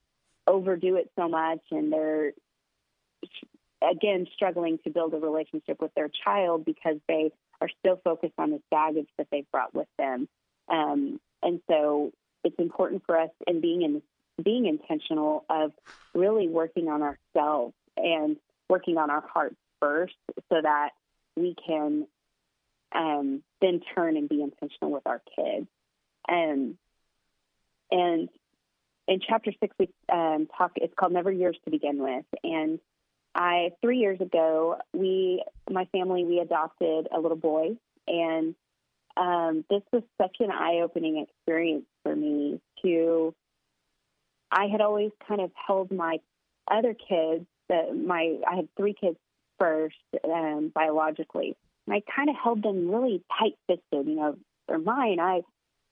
overdo 0.48 0.96
it 0.96 1.12
so 1.18 1.28
much, 1.28 1.62
and 1.72 1.92
they're 1.92 2.34
again 3.82 4.28
struggling 4.34 4.80
to 4.84 4.90
build 4.90 5.14
a 5.14 5.18
relationship 5.18 5.82
with 5.82 5.94
their 5.96 6.10
child 6.24 6.66
because 6.66 6.98
they 7.08 7.32
are 7.62 7.70
still 7.80 8.00
focused 8.04 8.34
on 8.38 8.52
this 8.52 8.62
baggage 8.72 9.10
that 9.18 9.28
they've 9.32 9.50
brought 9.52 9.74
with 9.74 9.88
them. 9.98 10.28
Um, 10.68 11.20
and 11.42 11.62
so 11.70 12.12
it's 12.44 12.58
important 12.60 13.04
for 13.06 13.20
us 13.20 13.32
in 13.48 13.62
being 13.62 13.82
in 13.82 14.02
being 14.44 14.66
intentional 14.66 15.46
of 15.50 15.72
really 16.14 16.48
working 16.48 16.88
on 16.88 17.02
ourselves 17.02 17.74
and 17.98 18.38
working 18.70 18.98
on 18.98 19.10
our 19.10 19.24
hearts 19.34 19.58
first 19.82 20.16
so 20.50 20.62
that 20.62 20.92
we 21.36 21.56
can 21.68 22.08
um, 22.94 23.44
then 23.62 23.82
turn 23.96 24.16
and 24.16 24.30
be 24.30 24.42
intentional 24.42 24.92
with 24.92 25.06
our 25.06 25.22
kids. 25.36 25.68
Um, 26.30 26.78
and 27.92 28.30
in 29.08 29.20
chapter 29.28 29.52
six, 29.60 29.76
we 29.80 29.90
um, 30.12 30.48
talk. 30.58 30.74
It's 30.76 30.94
called 30.98 31.12
"Never 31.12 31.32
Yours 31.32 31.58
to 31.66 31.72
Begin 31.72 31.98
With," 32.02 32.26
and 32.44 32.80
I 33.40 33.72
three 33.82 34.00
years 34.00 34.20
ago, 34.20 34.80
we 34.94 35.44
my 35.72 35.86
family 35.86 36.26
we 36.26 36.40
adopted 36.40 37.08
a 37.16 37.20
little 37.22 37.38
boy, 37.38 37.78
and 38.06 38.54
um, 39.16 39.64
this 39.70 39.82
was 39.94 40.04
such 40.22 40.36
an 40.42 40.52
eye-opening 40.52 41.26
experience 41.26 41.86
for 42.04 42.14
me. 42.14 42.60
To 42.84 43.34
I 44.52 44.66
had 44.68 44.82
always 44.82 45.12
kind 45.26 45.40
of 45.40 45.52
held 45.56 45.90
my 45.90 46.20
other 46.70 46.94
kids. 46.94 47.46
That 47.70 47.96
my 47.96 48.40
I 48.46 48.58
had 48.58 48.68
three 48.76 48.94
kids 48.94 49.18
first 49.58 49.96
um, 50.26 50.74
biologically, 50.76 51.56
and 51.88 51.96
I 51.96 52.02
kind 52.14 52.30
of 52.30 52.36
held 52.36 52.62
them 52.62 52.92
really 52.92 53.24
tight-fisted. 53.40 54.06
You 54.06 54.16
know, 54.16 54.38
they're 54.68 54.80
mine. 54.80 55.22
I 55.22 55.44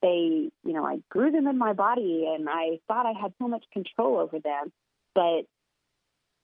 they 0.01 0.49
you 0.65 0.73
know 0.73 0.85
I 0.85 0.99
grew 1.09 1.31
them 1.31 1.47
in 1.47 1.57
my 1.57 1.71
body, 1.71 2.27
and 2.27 2.49
I 2.49 2.79
thought 2.89 3.05
I 3.05 3.13
had 3.17 3.31
so 3.39 3.47
much 3.47 3.63
control 3.71 4.17
over 4.17 4.37
them, 4.39 4.73
but 5.15 5.45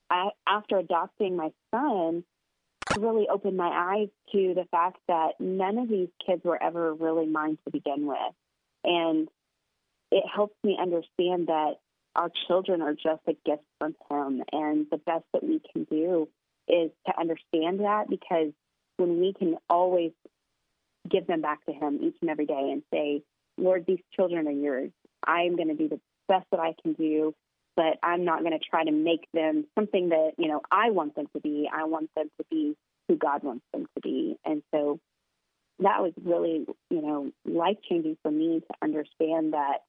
I, 0.10 0.30
after 0.48 0.78
adopting 0.78 1.36
my 1.36 1.52
son, 1.72 2.24
really 2.96 3.28
opened 3.32 3.58
my 3.58 3.70
eyes 3.70 4.10
to 4.32 4.54
the 4.54 4.66
fact 4.70 4.98
that 5.08 5.34
none 5.40 5.78
of 5.78 5.90
these 5.90 6.10
kids 6.26 6.44
were 6.44 6.62
ever 6.62 6.94
really 6.94 7.26
mine 7.26 7.58
to 7.66 7.72
begin 7.72 8.06
with. 8.06 8.18
And 8.84 9.28
it 10.12 10.24
helps 10.34 10.56
me 10.64 10.78
understand 10.80 11.48
that 11.48 11.76
our 12.16 12.30
children 12.48 12.82
are 12.82 12.94
just 12.94 13.22
a 13.28 13.36
gift 13.46 13.64
from 13.80 13.96
Him. 14.10 14.44
And 14.52 14.86
the 14.92 14.98
best 14.98 15.26
that 15.34 15.44
we 15.44 15.60
can 15.72 15.86
do 15.86 16.30
is 16.68 16.92
to 17.08 17.20
understand 17.20 17.80
that 17.80 18.10
because 18.10 18.52
when 18.98 19.20
we 19.20 19.34
can 19.34 19.58
always 19.70 20.12
give 21.10 21.26
them 21.28 21.42
back 21.42 21.66
to 21.66 21.74
Him 21.74 22.00
each 22.02 22.16
and 22.22 22.30
every 22.30 22.46
day 22.46 22.70
and 22.72 22.84
say, 22.94 23.24
Lord, 23.58 23.86
these 23.88 24.00
children 24.16 24.48
are 24.48 24.52
yours. 24.52 24.92
I'm 25.26 25.56
going 25.56 25.70
to 25.70 25.76
do 25.76 25.90
the 25.90 26.00
best 26.28 26.46
that 26.52 26.60
I 26.60 26.76
can 26.82 26.94
do, 26.94 27.34
but 27.76 27.98
I'm 28.04 28.26
not 28.26 28.40
going 28.40 28.58
to 28.58 28.60
try 28.60 28.84
to 28.84 28.92
make 28.92 29.28
them 29.34 29.66
something 29.76 30.10
that, 30.10 30.32
you 30.38 30.48
know, 30.48 30.62
I 30.72 30.92
want 30.92 31.16
them 31.16 31.28
to 31.36 31.42
be. 31.42 31.70
I 31.72 31.86
want 31.86 32.10
them 32.16 32.30
to 32.40 32.46
be 32.50 32.76
who 33.08 33.16
God 33.16 33.44
wants 33.44 33.66
them 33.74 33.88
to 33.96 34.02
be. 34.02 34.38
And 34.46 34.62
so 34.74 35.00
that 35.80 36.02
was 36.02 36.14
really, 36.24 36.66
you 36.90 37.02
know, 37.02 37.32
life 37.46 37.78
changing 37.90 38.18
for 38.22 38.32
me 38.32 38.62
to 38.62 38.76
understand 38.82 39.54
that 39.54 39.80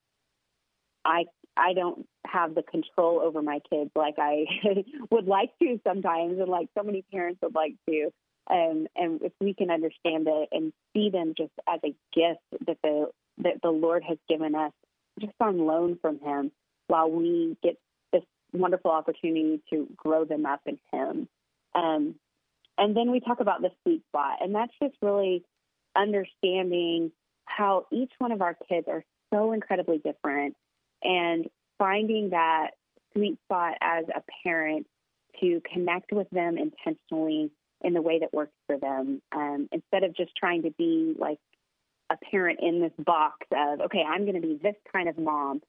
I 1.05 1.25
I 1.57 1.73
don't 1.73 2.07
have 2.27 2.55
the 2.55 2.63
control 2.63 3.21
over 3.21 3.41
my 3.41 3.61
kids 3.71 3.91
like 3.95 4.15
I 4.19 4.47
would 5.11 5.27
like 5.27 5.51
to 5.63 5.79
sometimes, 5.87 6.39
and 6.41 6.49
like 6.49 6.69
so 6.77 6.83
many 6.83 7.03
parents 7.13 7.41
would 7.43 7.55
like 7.55 7.75
to. 7.89 8.11
Um, 8.51 8.87
and 8.95 9.23
if 9.23 9.33
we 9.41 9.55
can 9.55 9.71
understand 9.71 10.27
it 10.29 10.49
and 10.53 10.73
see 10.93 11.11
them 11.11 11.35
just 11.37 11.53
as 11.69 11.81
a 11.85 11.95
gift 12.15 12.67
that 12.67 12.79
the 12.83 13.07
that 13.39 13.61
the 13.63 13.71
Lord 13.71 14.03
has 14.09 14.19
given 14.29 14.55
us, 14.55 14.73
just 15.21 15.35
on 15.41 15.59
loan 15.59 15.99
from 16.01 16.19
Him, 16.21 16.51
while 16.87 17.11
we 17.11 17.57
get 17.63 17.79
this 18.13 18.23
wonderful 18.53 18.91
opportunity 18.91 19.63
to 19.71 19.89
grow 19.97 20.25
them 20.25 20.47
up 20.47 20.61
in 20.67 20.79
Him. 20.93 21.29
Um, 21.75 22.15
and 22.77 22.97
then 22.97 23.11
we 23.11 23.21
talk 23.21 23.41
about 23.41 23.63
the 23.63 23.71
sweet 23.83 24.03
spot, 24.09 24.39
and 24.41 24.55
that's 24.55 24.73
just 24.83 24.95
really 25.01 25.45
understanding 25.97 27.13
how 27.47 27.87
each 27.93 28.13
one 28.19 28.33
of 28.33 28.43
our 28.43 28.57
kids 28.69 28.89
are 28.89 29.05
so 29.33 29.53
incredibly 29.53 29.99
different 29.99 30.57
and 31.03 31.49
finding 31.79 32.31
that 32.31 32.71
sweet 33.13 33.39
spot 33.45 33.77
as 33.81 34.05
a 34.15 34.23
parent 34.43 34.87
to 35.41 35.61
connect 35.73 36.13
with 36.13 36.29
them 36.31 36.57
intentionally 36.59 37.51
in 37.83 37.93
the 37.93 38.03
way 38.03 38.21
that 38.21 38.33
works 38.33 38.55
for 38.67 38.79
them 38.79 39.21
um, 39.33 39.69
instead 39.73 40.03
of 40.05 40.17
just 40.17 40.33
trying 40.37 40.63
to 40.63 40.71
be 40.79 41.15
like 41.19 41.39
a 42.11 42.17
parent 42.31 42.61
in 42.63 42.81
this 42.81 42.93
box 42.99 43.47
of 43.53 43.81
okay 43.81 44.05
i'm 44.07 44.23
going 44.23 44.35
to 44.35 44.47
be 44.47 44.59
this 44.63 44.75
kind 44.93 45.09
of 45.09 45.17
mom 45.19 45.61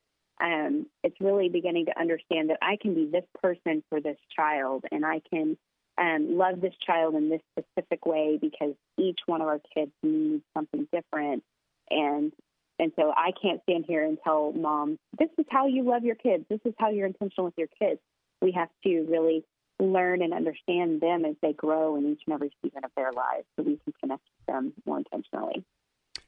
um, 0.42 0.86
it's 1.04 1.16
really 1.20 1.50
beginning 1.50 1.86
to 1.86 2.00
understand 2.00 2.50
that 2.50 2.58
i 2.62 2.78
can 2.82 2.94
be 2.94 3.10
this 3.12 3.26
person 3.42 3.84
for 3.90 4.00
this 4.00 4.18
child 4.36 4.84
and 4.92 5.06
i 5.06 5.22
can 5.30 5.58
um, 5.98 6.38
love 6.38 6.60
this 6.60 6.74
child 6.86 7.16
in 7.16 7.30
this 7.30 7.42
specific 7.58 8.06
way 8.06 8.38
because 8.40 8.74
each 8.98 9.20
one 9.28 9.42
of 9.42 9.48
our 9.48 9.62
kids 9.74 9.92
needs 10.04 10.44
something 10.54 10.88
different 10.92 11.44
and 11.90 12.34
and 12.80 12.92
so 12.98 13.14
I 13.16 13.32
can't 13.42 13.62
stand 13.64 13.86
here 13.88 14.04
and 14.04 14.18
tell 14.24 14.52
mom, 14.52 14.98
this 15.18 15.30
is 15.38 15.46
how 15.50 15.68
you 15.68 15.84
love 15.84 16.04
your 16.04 16.16
kids. 16.16 16.46
This 16.50 16.60
is 16.66 16.74
how 16.78 16.90
you're 16.90 17.08
intentional 17.08 17.46
with 17.46 17.54
your 17.58 17.70
kids. 17.80 18.02
We 18.42 18.52
have 18.52 18.70
to 18.84 19.06
really 19.10 19.46
learn 19.80 20.22
and 20.22 20.34
understand 20.34 21.02
them 21.02 21.26
as 21.26 21.36
they 21.42 21.54
grow 21.54 21.96
in 21.96 22.12
each 22.12 22.22
and 22.28 22.34
every 22.34 22.52
season 22.62 22.84
of 22.84 22.92
their 22.96 23.12
lives 23.12 23.46
so 23.56 23.64
we 23.64 23.80
can 23.84 23.94
connect 24.02 24.24
with 24.24 24.54
them 24.54 24.74
more 24.86 24.98
intentionally. 24.98 25.64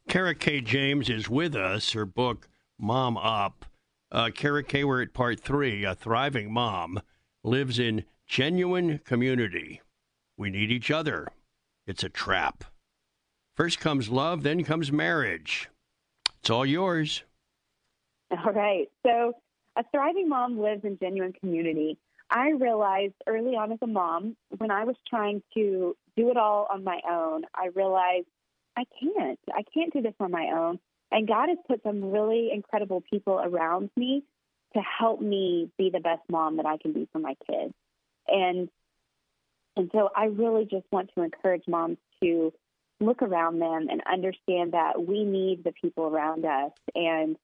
Kara-Kae. 0.08 0.64
James 0.64 1.10
is 1.10 1.30
with 1.30 1.56
us. 1.56 1.92
Her 1.92 2.06
book, 2.06 2.48
Mom 2.80 3.18
Up. 3.18 3.66
Uh, 4.12 4.30
Kara 4.34 4.64
at 5.02 5.14
part 5.14 5.40
three. 5.40 5.84
A 5.84 5.94
thriving 5.94 6.52
mom 6.52 7.02
lives 7.44 7.80
in 7.80 8.06
genuine 8.26 9.00
community. 9.00 9.82
We 10.38 10.50
need 10.50 10.72
each 10.72 10.92
other. 10.92 11.28
It's 11.86 12.04
a 12.04 12.10
trap. 12.10 12.64
First 13.56 13.80
comes 13.80 14.10
love, 14.10 14.44
then 14.44 14.64
comes 14.64 14.92
marriage. 14.92 15.70
It's 16.40 16.50
all 16.50 16.66
yours. 16.66 17.24
All 18.32 18.52
right. 18.52 18.88
So, 19.06 19.34
a 19.78 19.84
thriving 19.92 20.28
mom 20.28 20.60
lives 20.60 20.84
in 20.84 20.98
genuine 21.00 21.32
community. 21.32 21.98
I 22.30 22.50
realized 22.50 23.14
early 23.26 23.56
on 23.56 23.72
as 23.72 23.78
a 23.82 23.88
mom, 23.88 24.36
when 24.58 24.70
I 24.70 24.84
was 24.84 24.98
trying 25.10 25.42
to 25.54 25.96
do 26.18 26.30
it 26.30 26.36
all 26.36 26.68
on 26.70 26.84
my 26.84 27.00
own, 27.10 27.44
I 27.56 27.70
realized 27.74 28.28
I 28.76 28.84
can't. 29.00 29.40
I 29.54 29.64
can't 29.74 29.94
do 29.94 30.02
this 30.02 30.14
on 30.20 30.32
my 30.32 30.48
own. 30.54 30.80
And 31.12 31.28
God 31.28 31.50
has 31.50 31.58
put 31.68 31.84
some 31.84 32.12
really 32.12 32.52
incredible 32.54 33.02
people 33.02 33.40
around 33.40 33.90
me 33.96 34.24
to 34.74 34.82
help 34.82 35.22
me 35.22 35.72
be 35.78 35.90
the 35.90 36.00
best 36.00 36.22
mom 36.30 36.58
that 36.58 36.66
I 36.66 36.78
can 36.78 36.94
be 36.94 37.08
for 37.12 37.20
my 37.20 37.36
kids. 37.50 37.74
And 38.28 38.70
and 39.78 39.92
so 39.94 40.10
I 40.16 40.26
really 40.26 40.66
just 40.66 40.86
want 40.92 41.12
to 41.16 41.22
encourage 41.22 41.64
moms 41.68 41.98
to 42.24 42.52
look 43.00 43.22
around 43.22 43.60
them 43.60 43.88
and 43.90 44.02
understand 44.12 44.72
that 44.74 45.06
we 45.06 45.24
need 45.24 45.64
the 45.64 45.72
people 45.72 46.06
around 46.06 46.46
us. 46.46 46.72
And, 46.96 47.38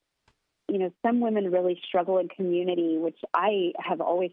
you 0.68 0.80
know, 0.80 0.92
some 1.06 1.20
women 1.20 1.52
really 1.52 1.80
struggle 1.86 2.18
in 2.18 2.30
community, 2.30 2.98
which 2.98 3.20
I 3.36 3.74
have 3.78 4.02
always 4.02 4.32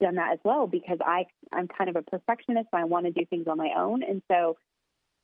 done 0.00 0.16
that 0.16 0.32
as 0.32 0.40
well 0.44 0.66
because 0.66 0.98
I, 1.00 1.26
I'm 1.52 1.68
kind 1.68 1.88
of 1.88 1.94
a 1.94 2.02
perfectionist. 2.02 2.68
I 2.72 2.84
want 2.84 3.06
to 3.06 3.12
do 3.12 3.24
things 3.26 3.46
on 3.46 3.58
my 3.58 3.70
own. 3.76 4.02
And 4.02 4.22
so 4.28 4.56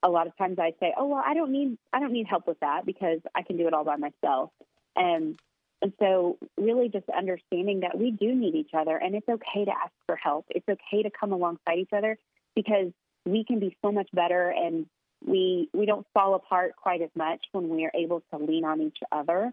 a 0.03 0.09
lot 0.09 0.27
of 0.27 0.37
times 0.37 0.59
I 0.59 0.73
say, 0.81 0.95
oh, 0.97 1.07
well, 1.07 1.23
I 1.25 1.35
don't 1.35 1.53
need, 1.53 1.79
I 1.93 2.01
don't 2.01 2.13
need 2.13 2.27
help 2.27 2.47
with 2.47 2.61
that 2.61 2.85
because 2.85 3.21
I 3.35 3.43
can 3.43 3.57
do 3.57 3.67
it 3.67 3.75
all 3.75 3.85
by 3.85 3.97
myself. 3.97 4.51
And, 4.97 5.39
and 5.81 5.93
so 5.99 6.39
really 6.57 6.89
just 6.89 7.07
understanding 7.09 7.81
that 7.81 7.99
we 7.99 8.11
do 8.11 8.35
need 8.35 8.55
each 8.55 8.71
other 8.73 8.97
and 8.97 9.15
it's 9.15 9.29
okay 9.29 9.65
to 9.65 9.71
ask 9.71 9.93
for 10.07 10.17
help. 10.17 10.47
It's 10.51 10.69
okay 10.69 11.03
to 11.03 11.11
come 11.11 11.33
alongside 11.33 11.79
each 11.79 11.93
other 11.93 12.19
because 12.55 12.93
we 13.25 13.45
can 13.45 13.59
be 13.61 13.77
so 13.83 13.93
much 13.93 14.09
better 14.13 14.51
and 14.51 14.87
we 15.25 15.69
we 15.73 15.87
don't 15.87 16.07
fall 16.13 16.35
apart 16.35 16.75
quite 16.77 17.01
as 17.01 17.11
much 17.15 17.41
when 17.53 17.69
we 17.69 17.85
are 17.85 17.93
able 17.95 18.23
to 18.33 18.39
lean 18.39 18.65
on 18.65 18.81
each 18.81 18.99
other. 19.11 19.53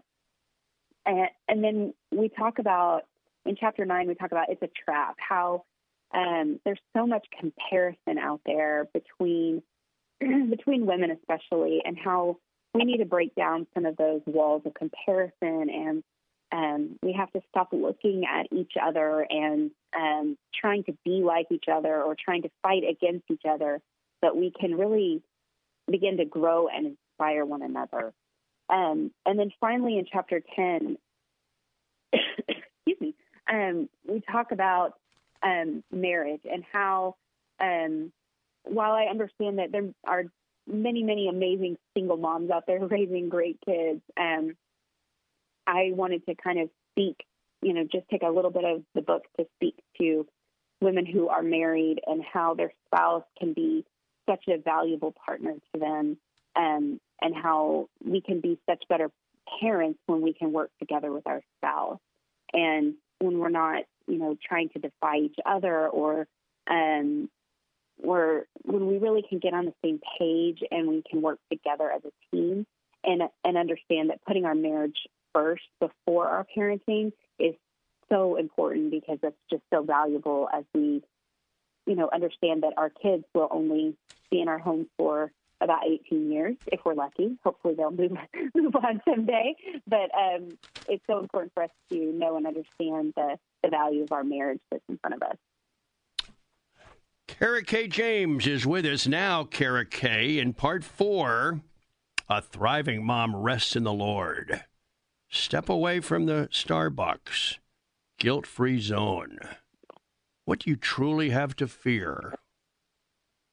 And 1.06 1.28
and 1.48 1.62
then 1.64 1.94
we 2.10 2.28
talk 2.28 2.58
about 2.58 3.02
in 3.46 3.56
chapter 3.58 3.84
nine 3.84 4.08
we 4.08 4.14
talk 4.14 4.32
about 4.32 4.50
it's 4.50 4.62
a 4.62 4.70
trap 4.84 5.16
how 5.16 5.64
um, 6.12 6.58
there's 6.64 6.80
so 6.96 7.06
much 7.06 7.26
comparison 7.38 8.18
out 8.18 8.40
there 8.44 8.88
between 8.92 9.62
between 10.50 10.86
women 10.86 11.10
especially 11.10 11.82
and 11.84 11.98
how 11.98 12.36
we 12.74 12.84
need 12.84 12.98
to 12.98 13.04
break 13.04 13.34
down 13.34 13.66
some 13.74 13.84
of 13.84 13.96
those 13.96 14.20
walls 14.26 14.62
of 14.64 14.74
comparison 14.74 15.68
and 15.70 16.02
um, 16.52 16.98
we 17.02 17.12
have 17.12 17.30
to 17.32 17.40
stop 17.48 17.68
looking 17.72 18.24
at 18.24 18.46
each 18.52 18.72
other 18.80 19.26
and 19.28 19.70
um, 19.96 20.36
trying 20.54 20.84
to 20.84 20.96
be 21.04 21.22
like 21.22 21.46
each 21.50 21.66
other 21.72 22.02
or 22.02 22.16
trying 22.22 22.42
to 22.42 22.50
fight 22.62 22.82
against 22.88 23.24
each 23.30 23.44
other, 23.48 23.80
but 24.20 24.36
we 24.36 24.52
can 24.58 24.76
really 24.76 25.22
begin 25.88 26.16
to 26.16 26.24
grow 26.24 26.68
and 26.68 26.96
inspire 26.96 27.44
one 27.44 27.62
another. 27.62 28.12
Um, 28.68 29.12
and 29.26 29.38
then 29.38 29.52
finally, 29.60 29.98
in 29.98 30.06
chapter 30.10 30.42
10, 30.56 30.96
excuse 32.12 33.00
me, 33.00 33.14
um, 33.48 33.88
we 34.08 34.20
talk 34.20 34.52
about 34.52 34.94
um, 35.42 35.82
marriage 35.92 36.42
and 36.50 36.64
how, 36.72 37.16
um, 37.60 38.12
while 38.64 38.92
I 38.92 39.04
understand 39.04 39.58
that 39.58 39.72
there 39.72 39.88
are 40.06 40.24
many, 40.66 41.02
many 41.02 41.28
amazing 41.28 41.76
single 41.94 42.16
moms 42.16 42.50
out 42.50 42.64
there 42.66 42.84
raising 42.86 43.28
great 43.28 43.58
kids, 43.64 44.00
um, 44.18 44.56
I 45.66 45.90
wanted 45.92 46.26
to 46.26 46.34
kind 46.34 46.60
of 46.60 46.70
speak, 46.92 47.24
you 47.62 47.72
know, 47.72 47.84
just 47.84 48.08
take 48.08 48.22
a 48.22 48.30
little 48.30 48.50
bit 48.50 48.64
of 48.64 48.82
the 48.94 49.02
book 49.02 49.22
to 49.38 49.46
speak 49.56 49.76
to 50.00 50.26
women 50.80 51.06
who 51.06 51.28
are 51.28 51.42
married 51.42 52.00
and 52.06 52.22
how 52.22 52.54
their 52.54 52.72
spouse 52.86 53.24
can 53.38 53.52
be 53.52 53.84
such 54.28 54.44
a 54.48 54.58
valuable 54.58 55.14
partner 55.26 55.52
to 55.52 55.80
them 55.80 56.16
um, 56.56 57.00
and 57.20 57.34
how 57.34 57.88
we 58.04 58.20
can 58.20 58.40
be 58.40 58.58
such 58.68 58.82
better 58.88 59.10
parents 59.60 59.98
when 60.06 60.22
we 60.22 60.32
can 60.32 60.52
work 60.52 60.70
together 60.78 61.12
with 61.12 61.26
our 61.26 61.42
spouse. 61.58 61.98
And 62.52 62.94
when 63.18 63.38
we're 63.38 63.50
not 63.50 63.84
you 64.10 64.18
know 64.18 64.36
trying 64.46 64.68
to 64.70 64.78
defy 64.78 65.18
each 65.18 65.36
other 65.46 65.88
or 65.88 66.26
um, 66.68 67.30
or 68.02 68.46
when 68.62 68.86
we 68.86 68.98
really 68.98 69.22
can 69.28 69.38
get 69.38 69.54
on 69.54 69.66
the 69.66 69.74
same 69.84 70.00
page 70.18 70.60
and 70.70 70.88
we 70.88 71.02
can 71.08 71.22
work 71.22 71.38
together 71.50 71.90
as 71.90 72.02
a 72.04 72.36
team 72.36 72.66
and 73.04 73.22
and 73.44 73.56
understand 73.56 74.10
that 74.10 74.24
putting 74.26 74.44
our 74.44 74.54
marriage 74.54 75.06
first 75.34 75.62
before 75.80 76.28
our 76.28 76.46
parenting 76.56 77.12
is 77.38 77.54
so 78.10 78.36
important 78.36 78.90
because 78.90 79.18
that's 79.22 79.36
just 79.50 79.62
so 79.72 79.82
valuable 79.82 80.48
as 80.52 80.64
we 80.74 81.02
you 81.86 81.94
know 81.94 82.08
understand 82.12 82.62
that 82.62 82.74
our 82.76 82.90
kids 82.90 83.24
will 83.34 83.48
only 83.50 83.96
be 84.30 84.40
in 84.40 84.48
our 84.48 84.58
home 84.58 84.86
for 84.96 85.30
about 85.60 85.86
18 85.86 86.32
years 86.32 86.56
if 86.66 86.80
we're 86.84 86.94
lucky. 86.94 87.36
Hopefully 87.44 87.74
they'll 87.76 87.90
move 87.90 88.12
move 88.54 88.74
on 88.76 89.00
someday. 89.08 89.54
But 89.86 90.10
um, 90.16 90.48
it's 90.88 91.04
so 91.06 91.18
important 91.18 91.52
for 91.54 91.64
us 91.64 91.70
to 91.90 91.96
know 92.12 92.36
and 92.36 92.46
understand 92.46 93.12
the, 93.16 93.38
the 93.62 93.68
value 93.68 94.02
of 94.02 94.12
our 94.12 94.24
marriage 94.24 94.60
that's 94.70 94.82
in 94.88 94.98
front 94.98 95.14
of 95.14 95.22
us. 95.22 95.36
Kara-Kae. 97.38 97.88
James 97.88 98.46
is 98.46 98.66
with 98.66 98.84
us 98.84 99.06
now, 99.06 99.44
Kara-Kae. 99.44 100.38
In 100.38 100.52
part 100.52 100.82
four, 100.82 101.60
a 102.28 102.42
thriving 102.42 103.04
mom 103.04 103.36
rests 103.36 103.76
in 103.76 103.84
the 103.84 103.92
Lord. 103.92 104.64
Step 105.28 105.68
away 105.68 106.00
from 106.00 106.26
the 106.26 106.48
Starbucks, 106.50 107.58
guilt 108.18 108.46
free 108.46 108.80
zone. 108.80 109.38
What 110.44 110.60
do 110.60 110.70
you 110.70 110.76
truly 110.76 111.30
have 111.30 111.54
to 111.56 111.68
fear? 111.68 112.34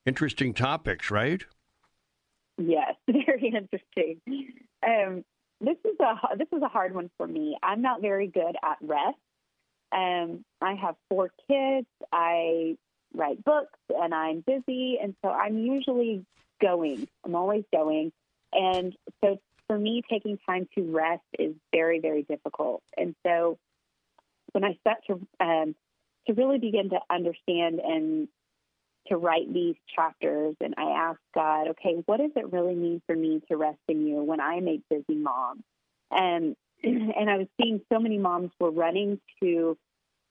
Interesting 0.05 0.53
topics, 0.53 1.11
right? 1.11 1.43
Yes, 2.57 2.95
very 3.07 3.53
interesting. 3.55 4.19
Um, 4.85 5.23
this 5.61 5.77
is 5.85 5.99
a 5.99 6.35
this 6.35 6.47
is 6.51 6.63
a 6.63 6.67
hard 6.67 6.95
one 6.95 7.11
for 7.17 7.27
me. 7.27 7.55
I'm 7.61 7.83
not 7.83 8.01
very 8.01 8.27
good 8.27 8.55
at 8.63 8.77
rest. 8.81 9.17
Um, 9.91 10.43
I 10.61 10.73
have 10.73 10.95
four 11.09 11.29
kids. 11.47 11.87
I 12.11 12.75
write 13.13 13.43
books, 13.43 13.79
and 13.89 14.13
I'm 14.13 14.43
busy, 14.45 14.97
and 15.01 15.15
so 15.23 15.29
I'm 15.29 15.57
usually 15.57 16.25
going. 16.61 17.07
I'm 17.25 17.35
always 17.35 17.63
going, 17.73 18.11
and 18.53 18.95
so 19.23 19.39
for 19.67 19.77
me, 19.77 20.01
taking 20.09 20.37
time 20.45 20.67
to 20.75 20.83
rest 20.91 21.23
is 21.37 21.53
very, 21.73 21.99
very 21.99 22.23
difficult. 22.23 22.81
And 22.95 23.15
so 23.25 23.57
when 24.53 24.63
I 24.63 24.77
start 24.79 24.99
to 25.07 25.27
um, 25.39 25.75
to 26.27 26.33
really 26.33 26.57
begin 26.57 26.89
to 26.89 26.99
understand 27.09 27.79
and 27.79 28.27
to 29.07 29.15
write 29.15 29.53
these 29.53 29.75
chapters, 29.95 30.55
and 30.61 30.73
I 30.77 31.09
ask 31.09 31.19
God, 31.33 31.69
okay, 31.69 32.03
what 32.05 32.17
does 32.17 32.31
it 32.35 32.51
really 32.51 32.75
mean 32.75 33.01
for 33.07 33.15
me 33.15 33.41
to 33.49 33.57
rest 33.57 33.79
in 33.87 34.05
you 34.05 34.23
when 34.23 34.39
I'm 34.39 34.67
a 34.67 34.81
busy 34.89 35.15
mom? 35.15 35.63
And 36.11 36.55
and 36.83 37.29
I 37.29 37.37
was 37.37 37.47
seeing 37.61 37.81
so 37.91 37.99
many 37.99 38.17
moms 38.17 38.51
were 38.59 38.71
running 38.71 39.19
to 39.41 39.77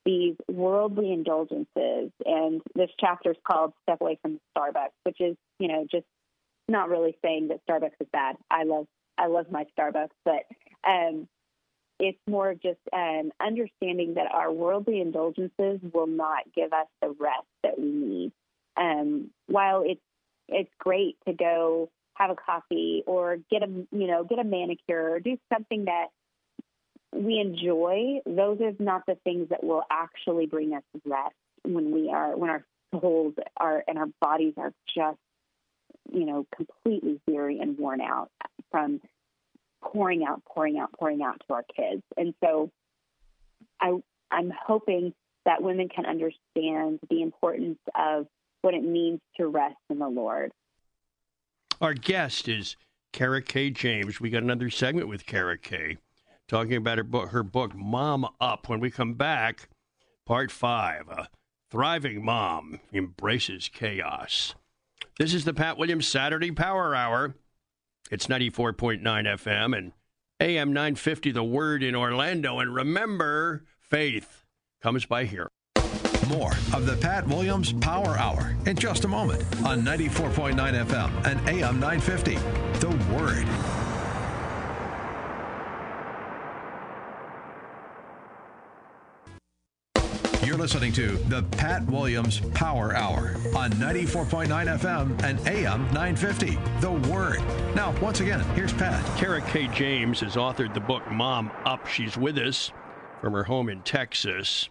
these 0.07 0.37
worldly 0.49 1.13
indulgences, 1.13 2.13
and 2.25 2.63
this 2.75 2.91
chapter 2.99 3.33
is 3.33 3.37
called 3.47 3.75
"Step 3.83 4.01
Away 4.01 4.19
from 4.23 4.41
Starbucks," 4.57 4.95
which 5.03 5.21
is, 5.21 5.37
you 5.59 5.69
know, 5.69 5.85
just 5.91 6.07
not 6.69 6.89
really 6.89 7.19
saying 7.23 7.49
that 7.49 7.61
Starbucks 7.69 8.01
is 8.01 8.07
bad. 8.13 8.37
I 8.51 8.63
love 8.63 8.87
I 9.19 9.27
love 9.27 9.51
my 9.51 9.67
Starbucks, 9.77 10.11
but 10.25 10.45
um, 10.89 11.29
it's 11.99 12.19
more 12.29 12.51
of 12.51 12.63
just 12.63 12.79
um, 12.93 13.33
understanding 13.45 14.15
that 14.15 14.31
our 14.33 14.53
worldly 14.53 15.01
indulgences 15.01 15.81
will 15.93 16.07
not 16.07 16.45
give 16.55 16.73
us 16.73 16.87
the 17.03 17.09
rest 17.19 17.47
that 17.63 17.79
we 17.79 17.91
need. 17.91 18.33
Um, 18.77 19.31
while 19.47 19.83
it's 19.85 20.01
it's 20.49 20.71
great 20.79 21.17
to 21.27 21.33
go 21.33 21.91
have 22.15 22.31
a 22.31 22.37
coffee 22.37 23.03
or 23.07 23.39
get 23.51 23.63
a 23.63 23.67
you 23.67 24.07
know 24.07 24.25
get 24.25 24.39
a 24.39 24.45
manicure 24.45 25.11
or 25.11 25.21
do 25.21 25.37
something 25.53 25.87
that 25.87 26.07
we 27.13 27.39
enjoy, 27.39 28.21
those 28.27 28.61
are 28.61 28.73
not 28.79 29.03
the 29.07 29.17
things 29.25 29.49
that 29.51 29.63
will 29.65 29.83
actually 29.91 30.47
bring 30.47 30.75
us 30.75 30.83
rest 31.05 31.35
when 31.63 31.93
we 31.93 32.11
are 32.11 32.37
when 32.37 32.51
our 32.51 32.65
souls 32.93 33.35
are 33.57 33.83
and 33.89 33.99
our 33.99 34.09
bodies 34.21 34.55
are 34.57 34.73
just 34.95 35.19
you 36.13 36.25
know 36.25 36.47
completely 36.55 37.21
weary 37.27 37.59
and 37.59 37.79
worn 37.79 38.01
out 38.01 38.31
from 38.71 39.01
pouring 39.83 40.25
out, 40.25 40.43
pouring 40.45 40.79
out, 40.79 40.93
pouring 40.93 41.23
out 41.23 41.43
to 41.47 41.55
our 41.55 41.65
kids. 41.75 42.03
And 42.17 42.35
so 42.43 42.71
I 43.81 43.99
I'm 44.31 44.53
hoping 44.67 45.13
that 45.45 45.63
women 45.63 45.89
can 45.89 46.07
understand 46.07 46.99
the 47.09 47.23
importance 47.23 47.79
of 47.95 48.27
what 48.63 48.75
it 48.75 48.83
means 48.83 49.21
to 49.37 49.47
rest 49.47 49.77
in 49.91 49.99
the 49.99 50.09
Lord. 50.09 50.51
Our 51.81 51.95
guest 51.95 52.49
is 52.49 52.77
Kara-Kae. 53.13 53.73
James. 53.73 54.21
We 54.21 54.31
got 54.31 54.43
another 54.43 54.71
segment 54.71 55.09
with 55.09 55.25
Kara-Kae 55.25 55.99
talking 56.49 56.77
about 56.77 56.99
her 56.99 57.05
book, 57.05 57.31
her 57.31 57.43
book, 57.43 57.75
Mom 57.75 58.27
Up. 58.41 58.69
When 58.69 58.81
we 58.81 58.91
come 58.91 59.15
back, 59.15 59.69
part 60.25 60.51
five 60.51 61.09
A 61.09 61.29
Thriving 61.71 62.25
Mom 62.25 62.81
Embraces 62.93 63.69
Chaos. 63.69 64.55
This 65.19 65.35
is 65.35 65.45
the 65.45 65.55
Pat 65.55 65.79
Williams 65.79 66.07
Saturday 66.07 66.53
Power 66.53 66.95
Hour. 66.95 67.35
It's 68.11 68.27
94.9 68.27 69.03
FM 69.03 69.77
and 69.77 69.93
AM 70.41 70.73
950, 70.73 71.33
the 71.33 71.43
word 71.43 71.83
in 71.83 71.97
Orlando. 71.97 72.61
And 72.61 72.75
remember, 72.75 73.65
faith 73.81 74.45
comes 74.81 75.07
by 75.07 75.25
hearing. 75.25 75.49
More 76.29 76.53
of 76.73 76.87
the 76.87 76.97
Pat 77.01 77.27
Williams 77.27 77.73
Power 77.73 78.17
Hour 78.19 78.57
in 78.67 78.77
just 78.77 79.05
a 79.05 79.09
moment 79.09 79.43
on 79.65 79.83
94.9 79.83 80.55
FM 80.55 81.27
and 81.27 81.49
AM 81.49 81.81
950, 81.81 82.35
the 82.81 82.91
word. 83.15 83.76
You're 90.57 90.63
listening 90.63 90.93
to 90.93 91.19
the 91.29 91.43
Pat 91.43 91.85
Williams 91.85 92.41
Power 92.55 92.97
Hour 92.97 93.37
on 93.55 93.73
94.9 93.73 94.49
FM 94.49 95.23
and 95.23 95.39
AM 95.47 95.83
950. 95.93 96.59
The 96.81 96.93
Word. 97.13 97.43
Now, 97.75 97.95
once 98.01 98.21
again, 98.21 98.41
here's 98.55 98.73
Pat. 98.73 99.05
Kara-Kae. 99.19 99.71
James 99.75 100.21
has 100.21 100.37
authored 100.37 100.73
the 100.73 100.81
book 100.81 101.07
Mom 101.11 101.53
Up. 101.67 101.87
She's 101.87 102.17
with 102.17 102.39
us 102.39 102.73
from 103.21 103.35
her 103.35 103.45
home 103.45 103.69
in 103.69 103.83
Texas. 103.83 104.71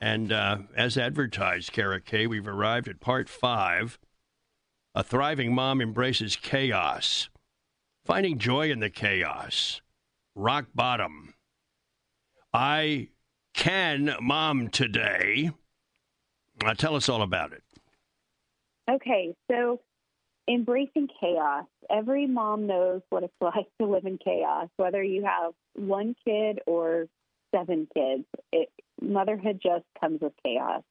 And 0.00 0.32
uh, 0.32 0.60
as 0.74 0.96
advertised, 0.96 1.72
Kara-Kae., 1.72 2.26
we've 2.26 2.48
arrived 2.48 2.88
at 2.88 2.98
part 2.98 3.28
five. 3.28 3.98
A 4.94 5.02
thriving 5.02 5.54
mom 5.54 5.82
embraces 5.82 6.36
chaos, 6.36 7.28
finding 8.02 8.38
joy 8.38 8.70
in 8.70 8.80
the 8.80 8.88
chaos, 8.88 9.82
rock 10.34 10.68
bottom. 10.74 11.34
I 12.54 13.08
can 13.58 14.14
mom 14.20 14.68
today. 14.68 15.50
Uh, 16.64 16.74
tell 16.74 16.94
us 16.94 17.08
all 17.08 17.22
about 17.22 17.52
it. 17.52 17.62
Okay, 18.88 19.34
so 19.50 19.80
embracing 20.48 21.08
chaos. 21.20 21.66
Every 21.90 22.26
mom 22.26 22.68
knows 22.68 23.02
what 23.10 23.24
it's 23.24 23.34
like 23.40 23.66
to 23.80 23.86
live 23.86 24.06
in 24.06 24.16
chaos, 24.24 24.68
whether 24.76 25.02
you 25.02 25.24
have 25.24 25.52
one 25.74 26.14
kid 26.24 26.60
or 26.66 27.06
seven 27.52 27.88
kids. 27.92 28.24
It, 28.52 28.68
motherhood 29.02 29.60
just 29.60 29.84
comes 30.00 30.20
with 30.20 30.32
chaos. 30.44 30.82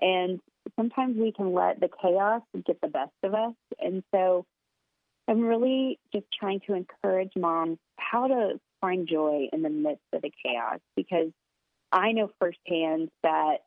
And 0.00 0.40
sometimes 0.74 1.18
we 1.18 1.32
can 1.32 1.52
let 1.52 1.80
the 1.80 1.90
chaos 2.02 2.40
get 2.66 2.80
the 2.80 2.88
best 2.88 3.12
of 3.24 3.34
us. 3.34 3.54
And 3.78 4.02
so 4.14 4.46
I'm 5.28 5.42
really 5.42 5.98
just 6.14 6.26
trying 6.40 6.60
to 6.66 6.74
encourage 6.74 7.32
moms 7.36 7.76
how 7.98 8.26
to 8.28 8.58
find 8.80 9.06
joy 9.06 9.48
in 9.52 9.60
the 9.60 9.70
midst 9.70 10.04
of 10.14 10.22
the 10.22 10.30
chaos 10.42 10.80
because 10.96 11.30
I 11.92 12.12
know 12.12 12.30
firsthand 12.38 13.10
that 13.22 13.58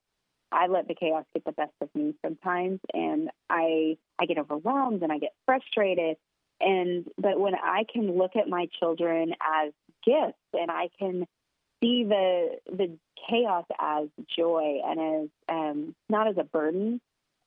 I 0.52 0.68
let 0.68 0.88
the 0.88 0.96
chaos 0.96 1.26
get 1.34 1.46
the 1.46 1.52
best 1.52 1.74
of 1.82 1.90
me 1.94 2.16
sometimes 2.24 2.80
and 2.94 3.30
I 3.50 3.98
I 4.20 4.26
get 4.26 4.38
overwhelmed 4.38 5.04
and 5.04 5.12
I 5.12 5.20
get 5.20 5.34
frustrated 5.46 6.18
and 6.60 7.06
but 7.18 7.40
when 7.40 7.56
I 7.56 7.86
can 7.92 8.18
look 8.18 8.36
at 8.36 8.48
my 8.48 8.68
children 8.80 9.34
as 9.42 9.72
gifts 10.06 10.38
and 10.54 10.72
I 10.72 10.90
can 10.98 11.26
see 11.82 12.04
the 12.04 12.58
the 12.68 12.98
chaos 13.30 13.66
as 13.80 14.08
joy 14.38 14.82
and 14.86 15.00
as 15.00 15.30
um, 15.50 15.96
not 16.10 16.28
as 16.28 16.36
a 16.38 16.44
burden, 16.44 17.02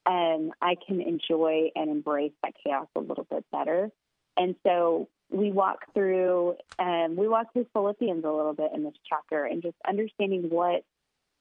and 0.06 0.52
I 0.60 0.76
can 0.86 1.00
enjoy 1.00 1.70
and 1.74 1.90
embrace 1.90 2.32
that 2.42 2.54
chaos 2.64 2.88
a 2.96 3.00
little 3.00 3.26
bit 3.30 3.44
better. 3.52 3.90
And 4.36 4.56
so 4.66 5.08
we 5.32 5.50
walk 5.50 5.86
through 5.94 6.56
um, 6.78 7.16
we 7.16 7.26
walk 7.26 7.52
through 7.52 7.66
Philippians 7.72 8.24
a 8.24 8.30
little 8.30 8.52
bit 8.52 8.70
in 8.74 8.84
this 8.84 8.94
chapter 9.08 9.44
and 9.44 9.62
just 9.62 9.76
understanding 9.86 10.50
what 10.50 10.84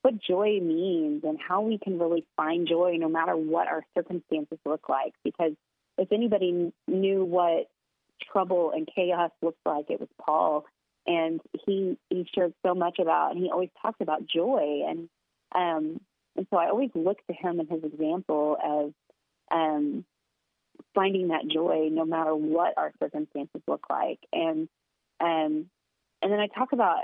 what 0.01 0.19
joy 0.19 0.59
means 0.61 1.23
and 1.23 1.37
how 1.39 1.61
we 1.61 1.77
can 1.77 1.99
really 1.99 2.25
find 2.35 2.67
joy 2.67 2.95
no 2.97 3.07
matter 3.07 3.35
what 3.35 3.67
our 3.67 3.83
circumstances 3.95 4.57
look 4.65 4.89
like. 4.89 5.13
Because 5.23 5.53
if 5.97 6.11
anybody 6.11 6.73
knew 6.87 7.23
what 7.23 7.69
trouble 8.31 8.71
and 8.71 8.89
chaos 8.93 9.31
looks 9.41 9.59
like, 9.65 9.89
it 9.89 9.99
was 9.99 10.09
Paul, 10.19 10.65
and 11.05 11.41
he 11.65 11.97
he 12.09 12.27
shared 12.33 12.53
so 12.65 12.73
much 12.73 12.99
about, 12.99 13.31
and 13.31 13.43
he 13.43 13.51
always 13.51 13.69
talked 13.81 14.01
about 14.01 14.25
joy, 14.25 14.83
and 14.87 15.09
um, 15.53 15.99
and 16.35 16.47
so 16.49 16.57
I 16.57 16.69
always 16.69 16.91
look 16.95 17.17
to 17.27 17.33
him 17.33 17.59
and 17.59 17.69
his 17.69 17.83
example 17.83 18.57
of 18.63 18.93
um, 19.51 20.05
finding 20.95 21.29
that 21.29 21.47
joy 21.47 21.89
no 21.91 22.05
matter 22.05 22.35
what 22.35 22.73
our 22.77 22.91
circumstances 23.01 23.61
look 23.67 23.85
like. 23.89 24.19
And 24.31 24.67
um, 25.19 25.69
and 26.21 26.31
then 26.31 26.39
I 26.39 26.47
talk 26.47 26.73
about 26.73 26.99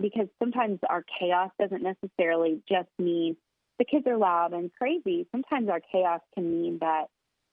because 0.00 0.28
sometimes 0.38 0.78
our 0.88 1.04
chaos 1.18 1.50
doesn't 1.60 1.82
necessarily 1.82 2.62
just 2.68 2.88
mean 2.98 3.36
the 3.78 3.84
kids 3.84 4.06
are 4.06 4.16
loud 4.16 4.52
and 4.52 4.70
crazy. 4.74 5.26
Sometimes 5.32 5.68
our 5.68 5.80
chaos 5.80 6.20
can 6.34 6.50
mean 6.50 6.78
that 6.80 7.06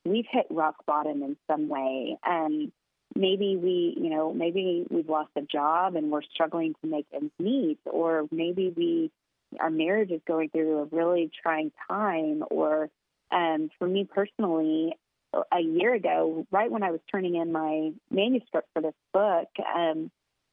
we've 0.05 0.25
hit 0.29 0.45
rock 0.49 0.75
bottom 0.85 1.23
in 1.23 1.37
some 1.49 1.67
way. 1.67 2.17
And 2.23 2.71
maybe 3.15 3.57
we, 3.57 3.95
you 3.99 4.09
know, 4.09 4.33
maybe 4.33 4.85
we've 4.89 5.09
lost 5.09 5.31
a 5.35 5.41
job 5.41 5.95
and 5.95 6.11
we're 6.11 6.21
struggling 6.21 6.75
to 6.81 6.89
make 6.89 7.07
ends 7.13 7.33
meet, 7.39 7.79
or 7.85 8.27
maybe 8.31 8.73
we, 8.75 9.11
our 9.59 9.69
marriage 9.69 10.11
is 10.11 10.21
going 10.27 10.49
through 10.49 10.79
a 10.79 10.95
really 10.95 11.31
trying 11.41 11.71
time, 11.87 12.43
or 12.51 12.89
um, 13.31 13.69
for 13.79 13.87
me 13.87 14.07
personally, 14.11 14.93
a 15.33 15.59
year 15.59 15.93
ago, 15.93 16.45
right 16.51 16.71
when 16.71 16.83
I 16.83 16.91
was 16.91 16.99
turning 17.11 17.35
in 17.35 17.51
my 17.51 17.91
manuscript 18.09 18.67
for 18.73 18.81
this 18.81 18.93
book, 19.13 19.47
um, 19.75 20.11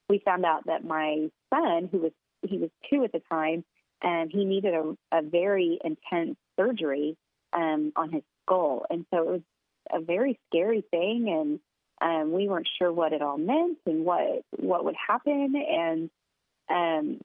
we 0.09 0.21
found 0.25 0.45
out 0.45 0.67
that 0.67 0.85
my 0.85 1.31
son, 1.53 1.89
who 1.91 1.99
was 1.99 2.13
he 2.43 2.59
was 2.59 2.71
two 2.91 3.03
at 3.05 3.13
the 3.13 3.23
time, 3.31 3.65
and 4.03 4.31
he 4.31 4.45
needed 4.45 4.75
a, 4.75 4.97
a 5.13 5.23
very 5.23 5.79
intense 5.83 6.37
surgery 6.59 7.17
um, 7.53 7.93
on 7.97 8.13
his 8.13 8.23
skull, 8.45 8.87
and 8.91 9.07
so 9.11 9.19
it 9.19 9.27
was 9.27 9.41
a 9.93 10.01
very 10.01 10.39
scary 10.49 10.85
thing, 10.91 11.29
and 11.29 11.61
um, 12.01 12.33
we 12.33 12.49
weren't 12.49 12.69
sure 12.79 12.93
what 12.93 13.13
it 13.13 13.23
all 13.23 13.39
meant 13.39 13.79
and 13.87 14.05
what 14.05 14.43
what 14.59 14.85
would 14.85 14.97
happen, 15.09 15.55
and 15.57 16.11
um, 16.69 17.21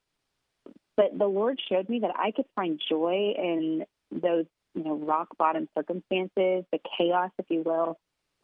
but 0.95 1.17
the 1.17 1.27
Lord 1.27 1.59
showed 1.69 1.89
me 1.89 1.99
that 1.99 2.15
I 2.17 2.31
could 2.31 2.45
find 2.55 2.79
joy 2.89 3.33
in 3.37 3.85
those 4.11 4.45
you 4.75 4.83
know, 4.83 4.95
rock 4.95 5.37
bottom 5.37 5.67
circumstances, 5.77 6.65
the 6.71 6.79
chaos, 6.97 7.31
if 7.37 7.45
you 7.49 7.63
will, 7.63 7.97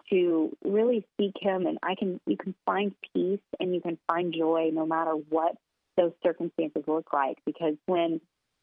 to 0.09 0.55
really 0.63 1.05
seek 1.19 1.33
him 1.39 1.65
and 1.65 1.77
I 1.83 1.95
can 1.95 2.21
you 2.25 2.37
can 2.37 2.55
find 2.65 2.93
peace 3.13 3.41
and 3.59 3.73
you 3.73 3.81
can 3.81 3.97
find 4.07 4.33
joy 4.33 4.69
no 4.71 4.85
matter 4.85 5.11
what 5.11 5.55
those 5.97 6.13
circumstances 6.23 6.83
look 6.87 7.11
like 7.11 7.37
because 7.45 7.73
when 7.87 8.21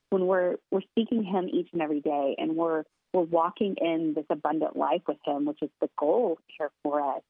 when 0.09 0.27
we're 0.27 0.57
we're 0.71 0.81
seeking 0.95 1.23
him 1.23 1.51
each 1.53 1.69
and 1.75 1.83
every 1.83 2.01
day 2.01 2.35
and 2.39 2.57
we're 2.57 2.85
we're 3.13 3.23
walking 3.23 3.77
in 3.79 4.15
this 4.15 4.25
abundant 4.31 4.75
life 4.75 5.03
with 5.07 5.19
him 5.27 5.45
which 5.45 5.59
is 5.61 5.69
the 5.83 5.91
goal 5.99 6.39
here 6.57 6.71
for 6.83 7.03
us 7.03 7.21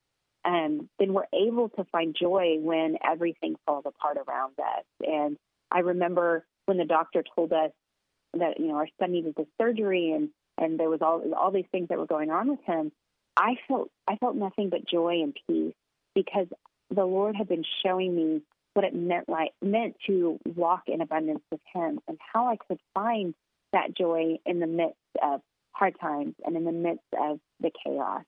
um, 0.45 0.89
then 0.99 1.13
we're 1.13 1.27
able 1.33 1.71
to 1.71 1.85
find 1.85 2.15
joy 2.19 2.57
when 2.61 2.99
everything 3.05 3.57
falls 3.67 3.85
apart 3.87 4.19
around 4.19 4.55
us. 4.59 4.85
And 5.01 5.37
I 5.71 5.81
remember 5.81 6.45
when 6.67 6.77
the 6.77 6.85
doctor 6.85 7.25
told 7.35 7.53
us 7.53 7.71
that 8.39 8.61
you 8.61 8.69
know 8.69 8.77
our 8.77 8.89
son 9.01 9.13
needed 9.13 9.35
the 9.37 9.47
surgery 9.61 10.13
and 10.13 10.31
and 10.59 10.79
there 10.79 10.91
was 10.91 11.01
all 11.03 11.23
all 11.35 11.51
these 11.51 11.67
things 11.73 11.89
that 11.89 11.99
were 11.99 12.07
going 12.07 12.31
on 12.31 12.49
with 12.49 12.61
him. 12.65 12.93
I 13.37 13.57
felt 13.67 13.91
I 14.07 14.17
felt 14.17 14.37
nothing 14.37 14.71
but 14.71 14.87
joy 14.89 15.23
and 15.23 15.37
peace 15.47 15.75
because 16.15 16.47
the 16.91 17.05
Lord 17.05 17.37
had 17.37 17.49
been 17.49 17.65
showing 17.85 18.15
me 18.15 18.43
what 18.75 18.85
it 18.85 18.95
meant 18.95 19.29
like 19.29 19.53
meant 19.63 19.97
to 20.07 20.39
walk 20.45 20.83
in 20.87 21.01
abundance 21.01 21.43
with 21.51 21.61
Him 21.73 22.01
and 22.09 22.19
how 22.33 22.49
I 22.49 22.57
could 22.57 22.79
find 22.93 23.35
that 23.73 23.97
joy 23.97 24.39
in 24.45 24.61
the 24.61 24.67
midst 24.67 24.97
of 25.23 25.41
hard 25.73 25.95
times 26.01 26.35
and 26.45 26.57
in 26.57 26.65
the 26.65 26.73
midst 26.73 27.07
of 27.21 27.41
the 27.61 27.71
chaos. 27.85 28.23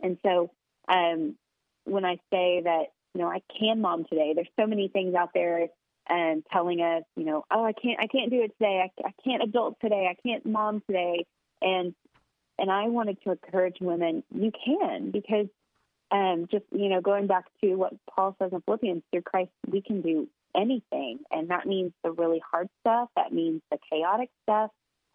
And 0.00 0.18
so, 0.24 0.50
um, 0.88 1.36
when 1.84 2.04
I 2.04 2.16
say 2.32 2.62
that 2.64 2.84
you 3.14 3.20
know 3.20 3.28
I 3.28 3.42
can 3.58 3.80
mom 3.80 4.04
today, 4.04 4.32
there's 4.34 4.48
so 4.58 4.66
many 4.66 4.88
things 4.88 5.14
out 5.14 5.30
there 5.34 5.68
and 6.08 6.44
telling 6.52 6.80
us, 6.80 7.04
you 7.16 7.24
know, 7.24 7.44
oh, 7.50 7.64
I 7.64 7.72
can't, 7.72 7.98
I 8.00 8.06
can't 8.06 8.30
do 8.30 8.42
it 8.42 8.52
today. 8.58 8.84
I, 8.84 9.08
I 9.08 9.12
can't 9.24 9.42
adult 9.42 9.78
today. 9.80 10.08
I 10.10 10.16
can't 10.26 10.44
mom 10.46 10.82
today. 10.86 11.24
And 11.60 11.94
and 12.58 12.70
I 12.70 12.88
wanted 12.88 13.18
to 13.24 13.32
encourage 13.32 13.78
women, 13.80 14.22
you 14.34 14.52
can 14.64 15.10
because 15.10 15.46
um, 16.10 16.46
just 16.50 16.64
you 16.70 16.88
know, 16.88 17.00
going 17.00 17.26
back 17.26 17.46
to 17.62 17.74
what 17.74 17.94
Paul 18.14 18.36
says 18.38 18.52
in 18.52 18.60
Philippians, 18.62 19.02
through 19.10 19.22
Christ 19.22 19.50
we 19.66 19.80
can 19.80 20.02
do 20.02 20.28
anything, 20.54 21.20
and 21.30 21.48
that 21.50 21.66
means 21.66 21.92
the 22.04 22.12
really 22.12 22.42
hard 22.50 22.68
stuff. 22.80 23.08
That 23.16 23.32
means 23.32 23.62
the 23.70 23.78
chaotic 23.90 24.28
stuff, 24.42 24.70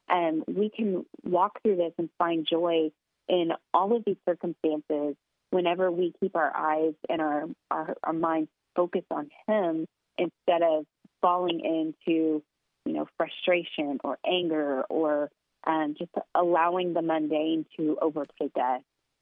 and 0.10 0.44
we 0.48 0.70
can 0.70 1.06
walk 1.24 1.62
through 1.62 1.78
this 1.78 1.94
and 1.98 2.10
find 2.18 2.48
joy 2.50 2.92
in 3.30 3.52
all 3.74 3.96
of 3.96 4.04
these 4.06 4.18
circumstances. 4.28 5.16
Whenever 5.52 5.90
we 5.90 6.14
keep 6.20 6.36
our 6.36 6.52
eyes 6.56 6.94
and 7.08 7.22
our 7.22 7.46
our, 7.70 7.96
our 8.04 8.14
minds 8.14 8.50
focused 8.76 9.12
on 9.12 9.30
Him 9.48 9.88
instead 10.18 10.62
of 10.62 10.86
falling 11.22 11.60
into 11.60 12.44
you 12.86 12.94
know 12.94 13.08
frustration 13.18 14.00
or 14.04 14.18
anger 14.26 14.84
or 14.84 15.30
um, 15.66 15.96
just 15.98 16.12
allowing 16.34 16.94
the 16.94 17.02
mundane 17.02 17.66
to 17.78 17.98
overtake 18.02 18.56
us. 18.56 18.82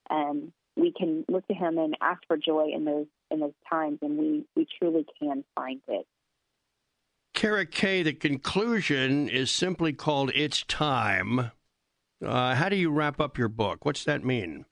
Um, 0.09 0.53
we 0.77 0.91
can 0.91 1.25
look 1.27 1.47
to 1.47 1.53
Him 1.53 1.77
and 1.77 1.95
ask 2.01 2.21
for 2.27 2.37
joy 2.37 2.69
in 2.73 2.85
those 2.85 3.07
in 3.31 3.39
those 3.39 3.53
times, 3.69 3.99
and 4.01 4.17
we 4.17 4.45
we 4.55 4.67
truly 4.79 5.05
can 5.19 5.43
find 5.55 5.81
it. 5.87 6.05
Kara-Kae, 7.33 8.03
the 8.03 8.13
conclusion 8.13 9.27
is 9.27 9.51
simply 9.51 9.93
called 9.93 10.31
"It's 10.35 10.63
Time." 10.63 11.51
Uh, 12.23 12.55
how 12.55 12.69
do 12.69 12.75
you 12.75 12.91
wrap 12.91 13.19
up 13.19 13.37
your 13.37 13.49
book? 13.49 13.83
What's 13.83 14.03
that 14.05 14.23
mean? 14.23 14.65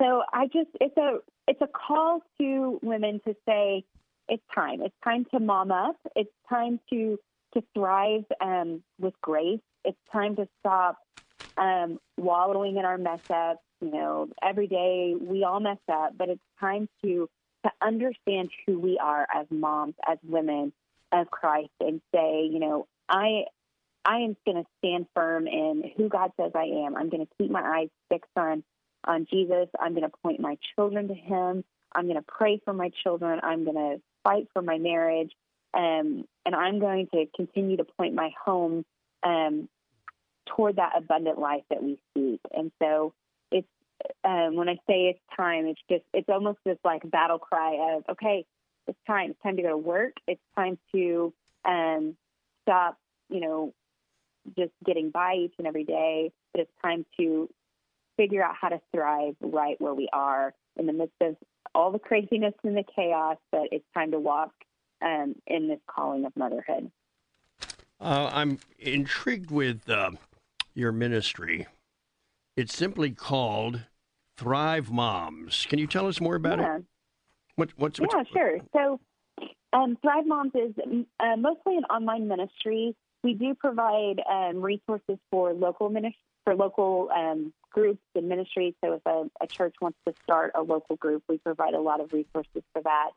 So 0.00 0.22
I 0.32 0.46
just 0.46 0.70
it's 0.80 0.96
a 0.96 1.18
it's 1.46 1.60
a 1.60 1.68
call 1.68 2.22
to 2.40 2.78
women 2.82 3.20
to 3.26 3.34
say 3.46 3.84
it's 4.28 4.42
time. 4.54 4.82
It's 4.82 4.94
time 5.02 5.26
to 5.32 5.40
mom 5.40 5.70
up. 5.70 5.96
It's 6.16 6.32
time 6.48 6.80
to 6.90 7.18
to 7.54 7.62
thrive 7.74 8.24
um, 8.40 8.82
with 8.98 9.14
grace. 9.20 9.60
It's 9.84 9.98
time 10.12 10.36
to 10.36 10.48
stop 10.60 10.98
um, 11.56 11.98
wallowing 12.16 12.76
in 12.76 12.84
our 12.84 12.98
mess 12.98 13.20
ups. 13.32 13.60
You 13.80 13.90
know, 13.90 14.28
every 14.42 14.66
day 14.66 15.14
we 15.20 15.44
all 15.44 15.60
mess 15.60 15.78
up, 15.92 16.16
but 16.16 16.28
it's 16.28 16.42
time 16.60 16.88
to 17.04 17.28
to 17.64 17.70
understand 17.80 18.50
who 18.66 18.78
we 18.78 18.98
are 19.02 19.26
as 19.34 19.46
moms, 19.50 19.94
as 20.06 20.18
women 20.22 20.72
of 21.12 21.30
Christ, 21.30 21.70
and 21.80 22.00
say, 22.14 22.48
you 22.50 22.58
know, 22.58 22.86
I 23.08 23.44
I 24.04 24.18
am 24.18 24.36
going 24.44 24.62
to 24.62 24.68
stand 24.78 25.06
firm 25.14 25.46
in 25.46 25.90
who 25.96 26.08
God 26.08 26.32
says 26.38 26.52
I 26.54 26.64
am. 26.84 26.96
I'm 26.96 27.08
going 27.08 27.26
to 27.26 27.32
keep 27.38 27.50
my 27.50 27.62
eyes 27.62 27.88
fixed 28.10 28.30
on 28.36 28.62
on 29.06 29.26
Jesus. 29.30 29.68
I'm 29.78 29.92
going 29.92 30.08
to 30.08 30.16
point 30.22 30.40
my 30.40 30.56
children 30.74 31.08
to 31.08 31.14
Him. 31.14 31.64
I'm 31.94 32.04
going 32.04 32.16
to 32.16 32.24
pray 32.26 32.60
for 32.64 32.72
my 32.72 32.90
children. 33.02 33.40
I'm 33.42 33.64
going 33.64 33.76
to 33.76 34.02
fight 34.22 34.48
for 34.52 34.62
my 34.62 34.78
marriage. 34.78 35.32
Um, 35.74 36.24
and 36.46 36.54
I'm 36.54 36.78
going 36.78 37.08
to 37.14 37.26
continue 37.36 37.76
to 37.76 37.84
point 37.84 38.14
my 38.14 38.30
home 38.44 38.84
um, 39.22 39.68
toward 40.46 40.76
that 40.76 40.92
abundant 40.96 41.38
life 41.38 41.62
that 41.70 41.82
we 41.82 41.98
seek. 42.14 42.40
And 42.54 42.70
so 42.80 43.12
it's 43.50 43.68
um, 44.24 44.56
when 44.56 44.68
I 44.68 44.74
say 44.86 45.06
it's 45.06 45.20
time, 45.36 45.66
it's 45.66 45.80
just 45.90 46.04
it's 46.12 46.28
almost 46.28 46.58
this 46.64 46.78
like 46.84 47.08
battle 47.10 47.38
cry 47.38 47.96
of 47.96 48.04
okay, 48.10 48.44
it's 48.86 48.98
time. 49.06 49.30
It's 49.30 49.42
time 49.42 49.56
to 49.56 49.62
go 49.62 49.70
to 49.70 49.78
work. 49.78 50.14
It's 50.26 50.40
time 50.56 50.78
to 50.94 51.32
um, 51.64 52.16
stop, 52.62 52.98
you 53.30 53.40
know, 53.40 53.72
just 54.56 54.72
getting 54.84 55.10
by 55.10 55.34
each 55.34 55.54
and 55.58 55.66
every 55.66 55.84
day. 55.84 56.32
But 56.52 56.62
it's 56.62 56.72
time 56.84 57.06
to 57.18 57.48
figure 58.16 58.44
out 58.44 58.54
how 58.60 58.68
to 58.68 58.80
thrive 58.92 59.34
right 59.40 59.80
where 59.80 59.94
we 59.94 60.08
are 60.12 60.54
in 60.76 60.86
the 60.86 60.92
midst 60.92 61.16
of 61.20 61.36
all 61.74 61.90
the 61.90 61.98
craziness 61.98 62.54
and 62.62 62.76
the 62.76 62.84
chaos, 62.94 63.36
but 63.50 63.68
it's 63.72 63.84
time 63.94 64.12
to 64.12 64.18
walk 64.18 64.52
um, 65.02 65.34
in 65.46 65.68
this 65.68 65.80
calling 65.86 66.24
of 66.24 66.32
motherhood. 66.36 66.90
Uh, 68.00 68.30
I'm 68.32 68.58
intrigued 68.78 69.50
with 69.50 69.88
uh, 69.88 70.10
your 70.74 70.92
ministry. 70.92 71.66
It's 72.56 72.76
simply 72.76 73.10
called 73.10 73.82
Thrive 74.36 74.90
Moms. 74.90 75.66
Can 75.68 75.78
you 75.78 75.86
tell 75.86 76.06
us 76.06 76.20
more 76.20 76.36
about 76.36 76.58
yeah. 76.58 76.76
it? 76.76 76.84
What, 77.56 77.70
what's, 77.76 78.00
what's, 78.00 78.14
yeah, 78.14 78.22
sure. 78.32 78.58
So, 78.72 79.00
um, 79.72 79.96
Thrive 80.02 80.26
Moms 80.26 80.52
is 80.54 80.74
uh, 81.20 81.36
mostly 81.36 81.76
an 81.76 81.84
online 81.84 82.28
ministry. 82.28 82.96
We 83.22 83.34
do 83.34 83.54
provide 83.54 84.20
um, 84.30 84.60
resources 84.60 85.18
for 85.30 85.52
local 85.52 85.88
ministry 85.88 86.20
for 86.44 86.54
local 86.54 87.10
um, 87.14 87.52
groups 87.70 88.02
and 88.14 88.28
ministries. 88.28 88.74
So 88.84 88.94
if 88.94 89.02
a, 89.06 89.28
a, 89.42 89.46
church 89.46 89.74
wants 89.80 89.98
to 90.06 90.14
start 90.22 90.52
a 90.54 90.62
local 90.62 90.96
group, 90.96 91.22
we 91.28 91.38
provide 91.38 91.74
a 91.74 91.80
lot 91.80 92.00
of 92.00 92.12
resources 92.12 92.62
for 92.72 92.82
that. 92.82 93.10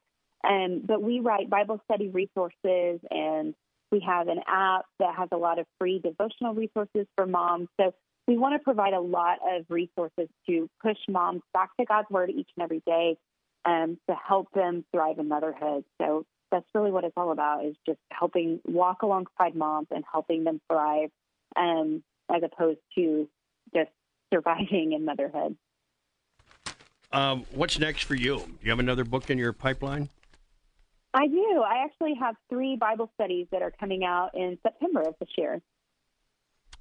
Um, 0.44 0.82
but 0.86 1.02
we 1.02 1.20
write 1.20 1.50
Bible 1.50 1.82
study 1.86 2.10
resources, 2.10 3.00
and 3.12 3.54
we 3.92 4.00
have 4.02 4.28
an 4.28 4.40
app 4.48 4.86
that 5.00 5.16
has 5.16 5.30
a 5.32 5.38
lot 5.38 5.60
of 5.60 5.66
free 5.80 6.00
devotional 6.00 6.54
resources 6.54 7.06
for 7.16 7.26
moms. 7.26 7.68
So 7.80 7.94
we 8.28 8.38
want 8.38 8.56
to 8.56 8.60
provide 8.60 8.94
a 8.94 9.00
lot 9.00 9.40
of 9.48 9.66
resources 9.70 10.28
to 10.48 10.70
push 10.82 10.98
moms 11.08 11.42
back 11.54 11.70
to 11.80 11.86
God's 11.86 12.10
Word 12.10 12.30
each 12.30 12.50
and 12.58 12.64
every 12.64 12.82
day 12.86 13.18
um, 13.66 13.98
to 14.10 14.16
help 14.16 14.50
them 14.54 14.86
thrive 14.92 15.20
in 15.20 15.28
motherhood. 15.28 15.84
So 16.02 16.26
that's 16.52 16.66
really 16.74 16.92
what 16.92 17.04
it's 17.04 17.14
all 17.18 17.32
about 17.32 17.66
is 17.66 17.76
just 17.86 18.00
helping 18.12 18.60
walk 18.66 19.02
alongside 19.02 19.56
moms 19.56 19.88
and 19.92 20.04
helping 20.10 20.44
them 20.44 20.62
thrive 20.70 21.10
um, 21.56 22.04
as 22.34 22.44
opposed 22.44 22.80
to 22.96 23.28
just 23.74 23.92
surviving 24.34 24.94
in 24.94 25.06
motherhood. 25.06 25.56
Um, 27.12 27.46
what's 27.54 27.80
next 27.80 28.04
for 28.04 28.16
you? 28.16 28.38
Do 28.38 28.58
you 28.62 28.70
have 28.70 28.80
another 28.80 29.06
book 29.06 29.30
in 29.30 29.38
your 29.38 29.54
pipeline? 29.54 30.10
I 31.14 31.28
do. 31.28 31.64
I 31.66 31.84
actually 31.86 32.16
have 32.20 32.36
three 32.50 32.76
Bible 32.76 33.10
studies 33.16 33.48
that 33.52 33.62
are 33.62 33.72
coming 33.72 34.04
out 34.04 34.32
in 34.36 34.58
September 34.62 35.02
of 35.02 35.16
this 35.20 35.30
year. 35.38 35.62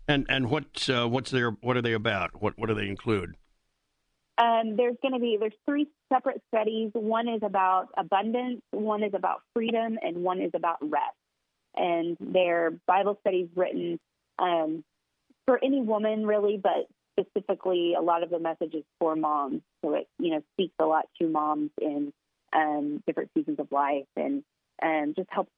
And 0.09 0.27
and 0.29 0.51
what 0.51 0.89
uh, 0.89 1.09
what's 1.09 1.31
their 1.31 1.51
what 1.63 1.77
are 1.77 1.83
they 1.83 1.93
about? 1.93 2.41
What 2.41 2.55
what 2.59 2.69
do 2.69 2.75
they 2.75 2.89
include? 2.89 3.37
Um, 4.39 4.77
there's 4.77 4.97
going 5.01 5.15
to 5.15 5.21
be 5.21 5.37
there's 5.41 5.55
three 5.65 5.89
separate 6.13 6.43
studies. 6.49 6.91
One 6.93 7.29
is 7.29 7.41
about 7.43 7.89
abundance, 7.97 8.61
one 8.71 9.03
is 9.03 9.15
about 9.15 9.41
freedom, 9.55 9.99
and 10.03 10.19
one 10.19 10.41
is 10.41 10.51
about 10.55 10.77
rest. 10.83 11.17
And 11.75 12.17
they're 12.21 12.73
Bible 12.87 13.19
studies 13.21 13.49
written 13.55 13.99
um, 14.39 14.85
for 15.47 15.63
any 15.63 15.81
woman 15.81 16.27
really, 16.27 16.61
but 16.63 16.89
specifically 17.19 17.95
a 17.99 18.03
lot 18.03 18.23
of 18.23 18.31
the 18.31 18.39
messages 18.39 18.85
for 18.99 19.17
moms. 19.17 19.63
So 19.85 19.95
it, 19.95 20.09
you 20.19 20.31
know, 20.31 20.43
speaks 20.55 20.75
a 20.79 20.85
lot 20.85 21.07
to 21.21 21.29
moms 21.29 21.71
in 21.81 22.13
um, 22.55 23.03
different 23.07 23.31
seasons 23.37 23.59
of 23.59 23.69
life 23.71 24.07
and 24.17 24.43
and 24.81 25.17
just 25.17 25.29
helps 25.31 25.51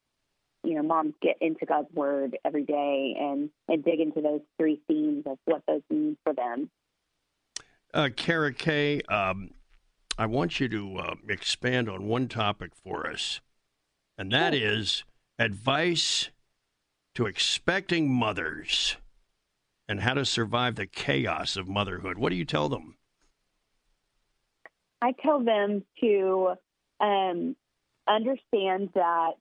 you 0.64 0.74
know 0.74 0.82
moms 0.82 1.14
get 1.20 1.36
into 1.40 1.66
God's 1.66 1.92
word 1.92 2.38
every 2.44 2.64
day 2.64 3.16
and 3.18 3.50
and 3.68 3.84
dig 3.84 4.00
into 4.00 4.20
those 4.20 4.40
three 4.58 4.80
themes 4.88 5.24
of 5.26 5.38
what 5.44 5.62
those 5.66 5.82
mean 5.90 6.16
for 6.24 6.32
them. 6.32 6.70
Uh, 7.94 8.10
Kara-Kae, 8.14 9.00
um, 9.10 9.52
I 10.18 10.26
want 10.26 10.60
you 10.60 10.68
to 10.68 10.98
uh, 10.98 11.14
expand 11.26 11.88
on 11.88 12.06
one 12.06 12.28
topic 12.28 12.72
for 12.84 13.08
us, 13.10 13.40
and 14.18 14.30
that 14.32 14.52
sure. 14.52 14.62
is 14.62 15.04
advice 15.38 16.28
to 17.14 17.26
expecting 17.26 18.12
mothers 18.12 18.96
and 19.88 20.00
how 20.00 20.14
to 20.14 20.24
survive 20.24 20.74
the 20.74 20.86
chaos 20.86 21.56
of 21.56 21.68
motherhood. 21.68 22.18
What 22.18 22.30
do 22.30 22.36
you 22.36 22.44
tell 22.44 22.68
them? 22.68 22.96
I 25.00 25.12
tell 25.22 25.42
them 25.42 25.84
to 26.00 26.54
um, 27.00 27.56
understand 28.06 28.90
that 28.94 29.32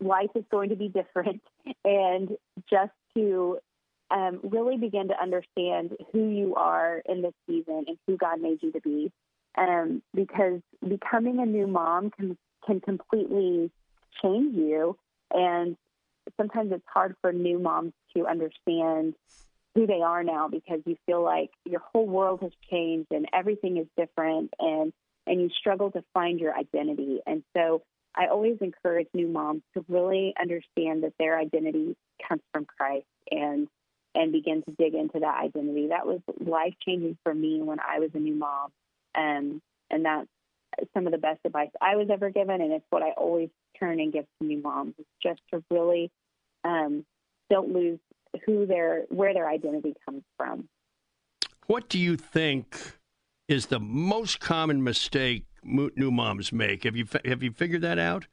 life 0.00 0.30
is 0.34 0.44
going 0.50 0.70
to 0.70 0.76
be 0.76 0.88
different 0.88 1.40
and 1.84 2.30
just 2.68 2.92
to 3.16 3.58
um, 4.10 4.40
really 4.42 4.76
begin 4.76 5.08
to 5.08 5.20
understand 5.20 5.92
who 6.12 6.28
you 6.28 6.54
are 6.56 7.00
in 7.06 7.22
this 7.22 7.32
season 7.48 7.84
and 7.86 7.96
who 8.06 8.16
God 8.16 8.40
made 8.40 8.58
you 8.62 8.72
to 8.72 8.80
be. 8.80 9.12
Um, 9.56 10.02
because 10.14 10.60
becoming 10.86 11.40
a 11.40 11.46
new 11.46 11.66
mom 11.66 12.10
can, 12.10 12.36
can 12.66 12.80
completely 12.80 13.70
change 14.22 14.56
you. 14.56 14.96
And 15.32 15.76
sometimes 16.36 16.72
it's 16.72 16.84
hard 16.92 17.16
for 17.20 17.32
new 17.32 17.58
moms 17.58 17.92
to 18.16 18.26
understand 18.26 19.14
who 19.74 19.86
they 19.86 20.02
are 20.02 20.24
now 20.24 20.48
because 20.48 20.80
you 20.84 20.96
feel 21.06 21.22
like 21.22 21.50
your 21.64 21.80
whole 21.92 22.06
world 22.06 22.40
has 22.42 22.52
changed 22.70 23.08
and 23.12 23.26
everything 23.32 23.76
is 23.76 23.86
different 23.96 24.50
and 24.58 24.92
and 25.26 25.40
you 25.40 25.48
struggle 25.50 25.90
to 25.92 26.02
find 26.12 26.40
your 26.40 26.56
identity. 26.56 27.20
And 27.26 27.44
so 27.56 27.82
I 28.16 28.26
always 28.26 28.56
encourage 28.60 29.06
new 29.14 29.28
moms 29.28 29.62
to 29.74 29.84
really 29.88 30.34
understand 30.40 31.04
that 31.04 31.12
their 31.18 31.38
identity 31.38 31.96
comes 32.26 32.42
from 32.52 32.64
Christ 32.64 33.06
and 33.30 33.68
and 34.14 34.32
begin 34.32 34.62
to 34.62 34.72
dig 34.76 34.94
into 34.94 35.20
that 35.20 35.40
identity. 35.40 35.88
That 35.88 36.06
was 36.06 36.20
life 36.40 36.74
changing 36.84 37.16
for 37.22 37.32
me 37.32 37.62
when 37.62 37.78
I 37.78 38.00
was 38.00 38.10
a 38.14 38.18
new 38.18 38.34
mom. 38.34 38.72
Um, 39.14 39.62
and 39.88 40.04
that's 40.04 40.28
some 40.94 41.06
of 41.06 41.12
the 41.12 41.18
best 41.18 41.40
advice 41.44 41.70
I 41.80 41.94
was 41.94 42.08
ever 42.10 42.30
given. 42.30 42.60
And 42.60 42.72
it's 42.72 42.84
what 42.90 43.02
I 43.02 43.10
always 43.10 43.50
turn 43.78 44.00
and 44.00 44.12
give 44.12 44.24
to 44.24 44.46
new 44.46 44.60
moms 44.60 44.94
is 44.98 45.06
just 45.22 45.40
to 45.52 45.62
really 45.70 46.10
um, 46.64 47.04
don't 47.48 47.72
lose 47.72 48.00
who 48.44 48.66
their, 48.66 49.02
where 49.08 49.34
their 49.34 49.48
identity 49.48 49.94
comes 50.04 50.22
from. 50.36 50.68
What 51.66 51.88
do 51.88 51.98
you 51.98 52.16
think 52.16 52.76
is 53.48 53.66
the 53.66 53.80
most 53.80 54.40
common 54.40 54.82
mistake 54.82 55.44
new 55.62 56.10
moms 56.10 56.52
make? 56.52 56.84
Have 56.84 56.96
you, 56.96 57.06
have 57.24 57.42
you 57.42 57.52
figured 57.52 57.82
that 57.82 57.98
out? 57.98 58.26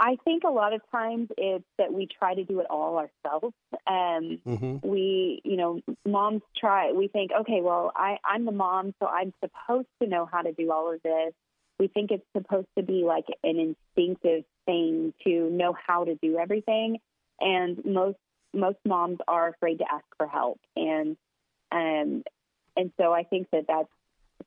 I 0.00 0.16
think 0.24 0.44
a 0.44 0.50
lot 0.50 0.72
of 0.72 0.80
times 0.92 1.28
it's 1.36 1.64
that 1.76 1.92
we 1.92 2.06
try 2.06 2.34
to 2.34 2.44
do 2.44 2.60
it 2.60 2.66
all 2.70 2.98
ourselves. 2.98 3.54
Um, 3.86 4.38
mm-hmm. 4.46 4.88
We, 4.88 5.40
you 5.44 5.56
know, 5.56 5.80
moms 6.06 6.42
try. 6.56 6.92
We 6.92 7.08
think, 7.08 7.32
okay, 7.40 7.60
well, 7.60 7.90
I, 7.96 8.18
I'm 8.24 8.44
the 8.44 8.52
mom, 8.52 8.94
so 9.00 9.08
I'm 9.08 9.32
supposed 9.42 9.88
to 10.00 10.08
know 10.08 10.28
how 10.30 10.42
to 10.42 10.52
do 10.52 10.70
all 10.70 10.92
of 10.92 11.02
this. 11.02 11.32
We 11.80 11.88
think 11.88 12.10
it's 12.12 12.24
supposed 12.36 12.68
to 12.76 12.84
be 12.84 13.04
like 13.04 13.24
an 13.42 13.74
instinctive 13.96 14.44
thing 14.66 15.14
to 15.24 15.50
know 15.50 15.74
how 15.86 16.04
to 16.04 16.16
do 16.22 16.38
everything, 16.38 16.98
and 17.40 17.84
most 17.84 18.18
most 18.54 18.78
moms 18.84 19.18
are 19.28 19.48
afraid 19.48 19.78
to 19.78 19.84
ask 19.90 20.04
for 20.16 20.26
help, 20.26 20.60
and 20.76 21.16
um, 21.72 22.22
and 22.76 22.92
so 22.96 23.12
I 23.12 23.24
think 23.24 23.48
that 23.52 23.66
that's 23.68 23.88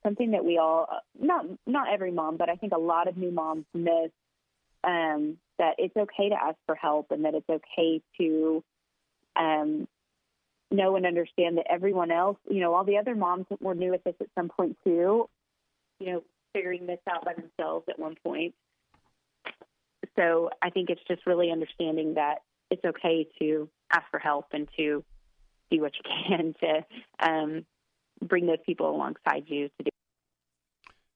something 0.04 0.32
that 0.32 0.44
we 0.44 0.58
all 0.58 0.88
not 1.20 1.46
not 1.68 1.92
every 1.94 2.12
mom, 2.12 2.38
but 2.38 2.50
I 2.50 2.56
think 2.56 2.74
a 2.74 2.80
lot 2.80 3.08
of 3.08 3.18
new 3.18 3.32
moms 3.32 3.66
miss 3.74 4.12
um, 4.84 5.38
that 5.60 5.76
it's 5.78 5.96
okay 5.96 6.30
to 6.30 6.36
ask 6.36 6.58
for 6.66 6.76
help 6.76 7.12
and 7.12 7.26
that 7.26 7.36
it's 7.36 7.50
okay 7.50 8.02
to 8.20 8.64
um, 9.36 9.88
know 10.72 10.96
and 10.96 11.06
understand 11.06 11.58
that 11.58 11.66
everyone 11.70 12.12
else, 12.12 12.38
you 12.50 12.62
know, 12.62 12.74
all 12.74 12.84
the 12.84 12.98
other 12.98 13.16
moms 13.16 13.46
were 13.60 13.76
new 13.76 13.94
at 13.94 14.04
this 14.04 14.16
at 14.20 14.28
some 14.36 14.50
point 14.50 14.78
too, 14.84 15.30
you 16.00 16.08
know, 16.08 16.24
figuring 16.54 16.88
this 16.88 17.00
out 17.10 17.24
by 17.26 17.34
themselves 17.34 17.86
at 17.89 18.00
one 18.00 18.16
point. 18.24 18.56
So 20.18 20.50
I 20.62 20.70
think 20.70 20.89
it's 20.89 21.02
just 21.08 21.26
really 21.26 21.52
understanding 21.52 22.16
that 22.16 22.39
it's 22.72 22.84
okay 22.84 23.28
to 23.39 23.69
ask 23.91 24.09
for 24.09 24.19
help 24.19 24.47
and 24.53 24.67
to 24.78 25.03
do 25.69 25.82
what 25.82 25.91
you 25.95 26.11
can 26.28 26.55
to 26.61 27.30
um, 27.30 27.65
bring 28.22 28.47
those 28.47 28.57
people 28.65 28.89
alongside 28.89 29.43
you 29.47 29.67
to 29.67 29.84
do 29.84 29.89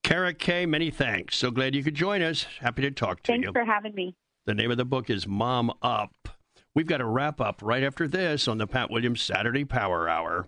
Kara-Kae, 0.03 0.67
many 0.67 0.91
thanks. 0.91 1.35
So 1.35 1.49
glad 1.49 1.73
you 1.73 1.83
could 1.83 1.95
join 1.95 2.21
us. 2.21 2.45
Happy 2.59 2.83
to 2.83 2.91
talk 2.91 3.23
to 3.23 3.31
thanks 3.31 3.47
you. 3.47 3.51
Thanks 3.51 3.65
for 3.65 3.73
having 3.73 3.95
me. 3.95 4.15
The 4.45 4.53
name 4.53 4.69
of 4.69 4.77
the 4.77 4.85
book 4.85 5.09
is 5.09 5.27
Mom 5.27 5.73
Up. 5.81 6.29
We've 6.75 6.85
got 6.85 7.01
a 7.01 7.05
wrap 7.05 7.41
up 7.41 7.61
right 7.63 7.83
after 7.83 8.07
this 8.07 8.47
on 8.47 8.59
the 8.59 8.67
Pat 8.67 8.91
Williams 8.91 9.21
Saturday 9.21 9.65
Power 9.65 10.07
Hour. 10.07 10.47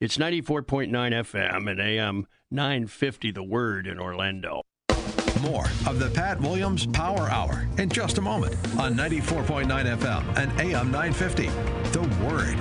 It's 0.00 0.16
94.9 0.16 0.90
FM 0.90 1.70
and 1.70 1.80
AM 1.80 2.26
950 2.50 3.30
The 3.30 3.44
Word 3.44 3.86
in 3.86 4.00
Orlando. 4.00 4.62
More 5.42 5.66
of 5.86 5.98
the 5.98 6.10
Pat 6.10 6.40
Williams 6.40 6.86
Power 6.86 7.28
Hour 7.30 7.66
in 7.78 7.88
just 7.88 8.18
a 8.18 8.20
moment 8.20 8.54
on 8.78 8.94
94.9 8.94 9.66
FM 9.66 10.36
and 10.36 10.60
AM 10.60 10.90
950 10.90 11.46
The 11.92 12.02
Word. 12.24 12.56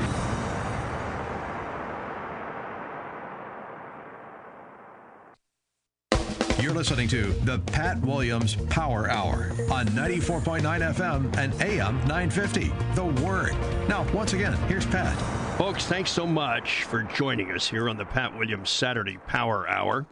You're 6.62 6.74
listening 6.74 7.08
to 7.10 7.28
the 7.44 7.60
Pat 7.60 8.02
Williams 8.02 8.56
Power 8.70 9.10
Hour 9.10 9.52
on 9.72 9.86
94.9 9.88 10.62
FM 10.62 11.38
and 11.38 11.54
AM 11.62 11.98
950. 12.08 12.72
The 12.96 13.06
Word. 13.24 13.56
Now, 13.88 14.04
once 14.14 14.34
again, 14.34 14.54
here's 14.68 14.86
Pat. 14.86 15.16
Folks, 15.58 15.86
thanks 15.86 16.12
so 16.12 16.26
much 16.26 16.84
for 16.84 17.04
joining 17.04 17.52
us 17.52 17.70
here 17.70 17.88
on 17.88 17.98
the 17.98 18.06
Pat 18.06 18.36
Williams 18.36 18.70
Saturday 18.70 19.18
Power 19.28 19.70
Hour. 19.70 20.06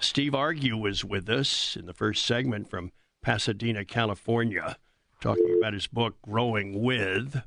Steve 0.00 0.34
Argue 0.34 0.76
was 0.76 1.04
with 1.04 1.28
us 1.28 1.76
in 1.76 1.86
the 1.86 1.94
first 1.94 2.24
segment 2.24 2.68
from 2.68 2.92
Pasadena, 3.22 3.84
California, 3.84 4.76
talking 5.20 5.56
about 5.58 5.74
his 5.74 5.86
book, 5.86 6.16
Growing 6.22 6.82
With. 6.82 7.42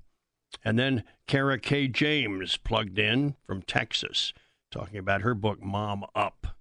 And 0.64 0.78
then 0.78 1.04
Kara-Kae. 1.28 1.92
James 1.92 2.58
plugged 2.58 3.00
in 3.00 3.36
from 3.46 3.64
Texas, 3.64 4.34
talking 4.72 4.98
about 4.98 5.22
her 5.22 5.34
book, 5.34 5.62
Mom 5.64 6.06
Up 6.16 6.54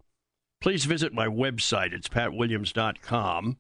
please 0.63 0.85
visit 0.85 1.13
my 1.13 1.27
website. 1.27 1.93
It's 1.93 2.09
patwilliams.com, 2.09 3.59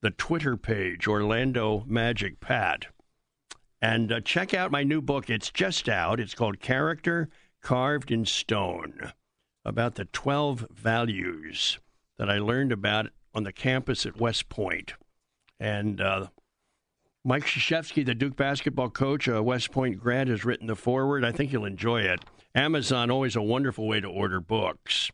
the 0.00 0.10
Twitter 0.10 0.56
page, 0.56 1.06
Orlando 1.06 1.84
Magic 1.86 2.40
Pat. 2.40 2.86
And 3.82 4.10
uh, 4.10 4.20
check 4.20 4.54
out 4.54 4.70
my 4.70 4.82
new 4.82 5.02
book. 5.02 5.28
It's 5.28 5.50
just 5.50 5.88
out. 5.88 6.18
It's 6.18 6.34
called 6.34 6.60
Character 6.60 7.28
Carved 7.62 8.10
in 8.10 8.24
Stone 8.24 9.12
about 9.64 9.94
the 9.94 10.06
12 10.06 10.66
values 10.70 11.78
that 12.18 12.30
I 12.30 12.38
learned 12.38 12.72
about 12.72 13.08
on 13.34 13.44
the 13.44 13.52
campus 13.52 14.06
at 14.06 14.20
West 14.20 14.48
Point. 14.48 14.94
And 15.58 16.00
uh, 16.00 16.28
Mike 17.24 17.44
Krzyzewski, 17.44 18.04
the 18.04 18.14
Duke 18.14 18.36
basketball 18.36 18.90
coach, 18.90 19.28
a 19.28 19.42
West 19.42 19.70
Point 19.70 20.00
grad, 20.00 20.28
has 20.28 20.44
written 20.44 20.66
the 20.66 20.76
foreword. 20.76 21.24
I 21.24 21.32
think 21.32 21.52
you'll 21.52 21.64
enjoy 21.64 22.02
it. 22.02 22.24
Amazon, 22.54 23.10
always 23.10 23.36
a 23.36 23.42
wonderful 23.42 23.86
way 23.86 24.00
to 24.00 24.08
order 24.08 24.40
books 24.40 25.10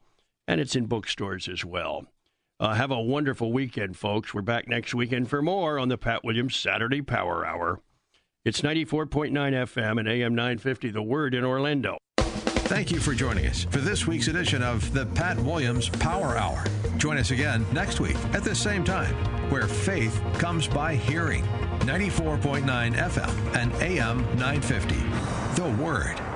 and 0.46 0.60
it's 0.60 0.76
in 0.76 0.86
bookstores 0.86 1.48
as 1.48 1.64
well. 1.64 2.06
Uh, 2.58 2.74
have 2.74 2.90
a 2.90 3.00
wonderful 3.00 3.52
weekend, 3.52 3.96
folks. 3.96 4.32
We're 4.32 4.42
back 4.42 4.68
next 4.68 4.94
weekend 4.94 5.28
for 5.28 5.42
more 5.42 5.78
on 5.78 5.88
the 5.88 5.98
Pat 5.98 6.24
Williams 6.24 6.56
Saturday 6.56 7.02
Power 7.02 7.44
Hour. 7.44 7.80
It's 8.44 8.62
94.9 8.62 9.32
FM 9.32 9.98
and 9.98 10.08
AM 10.08 10.34
950, 10.34 10.90
The 10.90 11.02
Word 11.02 11.34
in 11.34 11.44
Orlando. 11.44 11.98
Thank 12.66 12.90
you 12.90 12.98
for 12.98 13.14
joining 13.14 13.46
us 13.46 13.62
for 13.62 13.78
this 13.78 14.08
week's 14.08 14.26
edition 14.26 14.60
of 14.60 14.92
the 14.92 15.06
Pat 15.06 15.38
Williams 15.38 15.88
Power 15.88 16.36
Hour. 16.36 16.64
Join 16.96 17.16
us 17.16 17.30
again 17.30 17.64
next 17.72 18.00
week 18.00 18.16
at 18.34 18.42
the 18.42 18.56
same 18.56 18.82
time, 18.82 19.14
where 19.50 19.68
faith 19.68 20.20
comes 20.34 20.66
by 20.66 20.96
hearing. 20.96 21.44
94.9 21.82 22.64
FM 22.94 23.56
and 23.56 23.72
AM 23.74 24.18
950, 24.36 24.96
The 25.54 25.80
Word. 25.80 26.35